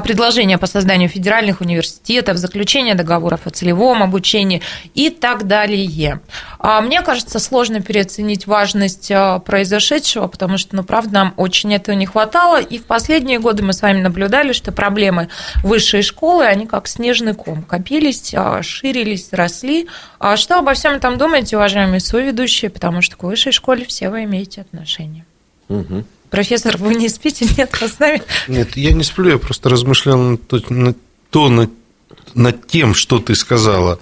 предложения 0.00 0.58
по 0.58 0.66
созданию 0.66 1.08
федеральных 1.08 1.60
университетов, 1.60 2.36
заключение 2.36 2.94
договоров 2.94 3.46
о 3.46 3.50
целевом 3.50 4.02
обучении 4.02 4.62
и 4.94 5.10
так 5.10 5.46
далее. 5.46 6.20
А, 6.58 6.80
мне 6.80 7.02
кажется, 7.02 7.38
сложно 7.38 7.80
переоценить 7.80 8.46
важность 8.46 9.10
а, 9.10 9.38
произошедшего, 9.38 10.26
потому 10.28 10.58
что, 10.58 10.76
ну, 10.76 10.84
правда, 10.84 11.12
нам 11.14 11.34
очень 11.36 11.74
этого 11.74 11.94
не 11.94 12.06
хватало, 12.06 12.60
и 12.60 12.78
в 12.78 12.84
последние 12.84 13.38
годы 13.38 13.62
мы 13.62 13.72
с 13.72 13.82
вами 13.82 14.00
наблюдали, 14.00 14.52
что 14.52 14.72
проблемы 14.72 15.28
высшей 15.62 16.02
школы, 16.02 16.44
они 16.44 16.66
как 16.66 16.88
снежный 16.88 17.34
ком 17.34 17.62
копились, 17.62 18.34
ширились, 18.62 19.28
росли. 19.32 19.88
А 20.18 20.36
что 20.36 20.58
обо 20.58 20.74
всем 20.74 20.92
этом 20.92 21.18
думаете, 21.18 21.56
уважаемые 21.56 22.00
соведущие, 22.00 22.70
потому 22.70 23.02
что 23.02 23.16
к 23.16 23.22
высшей 23.22 23.52
школе 23.52 23.84
все 23.84 24.10
вы 24.10 24.24
имеете 24.24 24.62
отношение? 24.62 25.24
Угу. 25.68 26.04
Профессор, 26.34 26.78
вы 26.78 26.96
не 26.96 27.08
спите? 27.08 27.46
Нет, 27.56 27.72
с 27.80 28.00
нами? 28.00 28.20
Нет, 28.48 28.76
я 28.76 28.92
не 28.92 29.04
сплю, 29.04 29.30
я 29.30 29.38
просто 29.38 29.68
размышлял 29.68 30.18
на 30.18 30.36
то, 30.36 30.60
на, 30.68 30.92
то, 31.30 31.48
над, 31.48 31.70
над 32.34 32.66
тем, 32.66 32.92
что 32.94 33.20
ты 33.20 33.36
сказала. 33.36 34.00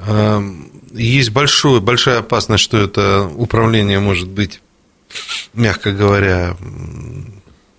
Эм, 0.00 0.72
есть 0.92 1.30
большое, 1.30 1.80
большая 1.80 2.18
опасность, 2.18 2.64
что 2.64 2.78
это 2.78 3.30
управление 3.32 4.00
может 4.00 4.26
быть, 4.26 4.60
мягко 5.54 5.92
говоря, 5.92 6.56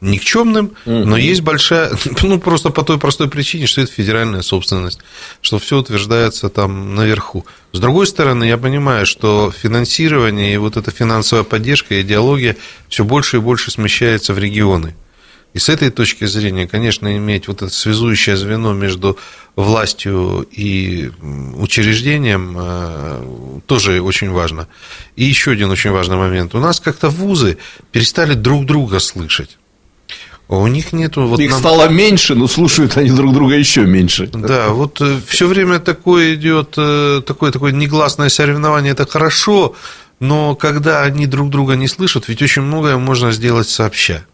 никчемным, 0.02 0.74
угу. 0.86 1.06
но 1.06 1.18
есть 1.18 1.42
большая, 1.42 1.92
ну 2.24 2.40
просто 2.40 2.70
по 2.70 2.84
той 2.84 2.98
простой 2.98 3.30
причине, 3.30 3.68
что 3.68 3.82
это 3.82 3.92
федеральная 3.92 4.42
собственность, 4.42 5.00
что 5.42 5.60
все 5.60 5.78
утверждается 5.78 6.50
там 6.50 6.96
наверху. 6.96 7.46
С 7.72 7.80
другой 7.80 8.08
стороны, 8.08 8.46
я 8.46 8.58
понимаю, 8.58 9.06
что 9.06 9.52
финансирование 9.52 10.54
и 10.54 10.58
вот 10.58 10.78
эта 10.78 10.92
финансовая 10.92 11.44
поддержка, 11.44 12.02
идеология 12.02 12.56
все 12.88 13.04
больше 13.04 13.38
и 13.38 13.42
больше 13.42 13.72
смещается 13.72 14.34
в 14.34 14.40
регионы. 14.40 14.96
И 15.54 15.60
с 15.60 15.68
этой 15.68 15.90
точки 15.90 16.26
зрения, 16.26 16.68
конечно, 16.68 17.16
иметь 17.18 17.48
вот 17.48 17.64
это 17.64 17.74
связующее 17.74 18.38
звено 18.38 18.74
между 18.74 19.18
властью 19.56 20.48
и 20.52 21.12
учреждением 21.56 22.56
э, 22.56 23.60
тоже 23.66 24.00
очень 24.02 24.30
важно. 24.30 24.68
И 25.16 25.26
еще 25.26 25.52
один 25.52 25.72
очень 25.72 25.90
важный 25.90 26.18
момент. 26.18 26.54
У 26.54 26.60
нас 26.60 26.80
как-то 26.80 27.10
вузы 27.10 27.58
перестали 27.92 28.36
друг 28.36 28.66
друга 28.66 29.00
слышать. 29.00 29.59
А 30.50 30.56
у 30.56 30.66
них 30.66 30.94
нету... 30.94 31.28
Вот 31.28 31.40
Их 31.40 31.52
нам... 31.52 31.60
стало 31.60 31.90
меньше, 31.90 32.34
но 32.34 32.48
слушают 32.48 32.98
они 32.98 33.12
друг 33.12 33.34
друга 33.34 33.56
еще 33.56 33.86
меньше. 33.86 34.28
Да, 34.34 34.70
вот 34.70 35.00
э, 35.00 35.20
все 35.28 35.46
время 35.46 35.80
такое 35.80 36.34
идет, 36.34 36.74
э, 36.76 37.22
такое, 37.24 37.52
такое 37.52 37.72
негласное 37.72 38.30
соревнование, 38.30 38.94
это 38.94 39.06
хорошо, 39.06 39.76
но 40.20 40.56
когда 40.56 41.04
они 41.04 41.28
друг 41.28 41.52
друга 41.52 41.76
не 41.76 41.88
слышат, 41.88 42.28
ведь 42.28 42.42
очень 42.42 42.64
многое 42.64 42.98
можно 42.98 43.32
сделать 43.32 43.70
сообща. 43.70 44.26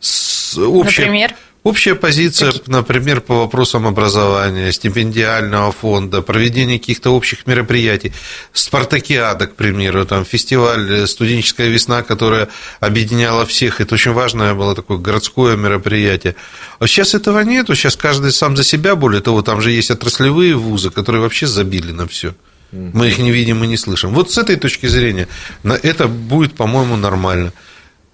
С 0.00 0.56
общей... 0.56 1.02
Например? 1.02 1.34
Общая 1.62 1.94
позиция, 1.94 2.52
например, 2.66 3.20
по 3.20 3.42
вопросам 3.42 3.86
образования, 3.86 4.72
стипендиального 4.72 5.70
фонда, 5.70 6.20
проведения 6.20 6.76
каких-то 6.80 7.10
общих 7.10 7.46
мероприятий, 7.46 8.12
спартакиада, 8.52 9.46
к 9.46 9.54
примеру, 9.54 10.04
там 10.04 10.24
фестиваль 10.24 10.90
э, 10.90 11.06
«Студенческая 11.06 11.68
весна», 11.68 12.02
которая 12.02 12.48
объединяла 12.80 13.46
всех, 13.46 13.80
это 13.80 13.94
очень 13.94 14.12
важное 14.12 14.54
было 14.54 14.74
такое 14.74 14.98
городское 14.98 15.56
мероприятие. 15.56 16.34
А 16.80 16.88
сейчас 16.88 17.14
этого 17.14 17.38
нету, 17.40 17.76
сейчас 17.76 17.94
каждый 17.94 18.32
сам 18.32 18.56
за 18.56 18.64
себя, 18.64 18.96
более 18.96 19.20
того, 19.20 19.42
там 19.42 19.60
же 19.60 19.70
есть 19.70 19.92
отраслевые 19.92 20.56
вузы, 20.56 20.90
которые 20.90 21.22
вообще 21.22 21.46
забили 21.46 21.92
на 21.92 22.08
все. 22.08 22.34
Мы 22.72 23.08
их 23.08 23.18
не 23.18 23.30
видим 23.30 23.62
и 23.62 23.66
не 23.68 23.76
слышим. 23.76 24.14
Вот 24.14 24.32
с 24.32 24.38
этой 24.38 24.56
точки 24.56 24.86
зрения 24.86 25.28
это 25.62 26.08
будет, 26.08 26.54
по-моему, 26.54 26.96
нормально. 26.96 27.52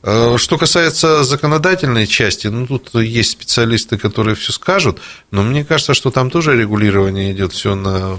Э, 0.02 0.36
что 0.38 0.58
касается 0.58 1.24
законодательной 1.24 2.06
части, 2.06 2.46
ну 2.46 2.66
тут 2.66 2.94
есть 2.94 3.32
специалисты, 3.32 3.98
которые 3.98 4.36
все 4.36 4.52
скажут, 4.52 5.00
но 5.30 5.42
мне 5.42 5.64
кажется, 5.64 5.94
что 5.94 6.10
там 6.10 6.30
тоже 6.30 6.56
регулирование 6.56 7.32
идет 7.32 7.52
все 7.52 7.74
на 7.74 8.16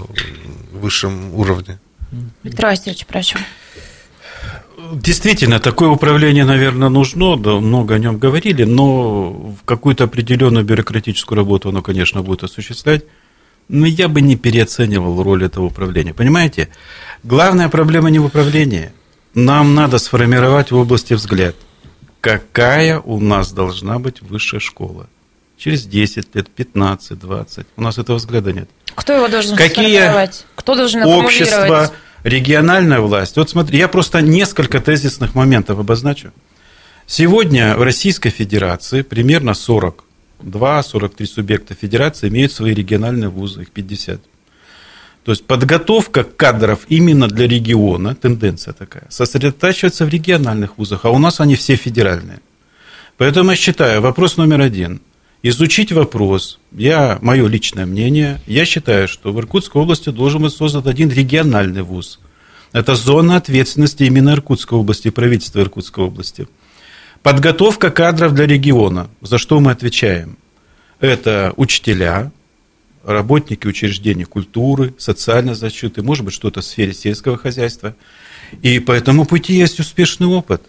высшем 0.72 1.34
уровне. 1.34 1.80
Виктор 2.42 2.66
Васильевич, 2.66 3.06
прошу. 3.06 3.38
Действительно, 4.92 5.60
такое 5.60 5.88
управление, 5.88 6.44
наверное, 6.44 6.88
нужно, 6.88 7.36
да, 7.36 7.52
много 7.60 7.94
о 7.94 7.98
нем 7.98 8.18
говорили, 8.18 8.64
но 8.64 9.30
в 9.30 9.64
какую-то 9.64 10.04
определенную 10.04 10.64
бюрократическую 10.64 11.36
работу 11.36 11.68
оно, 11.68 11.80
конечно, 11.80 12.22
будет 12.22 12.42
осуществлять. 12.42 13.04
Но 13.68 13.86
я 13.86 14.08
бы 14.08 14.20
не 14.20 14.36
переоценивал 14.36 15.22
роль 15.22 15.44
этого 15.44 15.66
управления. 15.66 16.12
Понимаете, 16.12 16.70
главная 17.22 17.68
проблема 17.68 18.10
не 18.10 18.18
в 18.18 18.24
управлении. 18.24 18.90
Нам 19.32 19.76
надо 19.76 19.98
сформировать 19.98 20.72
в 20.72 20.76
области 20.76 21.14
взгляд– 21.14 21.54
какая 22.20 23.00
у 23.00 23.20
нас 23.20 23.52
должна 23.52 23.98
быть 23.98 24.22
высшая 24.22 24.60
школа. 24.60 25.06
Через 25.56 25.84
10 25.84 26.34
лет, 26.34 26.48
15, 26.48 27.18
20. 27.18 27.66
У 27.76 27.82
нас 27.82 27.98
этого 27.98 28.16
взгляда 28.16 28.52
нет. 28.52 28.70
Кто 28.94 29.12
его 29.14 29.28
должен 29.28 29.56
Какие? 29.56 30.28
Кто 30.54 30.74
должен 30.74 31.02
общество, 31.02 31.92
региональная 32.22 33.00
власть. 33.00 33.36
Вот 33.36 33.50
смотри, 33.50 33.78
я 33.78 33.88
просто 33.88 34.20
несколько 34.20 34.80
тезисных 34.80 35.34
моментов 35.34 35.78
обозначу. 35.78 36.32
Сегодня 37.06 37.76
в 37.76 37.82
Российской 37.82 38.30
Федерации 38.30 39.02
примерно 39.02 39.50
42-43 39.50 41.26
субъекта 41.26 41.74
Федерации 41.74 42.28
имеют 42.28 42.52
свои 42.52 42.72
региональные 42.72 43.28
вузы, 43.28 43.62
их 43.62 43.70
50. 43.70 44.20
То 45.24 45.32
есть 45.32 45.44
подготовка 45.44 46.24
кадров 46.24 46.80
именно 46.88 47.28
для 47.28 47.46
региона, 47.46 48.14
тенденция 48.14 48.72
такая, 48.72 49.04
сосредотачивается 49.10 50.06
в 50.06 50.08
региональных 50.08 50.78
вузах, 50.78 51.04
а 51.04 51.10
у 51.10 51.18
нас 51.18 51.40
они 51.40 51.56
все 51.56 51.76
федеральные. 51.76 52.40
Поэтому 53.18 53.50
я 53.50 53.56
считаю, 53.56 54.00
вопрос 54.00 54.38
номер 54.38 54.62
один– 54.62 55.02
изучить 55.42 55.92
вопрос. 55.92 56.58
Я, 56.72 57.18
мое 57.20 57.46
личное 57.46 57.84
мнение, 57.84 58.40
я 58.46 58.64
считаю, 58.64 59.08
что 59.08 59.32
в 59.32 59.38
Иркутской 59.38 59.82
области 59.82 60.08
должен 60.10 60.42
быть 60.42 60.54
создан 60.54 60.88
один 60.88 61.10
региональный 61.10 61.82
вуз. 61.82 62.18
Это 62.72 62.94
зона 62.94 63.36
ответственности 63.36 64.04
именно 64.04 64.30
Иркутской 64.30 64.78
области, 64.78 65.10
правительства 65.10 65.60
Иркутской 65.60 66.04
области. 66.04 66.48
Подготовка 67.22 67.90
кадров 67.90 68.34
для 68.34 68.46
региона, 68.46 69.10
за 69.20 69.36
что 69.36 69.60
мы 69.60 69.72
отвечаем. 69.72 70.38
Это 71.00 71.52
учителя, 71.56 72.30
работники 73.04 73.66
учреждений 73.66 74.24
культуры, 74.24 74.94
социальной 74.98 75.54
защиты, 75.54 76.02
может 76.02 76.24
быть, 76.24 76.34
что-то 76.34 76.60
в 76.60 76.64
сфере 76.64 76.92
сельского 76.92 77.36
хозяйства. 77.36 77.94
И 78.62 78.78
по 78.78 78.92
этому 78.92 79.24
пути 79.24 79.54
есть 79.54 79.80
успешный 79.80 80.26
опыт. 80.26 80.62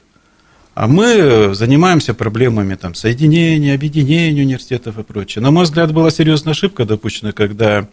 А 0.74 0.88
мы 0.88 1.54
занимаемся 1.54 2.14
проблемами 2.14 2.76
там, 2.76 2.96
соединения, 2.96 3.76
объединения 3.76 4.42
университетов 4.42 4.98
и 4.98 5.04
прочее. 5.04 5.42
На 5.42 5.52
мой 5.52 5.66
взгляд, 5.66 5.94
была 5.94 6.12
серьезная 6.12 6.52
ошибка 6.52 6.86
допущена, 6.86 7.34
когда 7.34 7.88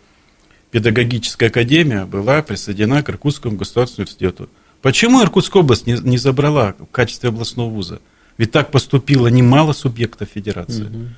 педагогическая 0.70 1.48
академия 1.48 2.04
была 2.04 2.42
присоединена 2.42 3.02
к 3.02 3.10
Иркутскому 3.10 3.56
государственному 3.56 4.06
университету. 4.06 4.48
Почему 4.80 5.22
Иркутская 5.22 5.62
область 5.62 5.86
не, 5.86 5.94
не 5.94 6.18
забрала 6.18 6.76
в 6.78 6.86
качестве 6.86 7.30
областного 7.30 7.68
вуза? 7.68 8.00
Ведь 8.36 8.52
так 8.52 8.70
поступило 8.70 9.26
немало 9.26 9.72
субъектов 9.72 10.28
федерации. 10.32 10.84
Угу. 10.84 11.08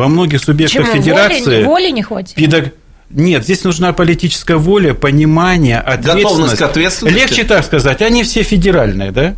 Во 0.00 0.08
многих 0.08 0.42
субъектах 0.42 0.86
Почему? 0.86 1.02
федерации... 1.02 1.62
Воли, 1.62 1.64
воли 1.64 1.90
не 1.90 2.02
хватит? 2.02 2.34
Педаг... 2.34 2.72
Нет, 3.10 3.44
здесь 3.44 3.64
нужна 3.64 3.92
политическая 3.92 4.56
воля, 4.56 4.94
понимание, 4.94 5.78
ответственность. 5.78 6.22
Готовность 6.24 6.56
к 6.56 6.62
ответственности. 6.62 7.18
Легче 7.18 7.44
так 7.44 7.62
сказать, 7.66 8.00
они 8.00 8.22
все 8.22 8.42
федеральные, 8.42 9.12
да? 9.12 9.36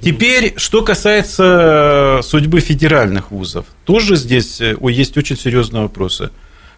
Теперь, 0.00 0.54
что 0.56 0.80
касается 0.80 2.20
судьбы 2.22 2.60
федеральных 2.60 3.30
вузов, 3.30 3.66
тоже 3.84 4.16
здесь 4.16 4.62
э, 4.62 4.76
есть 4.80 5.18
очень 5.18 5.36
серьезные 5.36 5.82
вопросы. 5.82 6.30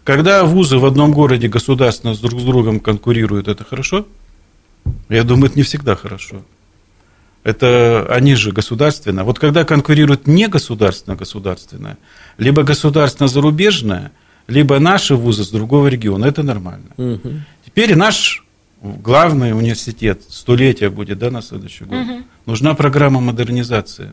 Когда 0.03 0.43
вузы 0.43 0.79
в 0.79 0.85
одном 0.85 1.13
городе 1.13 1.47
государственно 1.47 2.17
друг 2.17 2.41
с 2.41 2.43
другом 2.43 2.81
конкурируют, 2.81 3.47
это 3.47 3.63
хорошо? 3.63 4.09
Я 5.09 5.23
думаю, 5.23 5.51
это 5.51 5.57
не 5.57 5.63
всегда 5.63 5.95
хорошо. 5.95 6.43
Это 7.45 8.07
они 8.09 8.35
же 8.35 8.53
государственные. 8.53 9.25
Вот 9.25 9.39
когда 9.39 9.65
конкурируют 9.65 10.27
не 10.27 10.49
государственно-государственное, 10.49 11.99
либо 12.39 12.63
государственно-зарубежное, 12.63 14.13
либо 14.47 14.79
наши 14.79 15.15
вузы 15.15 15.45
с 15.45 15.51
другого 15.51 15.89
региона, 15.89 16.25
это 16.25 16.43
нормально. 16.43 16.89
Угу. 16.97 17.33
Теперь 17.67 17.97
наш 17.97 18.45
главный 18.83 19.53
университет, 19.53 20.23
столетие 20.29 20.89
будет, 20.89 21.19
да, 21.19 21.31
на 21.31 21.43
следующий 21.43 21.85
год, 21.85 21.99
угу. 21.99 22.23
нужна 22.47 22.75
программа 22.75 23.21
модернизации. 23.21 24.13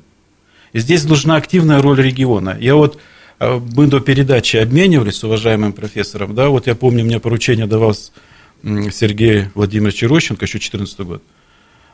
И 0.74 0.80
здесь 0.80 1.06
нужна 1.06 1.38
активная 1.38 1.82
роль 1.82 2.02
региона. 2.02 2.58
Я 2.60 2.76
вот 2.76 3.00
а, 3.40 3.60
мы 3.60 3.88
до 3.88 4.02
передачи 4.02 4.58
обменивались 4.58 5.16
с 5.16 5.24
уважаемым 5.24 5.74
профессором, 5.74 6.36
да, 6.36 6.50
вот 6.50 6.68
я 6.68 6.76
помню, 6.76 7.04
мне 7.06 7.20
поручение 7.20 7.66
давал 7.66 7.96
Сергей 8.64 9.48
Владимирович 9.56 10.04
Рощенко, 10.04 10.46
еще 10.46 10.60
2014 10.60 11.00
год. 11.00 11.24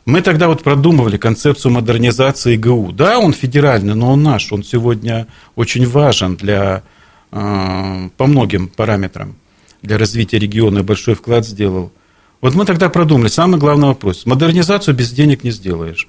Мы 0.08 0.22
тогда 0.22 0.48
вот 0.48 0.64
продумывали 0.64 1.18
концепцию 1.18 1.74
модернизации 1.74 2.56
ГУ. 2.56 2.94
Да, 2.94 3.20
он 3.20 3.34
федеральный, 3.34 3.94
но 3.94 4.14
он 4.14 4.24
наш, 4.24 4.54
он 4.54 4.64
сегодня 4.64 5.28
очень 5.58 5.86
важен 5.86 6.38
для, 6.38 6.84
а, 7.30 8.08
по 8.16 8.26
многим 8.26 8.70
параметрам 8.70 9.36
для 9.82 9.98
развития 9.98 10.40
региона, 10.40 10.82
большой 10.82 11.16
вклад 11.16 11.46
сделал. 11.46 11.92
Вот 12.40 12.56
мы 12.56 12.64
тогда 12.64 12.88
продумали, 12.88 13.28
самый 13.28 13.60
главный 13.60 13.90
вопрос. 13.90 14.26
Модернизацию 14.26 14.96
без 14.96 15.12
денег 15.12 15.44
не 15.44 15.52
сделаешь. 15.52 16.08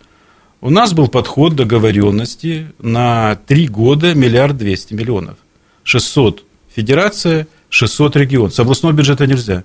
У 0.60 0.70
нас 0.70 0.92
был 0.92 1.08
подход 1.08 1.56
договоренности 1.56 2.68
на 2.78 3.34
три 3.48 3.66
года 3.66 4.14
миллиард 4.14 4.56
двести 4.56 4.94
миллионов. 4.94 5.38
600 5.82 6.44
федерация, 6.72 7.48
600 7.68 8.14
регион. 8.14 8.52
С 8.52 8.60
областного 8.60 8.92
бюджета 8.92 9.26
нельзя. 9.26 9.64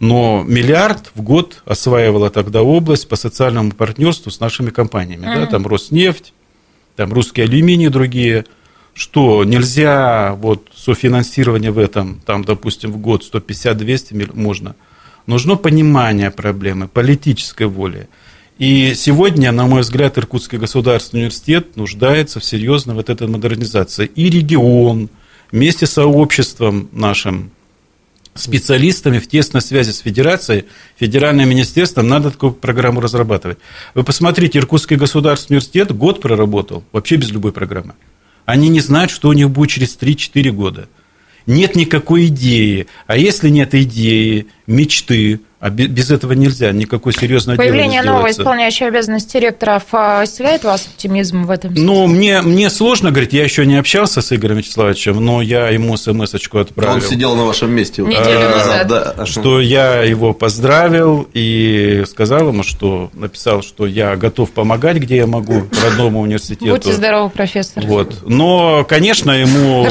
Но 0.00 0.42
миллиард 0.46 1.12
в 1.14 1.20
год 1.20 1.62
осваивала 1.66 2.30
тогда 2.30 2.62
область 2.62 3.06
по 3.06 3.16
социальному 3.16 3.70
партнерству 3.72 4.30
с 4.30 4.40
нашими 4.40 4.70
компаниями. 4.70 5.26
Mm-hmm. 5.26 5.40
Да, 5.40 5.46
там 5.46 5.66
Роснефть, 5.66 6.32
там 6.96 7.12
русские 7.12 7.44
алюминий 7.44 7.86
и 7.86 7.90
другие. 7.90 8.46
Что 8.94 9.44
нельзя 9.44 10.34
вот 10.40 10.68
софинансирование 10.74 11.70
в 11.70 11.78
этом, 11.78 12.20
там, 12.26 12.44
допустим, 12.44 12.92
в 12.92 12.96
год 12.96 13.22
150-200 13.30 14.32
можно. 14.34 14.74
Нужно 15.26 15.56
понимание 15.56 16.30
проблемы, 16.30 16.88
политической 16.88 17.66
воли. 17.66 18.08
И 18.58 18.94
сегодня, 18.94 19.52
на 19.52 19.66
мой 19.66 19.82
взгляд, 19.82 20.18
Иркутский 20.18 20.58
государственный 20.58 21.20
университет 21.20 21.76
нуждается 21.76 22.40
в 22.40 22.44
серьезной 22.44 22.94
вот 22.94 23.10
этой 23.10 23.28
модернизации. 23.28 24.06
И 24.06 24.28
регион 24.28 25.08
вместе 25.52 25.86
с 25.86 25.92
сообществом 25.92 26.88
нашим 26.92 27.52
специалистами 28.40 29.18
в 29.18 29.28
тесной 29.28 29.62
связи 29.62 29.90
с 29.90 29.98
федерацией, 29.98 30.64
федеральным 30.98 31.48
министерством 31.48 32.08
надо 32.08 32.30
такую 32.30 32.52
программу 32.52 33.00
разрабатывать. 33.00 33.58
Вы 33.94 34.04
посмотрите, 34.04 34.58
Иркутский 34.58 34.96
государственный 34.96 35.56
университет 35.56 35.92
год 35.96 36.20
проработал, 36.20 36.84
вообще 36.92 37.16
без 37.16 37.30
любой 37.30 37.52
программы. 37.52 37.94
Они 38.46 38.68
не 38.68 38.80
знают, 38.80 39.10
что 39.10 39.28
у 39.28 39.32
них 39.32 39.50
будет 39.50 39.70
через 39.70 39.96
3-4 39.96 40.50
года. 40.50 40.88
Нет 41.46 41.76
никакой 41.76 42.26
идеи. 42.26 42.86
А 43.06 43.16
если 43.16 43.48
нет 43.48 43.74
идеи, 43.74 44.46
мечты, 44.66 45.40
а 45.60 45.68
без 45.68 46.10
этого 46.10 46.32
нельзя, 46.32 46.72
никакой 46.72 47.12
серьезной 47.12 47.56
Появление 47.56 48.02
нового 48.02 48.30
исполняющего 48.30 48.88
обязанности 48.88 49.34
директора 49.34 49.78
вселяет 49.78 50.64
вас 50.64 50.86
оптимизм 50.86 51.44
в 51.44 51.50
этом 51.50 51.72
смысле? 51.72 51.86
Ну, 51.86 52.06
мне, 52.06 52.40
мне 52.40 52.70
сложно 52.70 53.10
говорить, 53.10 53.34
я 53.34 53.44
еще 53.44 53.66
не 53.66 53.76
общался 53.76 54.22
с 54.22 54.32
Игорем 54.34 54.56
Вячеславовичем, 54.56 55.22
но 55.22 55.42
я 55.42 55.68
ему 55.68 55.98
смс-очку 55.98 56.58
отправил. 56.60 56.94
Он 56.94 57.02
сидел 57.02 57.36
на 57.36 57.44
вашем 57.44 57.72
месте. 57.72 58.00
Неделю 58.00 58.22
а, 58.24 58.56
назад. 58.56 58.88
Да. 58.88 59.26
Что 59.26 59.60
я 59.60 60.02
его 60.02 60.32
поздравил 60.32 61.28
и 61.34 62.04
сказал 62.08 62.48
ему, 62.48 62.62
что 62.62 63.10
написал, 63.12 63.62
что 63.62 63.86
я 63.86 64.16
готов 64.16 64.52
помогать, 64.52 64.96
где 64.96 65.16
я 65.16 65.26
могу, 65.26 65.64
родному 65.84 66.20
университету. 66.22 66.72
Будьте 66.72 66.94
здоровы, 66.94 67.28
профессор. 67.28 67.84
Вот. 67.84 68.26
Но, 68.26 68.86
конечно, 68.88 69.30
ему 69.30 69.86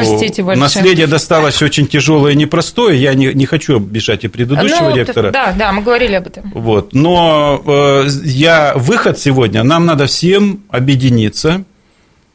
наследие 0.56 1.06
досталось 1.06 1.62
очень 1.62 1.86
тяжелое 1.86 2.32
и 2.32 2.36
непростое. 2.36 3.00
Я 3.00 3.14
не, 3.14 3.36
не 3.36 3.46
хочу 3.46 3.76
обижать 3.76 4.24
и 4.24 4.28
предыдущего 4.28 4.90
ну, 4.90 4.96
ректора. 4.96 5.30
Да, 5.30 5.54
да, 5.60 5.72
мы 5.74 5.82
говорили 5.82 6.16
об 6.16 6.28
этом. 6.28 6.52
Вот. 6.56 6.94
Но 6.94 7.62
э, 7.66 8.08
я 8.24 8.74
выход 8.76 9.20
сегодня, 9.20 9.64
нам 9.64 9.86
надо 9.86 10.06
всем 10.06 10.62
объединиться. 10.70 11.64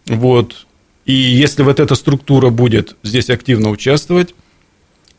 Вот. 0.07 0.66
И 1.07 1.12
если 1.12 1.62
вот 1.62 1.81
эта 1.81 1.95
структура 1.95 2.51
будет 2.51 2.97
здесь 3.03 3.31
активно 3.31 3.70
участвовать, 3.70 4.35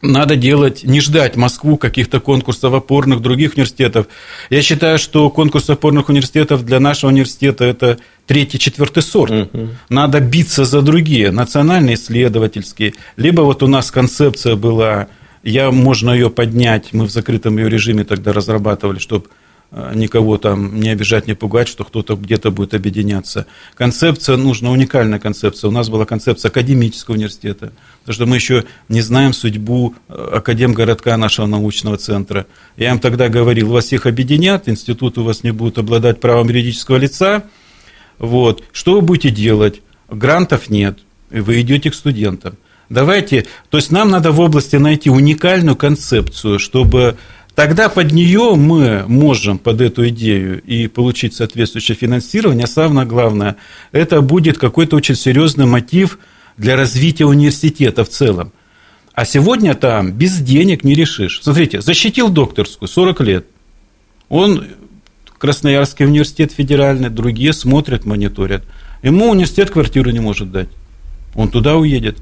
надо 0.01 0.35
делать, 0.35 0.83
не 0.83 1.01
ждать 1.01 1.35
Москву, 1.35 1.77
каких-то 1.77 2.19
конкурсов 2.19 2.73
опорных 2.73 3.21
других 3.21 3.53
университетов. 3.55 4.05
Я 4.49 4.61
считаю, 4.61 4.99
что 4.99 5.29
конкурс 5.31 5.67
опорных 5.69 6.09
университетов 6.09 6.63
для 6.63 6.79
нашего 6.79 7.09
университета 7.09 7.65
это 7.65 7.97
третий, 8.27 8.59
четвертый 8.59 9.01
сорт. 9.01 9.31
Угу. 9.31 9.69
Надо 9.89 10.19
биться 10.19 10.63
за 10.65 10.81
другие, 10.81 11.31
национальные 11.31 11.95
исследовательские. 11.95 12.93
Либо 13.17 13.41
вот 13.41 13.63
у 13.63 13.67
нас 13.67 13.89
концепция 13.89 14.55
была 14.55 15.07
я, 15.45 15.69
можно 15.69 16.09
ее 16.09 16.31
поднять, 16.31 16.91
мы 16.91 17.05
в 17.05 17.11
закрытом 17.11 17.57
ее 17.57 17.69
режиме 17.69 18.03
тогда 18.03 18.33
разрабатывали, 18.33 18.97
чтобы 18.97 19.27
э, 19.69 19.91
никого 19.93 20.39
там 20.39 20.79
не 20.79 20.89
обижать, 20.89 21.27
не 21.27 21.35
пугать, 21.35 21.67
что 21.67 21.83
кто-то 21.83 22.15
где-то 22.15 22.49
будет 22.49 22.73
объединяться. 22.73 23.45
Концепция 23.75 24.37
нужна, 24.37 24.71
уникальная 24.71 25.19
концепция. 25.19 25.67
У 25.67 25.71
нас 25.71 25.87
была 25.87 26.05
концепция 26.05 26.49
академического 26.49 27.13
университета, 27.13 27.73
потому 27.99 28.13
что 28.15 28.25
мы 28.25 28.37
еще 28.37 28.65
не 28.89 29.01
знаем 29.01 29.33
судьбу 29.33 29.93
э, 30.09 30.29
академгородка 30.33 31.15
нашего 31.15 31.45
научного 31.45 31.97
центра. 31.97 32.47
Я 32.75 32.89
им 32.89 32.99
тогда 32.99 33.29
говорил, 33.29 33.69
вас 33.69 33.85
всех 33.85 34.07
объединят, 34.07 34.67
институт 34.67 35.19
у 35.19 35.23
вас 35.23 35.43
не 35.43 35.51
будет 35.51 35.77
обладать 35.77 36.19
правом 36.19 36.49
юридического 36.49 36.97
лица. 36.97 37.43
Вот. 38.17 38.63
Что 38.71 38.93
вы 38.93 39.01
будете 39.01 39.29
делать? 39.29 39.83
Грантов 40.09 40.71
нет, 40.71 40.97
вы 41.29 41.61
идете 41.61 41.91
к 41.91 41.93
студентам. 41.93 42.57
Давайте, 42.89 43.45
то 43.69 43.77
есть 43.77 43.91
нам 43.91 44.09
надо 44.09 44.31
в 44.31 44.39
области 44.39 44.75
найти 44.75 45.09
уникальную 45.09 45.75
концепцию, 45.75 46.59
чтобы 46.59 47.17
тогда 47.55 47.89
под 47.89 48.11
нее 48.11 48.53
мы 48.55 49.05
можем 49.07 49.57
под 49.57 49.81
эту 49.81 50.07
идею 50.09 50.61
и 50.61 50.87
получить 50.87 51.33
соответствующее 51.33 51.95
финансирование. 51.95 52.65
А 52.65 52.67
самое 52.67 53.07
главное, 53.07 53.55
это 53.91 54.21
будет 54.21 54.57
какой-то 54.57 54.95
очень 54.95 55.15
серьезный 55.15 55.65
мотив 55.65 56.19
для 56.57 56.75
развития 56.75 57.25
университета 57.25 58.03
в 58.03 58.09
целом. 58.09 58.51
А 59.13 59.25
сегодня 59.25 59.73
там 59.75 60.11
без 60.11 60.37
денег 60.39 60.83
не 60.83 60.93
решишь. 60.93 61.39
Смотрите, 61.41 61.81
защитил 61.81 62.29
докторскую 62.29 62.89
40 62.89 63.21
лет. 63.21 63.45
Он 64.29 64.65
Красноярский 65.37 66.05
университет 66.05 66.51
федеральный, 66.51 67.09
другие 67.09 67.53
смотрят, 67.53 68.05
мониторят. 68.05 68.63
Ему 69.03 69.29
университет 69.29 69.69
квартиру 69.69 70.09
не 70.11 70.19
может 70.19 70.51
дать. 70.51 70.69
Он 71.35 71.49
туда 71.49 71.75
уедет. 71.75 72.17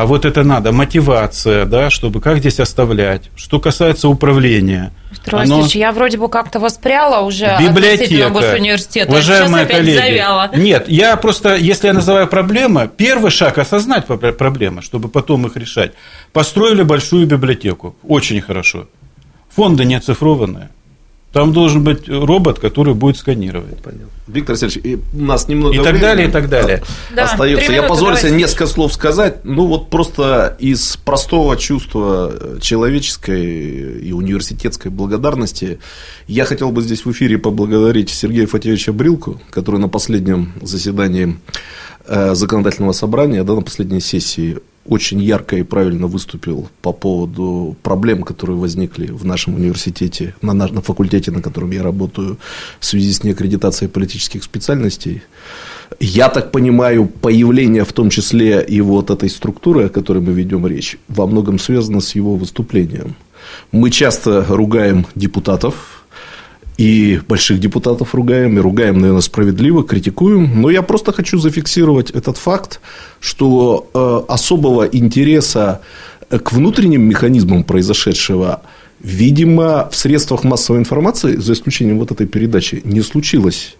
А 0.00 0.06
вот 0.06 0.24
это 0.24 0.44
надо, 0.44 0.72
мотивация, 0.72 1.66
да, 1.66 1.90
чтобы 1.90 2.22
как 2.22 2.38
здесь 2.38 2.58
оставлять. 2.58 3.24
Что 3.36 3.60
касается 3.60 4.08
управления. 4.08 4.94
Оно... 5.30 5.66
я 5.72 5.92
вроде 5.92 6.16
бы 6.16 6.30
как-то 6.30 6.58
воспряла 6.58 7.20
уже 7.20 7.54
Библиотека. 7.60 8.30
госуниверситета, 8.30 9.10
Уважаемые 9.10 9.64
а 9.64 9.68
коллеги, 9.68 9.98
завяла. 9.98 10.50
Нет, 10.56 10.88
я 10.88 11.14
просто, 11.16 11.54
если 11.54 11.88
я 11.88 11.92
называю 11.92 12.28
проблемы, 12.28 12.90
первый 12.96 13.30
шаг 13.30 13.58
осознать 13.58 14.06
проблемы, 14.06 14.80
чтобы 14.80 15.10
потом 15.10 15.46
их 15.46 15.58
решать. 15.58 15.92
Построили 16.32 16.82
большую 16.82 17.26
библиотеку, 17.26 17.94
очень 18.02 18.40
хорошо. 18.40 18.88
Фонды 19.54 19.84
не 19.84 19.96
оцифрованные. 19.96 20.70
Там 21.32 21.52
должен 21.52 21.84
быть 21.84 22.08
робот, 22.08 22.58
который 22.58 22.94
будет 22.94 23.16
сканировать. 23.16 23.78
Понятно. 23.78 24.08
Виктор 24.26 24.56
Алексеевич, 24.60 25.00
у 25.12 25.22
нас 25.22 25.46
немного 25.46 25.74
И 25.74 25.78
так 25.78 25.86
времени 25.86 26.00
далее, 26.00 26.28
и 26.28 26.30
так 26.30 26.48
далее. 26.48 26.82
Да, 27.14 27.24
остается. 27.24 27.72
Я 27.72 27.84
позволю 27.84 28.16
себе 28.16 28.32
несколько 28.32 28.66
слов 28.66 28.92
сказать. 28.92 29.44
Ну, 29.44 29.66
вот 29.66 29.90
просто 29.90 30.56
из 30.58 30.96
простого 30.96 31.56
чувства 31.56 32.58
человеческой 32.60 34.00
и 34.00 34.12
университетской 34.12 34.90
благодарности 34.90 35.78
я 36.26 36.44
хотел 36.44 36.72
бы 36.72 36.82
здесь 36.82 37.04
в 37.04 37.12
эфире 37.12 37.38
поблагодарить 37.38 38.10
Сергея 38.10 38.48
Фатевича 38.48 38.92
Брилку, 38.92 39.40
который 39.50 39.80
на 39.80 39.88
последнем 39.88 40.52
заседании 40.62 41.38
э, 42.06 42.34
законодательного 42.34 42.92
собрания, 42.92 43.44
да, 43.44 43.54
на 43.54 43.62
последней 43.62 44.00
сессии 44.00 44.58
очень 44.86 45.20
ярко 45.20 45.56
и 45.56 45.62
правильно 45.62 46.06
выступил 46.06 46.68
по 46.82 46.92
поводу 46.92 47.76
проблем, 47.82 48.22
которые 48.22 48.56
возникли 48.56 49.06
в 49.06 49.24
нашем 49.24 49.54
университете, 49.54 50.34
на, 50.42 50.52
наш- 50.54 50.72
на 50.72 50.80
факультете, 50.80 51.30
на 51.30 51.42
котором 51.42 51.70
я 51.70 51.82
работаю, 51.82 52.38
в 52.78 52.84
связи 52.84 53.12
с 53.12 53.22
неаккредитацией 53.22 53.90
политических 53.90 54.42
специальностей. 54.42 55.22
Я 55.98 56.28
так 56.28 56.50
понимаю, 56.50 57.06
появление 57.06 57.84
в 57.84 57.92
том 57.92 58.10
числе 58.10 58.64
и 58.66 58.80
вот 58.80 59.10
этой 59.10 59.28
структуры, 59.28 59.84
о 59.84 59.88
которой 59.88 60.18
мы 60.18 60.32
ведем 60.32 60.66
речь, 60.66 60.96
во 61.08 61.26
многом 61.26 61.58
связано 61.58 62.00
с 62.00 62.14
его 62.14 62.36
выступлением. 62.36 63.16
Мы 63.72 63.90
часто 63.90 64.44
ругаем 64.48 65.06
депутатов, 65.14 65.99
и 66.80 67.20
больших 67.28 67.60
депутатов 67.60 68.14
ругаем, 68.14 68.56
и 68.56 68.60
ругаем, 68.60 69.00
наверное, 69.00 69.20
справедливо, 69.20 69.84
критикуем. 69.84 70.62
Но 70.62 70.70
я 70.70 70.80
просто 70.80 71.12
хочу 71.12 71.38
зафиксировать 71.38 72.10
этот 72.10 72.38
факт, 72.38 72.80
что 73.20 73.90
э, 73.92 74.32
особого 74.32 74.84
интереса 74.84 75.82
к 76.30 76.52
внутренним 76.52 77.02
механизмам 77.02 77.64
произошедшего, 77.64 78.62
видимо, 78.98 79.90
в 79.90 79.94
средствах 79.94 80.42
массовой 80.44 80.78
информации, 80.80 81.36
за 81.36 81.52
исключением 81.52 81.98
вот 81.98 82.12
этой 82.12 82.26
передачи, 82.26 82.80
не 82.84 83.02
случилось. 83.02 83.76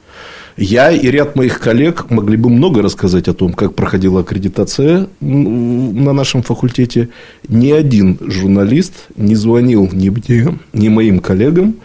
Я 0.58 0.90
и 0.90 1.10
ряд 1.10 1.36
моих 1.36 1.58
коллег 1.58 2.10
могли 2.10 2.36
бы 2.36 2.50
много 2.50 2.82
рассказать 2.82 3.28
о 3.28 3.32
том, 3.32 3.54
как 3.54 3.74
проходила 3.74 4.20
аккредитация 4.20 5.08
на 5.20 6.12
нашем 6.12 6.42
факультете. 6.42 7.08
Ни 7.48 7.70
один 7.70 8.18
журналист 8.20 8.92
не 9.16 9.36
звонил 9.36 9.88
ни 9.90 10.10
мне, 10.10 10.58
ни 10.74 10.88
моим 10.88 11.20
коллегам. 11.20 11.76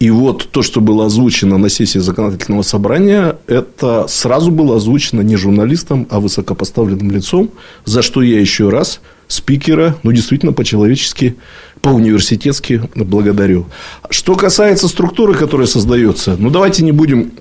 И 0.00 0.08
вот 0.10 0.48
то, 0.50 0.62
что 0.62 0.80
было 0.80 1.06
озвучено 1.06 1.58
на 1.58 1.68
сессии 1.68 1.98
законодательного 1.98 2.62
собрания, 2.62 3.36
это 3.46 4.06
сразу 4.08 4.50
было 4.50 4.76
озвучено 4.76 5.20
не 5.20 5.36
журналистом, 5.36 6.06
а 6.08 6.20
высокопоставленным 6.20 7.10
лицом, 7.10 7.50
за 7.84 8.00
что 8.00 8.22
я 8.22 8.40
еще 8.40 8.70
раз 8.70 9.02
спикера, 9.28 9.96
ну, 10.02 10.10
действительно, 10.12 10.54
по-человечески, 10.54 11.36
по-университетски 11.82 12.88
благодарю. 12.94 13.66
Что 14.08 14.36
касается 14.36 14.88
структуры, 14.88 15.34
которая 15.34 15.66
создается, 15.66 16.34
ну, 16.38 16.48
давайте 16.48 16.82
не 16.82 16.92
будем 16.92 17.32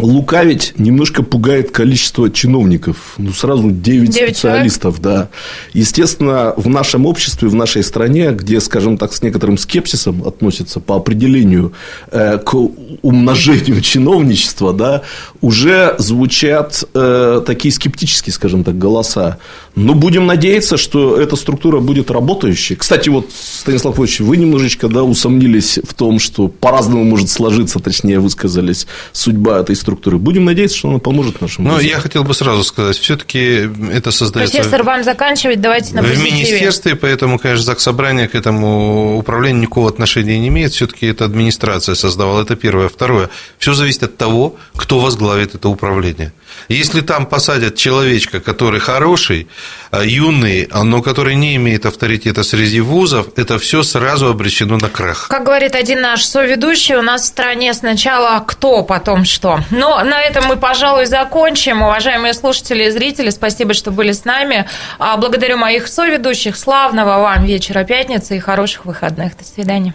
лукавить 0.00 0.72
немножко 0.76 1.22
пугает 1.22 1.70
количество 1.70 2.30
чиновников. 2.30 3.14
Ну, 3.18 3.32
сразу 3.32 3.70
9, 3.70 4.10
Девять 4.10 4.36
специалистов, 4.36 5.00
да. 5.00 5.28
Естественно, 5.72 6.54
в 6.56 6.68
нашем 6.68 7.06
обществе, 7.06 7.48
в 7.48 7.54
нашей 7.54 7.82
стране, 7.82 8.30
где, 8.32 8.60
скажем 8.60 8.96
так, 8.98 9.12
с 9.12 9.22
некоторым 9.22 9.58
скепсисом 9.58 10.26
относятся 10.26 10.80
по 10.80 10.96
определению 10.96 11.72
э, 12.10 12.38
к 12.38 12.54
умножению 13.02 13.80
чиновничества, 13.82 14.72
да, 14.72 15.02
уже 15.40 15.94
звучат 15.98 16.84
э, 16.94 17.42
такие 17.46 17.72
скептические, 17.72 18.32
скажем 18.32 18.64
так, 18.64 18.78
голоса. 18.78 19.38
Но 19.76 19.94
будем 19.94 20.26
надеяться, 20.26 20.76
что 20.76 21.16
эта 21.16 21.36
структура 21.36 21.80
будет 21.80 22.10
работающей. 22.10 22.74
Кстати, 22.74 23.08
вот, 23.08 23.30
Станислав 23.32 23.98
Ильич, 23.98 24.20
вы 24.20 24.36
немножечко 24.36 24.88
да, 24.88 25.04
усомнились 25.04 25.78
в 25.86 25.94
том, 25.94 26.18
что 26.18 26.48
по-разному 26.48 27.04
может 27.04 27.30
сложиться, 27.30 27.78
точнее, 27.78 28.18
высказались, 28.18 28.86
судьба 29.12 29.60
этой 29.60 29.76
структуры. 29.76 29.89
Будем 29.96 30.44
надеяться, 30.44 30.76
что 30.76 30.88
она 30.88 30.98
поможет 30.98 31.40
нашим 31.40 31.64
Но 31.64 31.80
я 31.80 32.00
хотел 32.00 32.24
бы 32.24 32.34
сразу 32.34 32.64
сказать, 32.64 32.96
все-таки 32.96 33.68
это 33.92 34.10
создается 34.10 34.56
Профессор, 34.56 34.82
вам 34.82 35.04
заканчивать, 35.04 35.60
давайте 35.60 35.94
на 35.94 36.02
в 36.02 36.06
позитиве. 36.06 36.32
министерстве, 36.32 36.96
поэтому, 36.96 37.38
конечно, 37.38 37.64
ЗАГС 37.64 37.90
Собрание 37.90 38.28
к 38.28 38.34
этому 38.36 39.18
управлению 39.18 39.62
никакого 39.62 39.88
отношения 39.88 40.38
не 40.38 40.48
имеет. 40.48 40.72
Все-таки 40.72 41.06
это 41.06 41.24
администрация 41.24 41.94
создавала. 41.96 42.42
Это 42.42 42.54
первое. 42.54 42.88
Второе. 42.88 43.30
Все 43.58 43.74
зависит 43.74 44.04
от 44.04 44.16
того, 44.16 44.54
кто 44.76 45.00
возглавит 45.00 45.54
это 45.54 45.68
управление. 45.68 46.32
Если 46.68 47.00
там 47.00 47.26
посадят 47.26 47.76
человечка, 47.76 48.40
который 48.40 48.80
хороший, 48.80 49.48
а, 49.90 50.02
юный, 50.02 50.68
но 50.72 51.02
который 51.02 51.34
не 51.34 51.56
имеет 51.56 51.86
авторитета 51.86 52.42
среди 52.42 52.80
вузов, 52.80 53.26
это 53.36 53.58
все 53.58 53.82
сразу 53.82 54.28
обречено 54.28 54.76
на 54.76 54.88
крах. 54.88 55.28
Как 55.28 55.44
говорит 55.44 55.74
один 55.74 56.00
наш 56.00 56.24
соведущий, 56.24 56.96
у 56.96 57.02
нас 57.02 57.22
в 57.22 57.26
стране 57.26 57.74
сначала 57.74 58.42
кто, 58.46 58.82
потом 58.82 59.24
что. 59.24 59.60
Но 59.70 60.02
на 60.04 60.20
этом 60.22 60.46
мы, 60.46 60.56
пожалуй, 60.56 61.06
закончим. 61.06 61.82
Уважаемые 61.82 62.34
слушатели 62.34 62.84
и 62.84 62.90
зрители, 62.90 63.30
спасибо, 63.30 63.74
что 63.74 63.90
были 63.90 64.12
с 64.12 64.24
нами. 64.24 64.66
А, 64.98 65.16
Благодарю 65.16 65.56
моих 65.56 65.86
соведущих. 65.88 66.56
Славного 66.56 67.20
вам 67.20 67.44
вечера 67.44 67.84
пятницы 67.84 68.36
и 68.36 68.40
хороших 68.40 68.84
выходных. 68.86 69.36
До 69.36 69.44
свидания. 69.44 69.94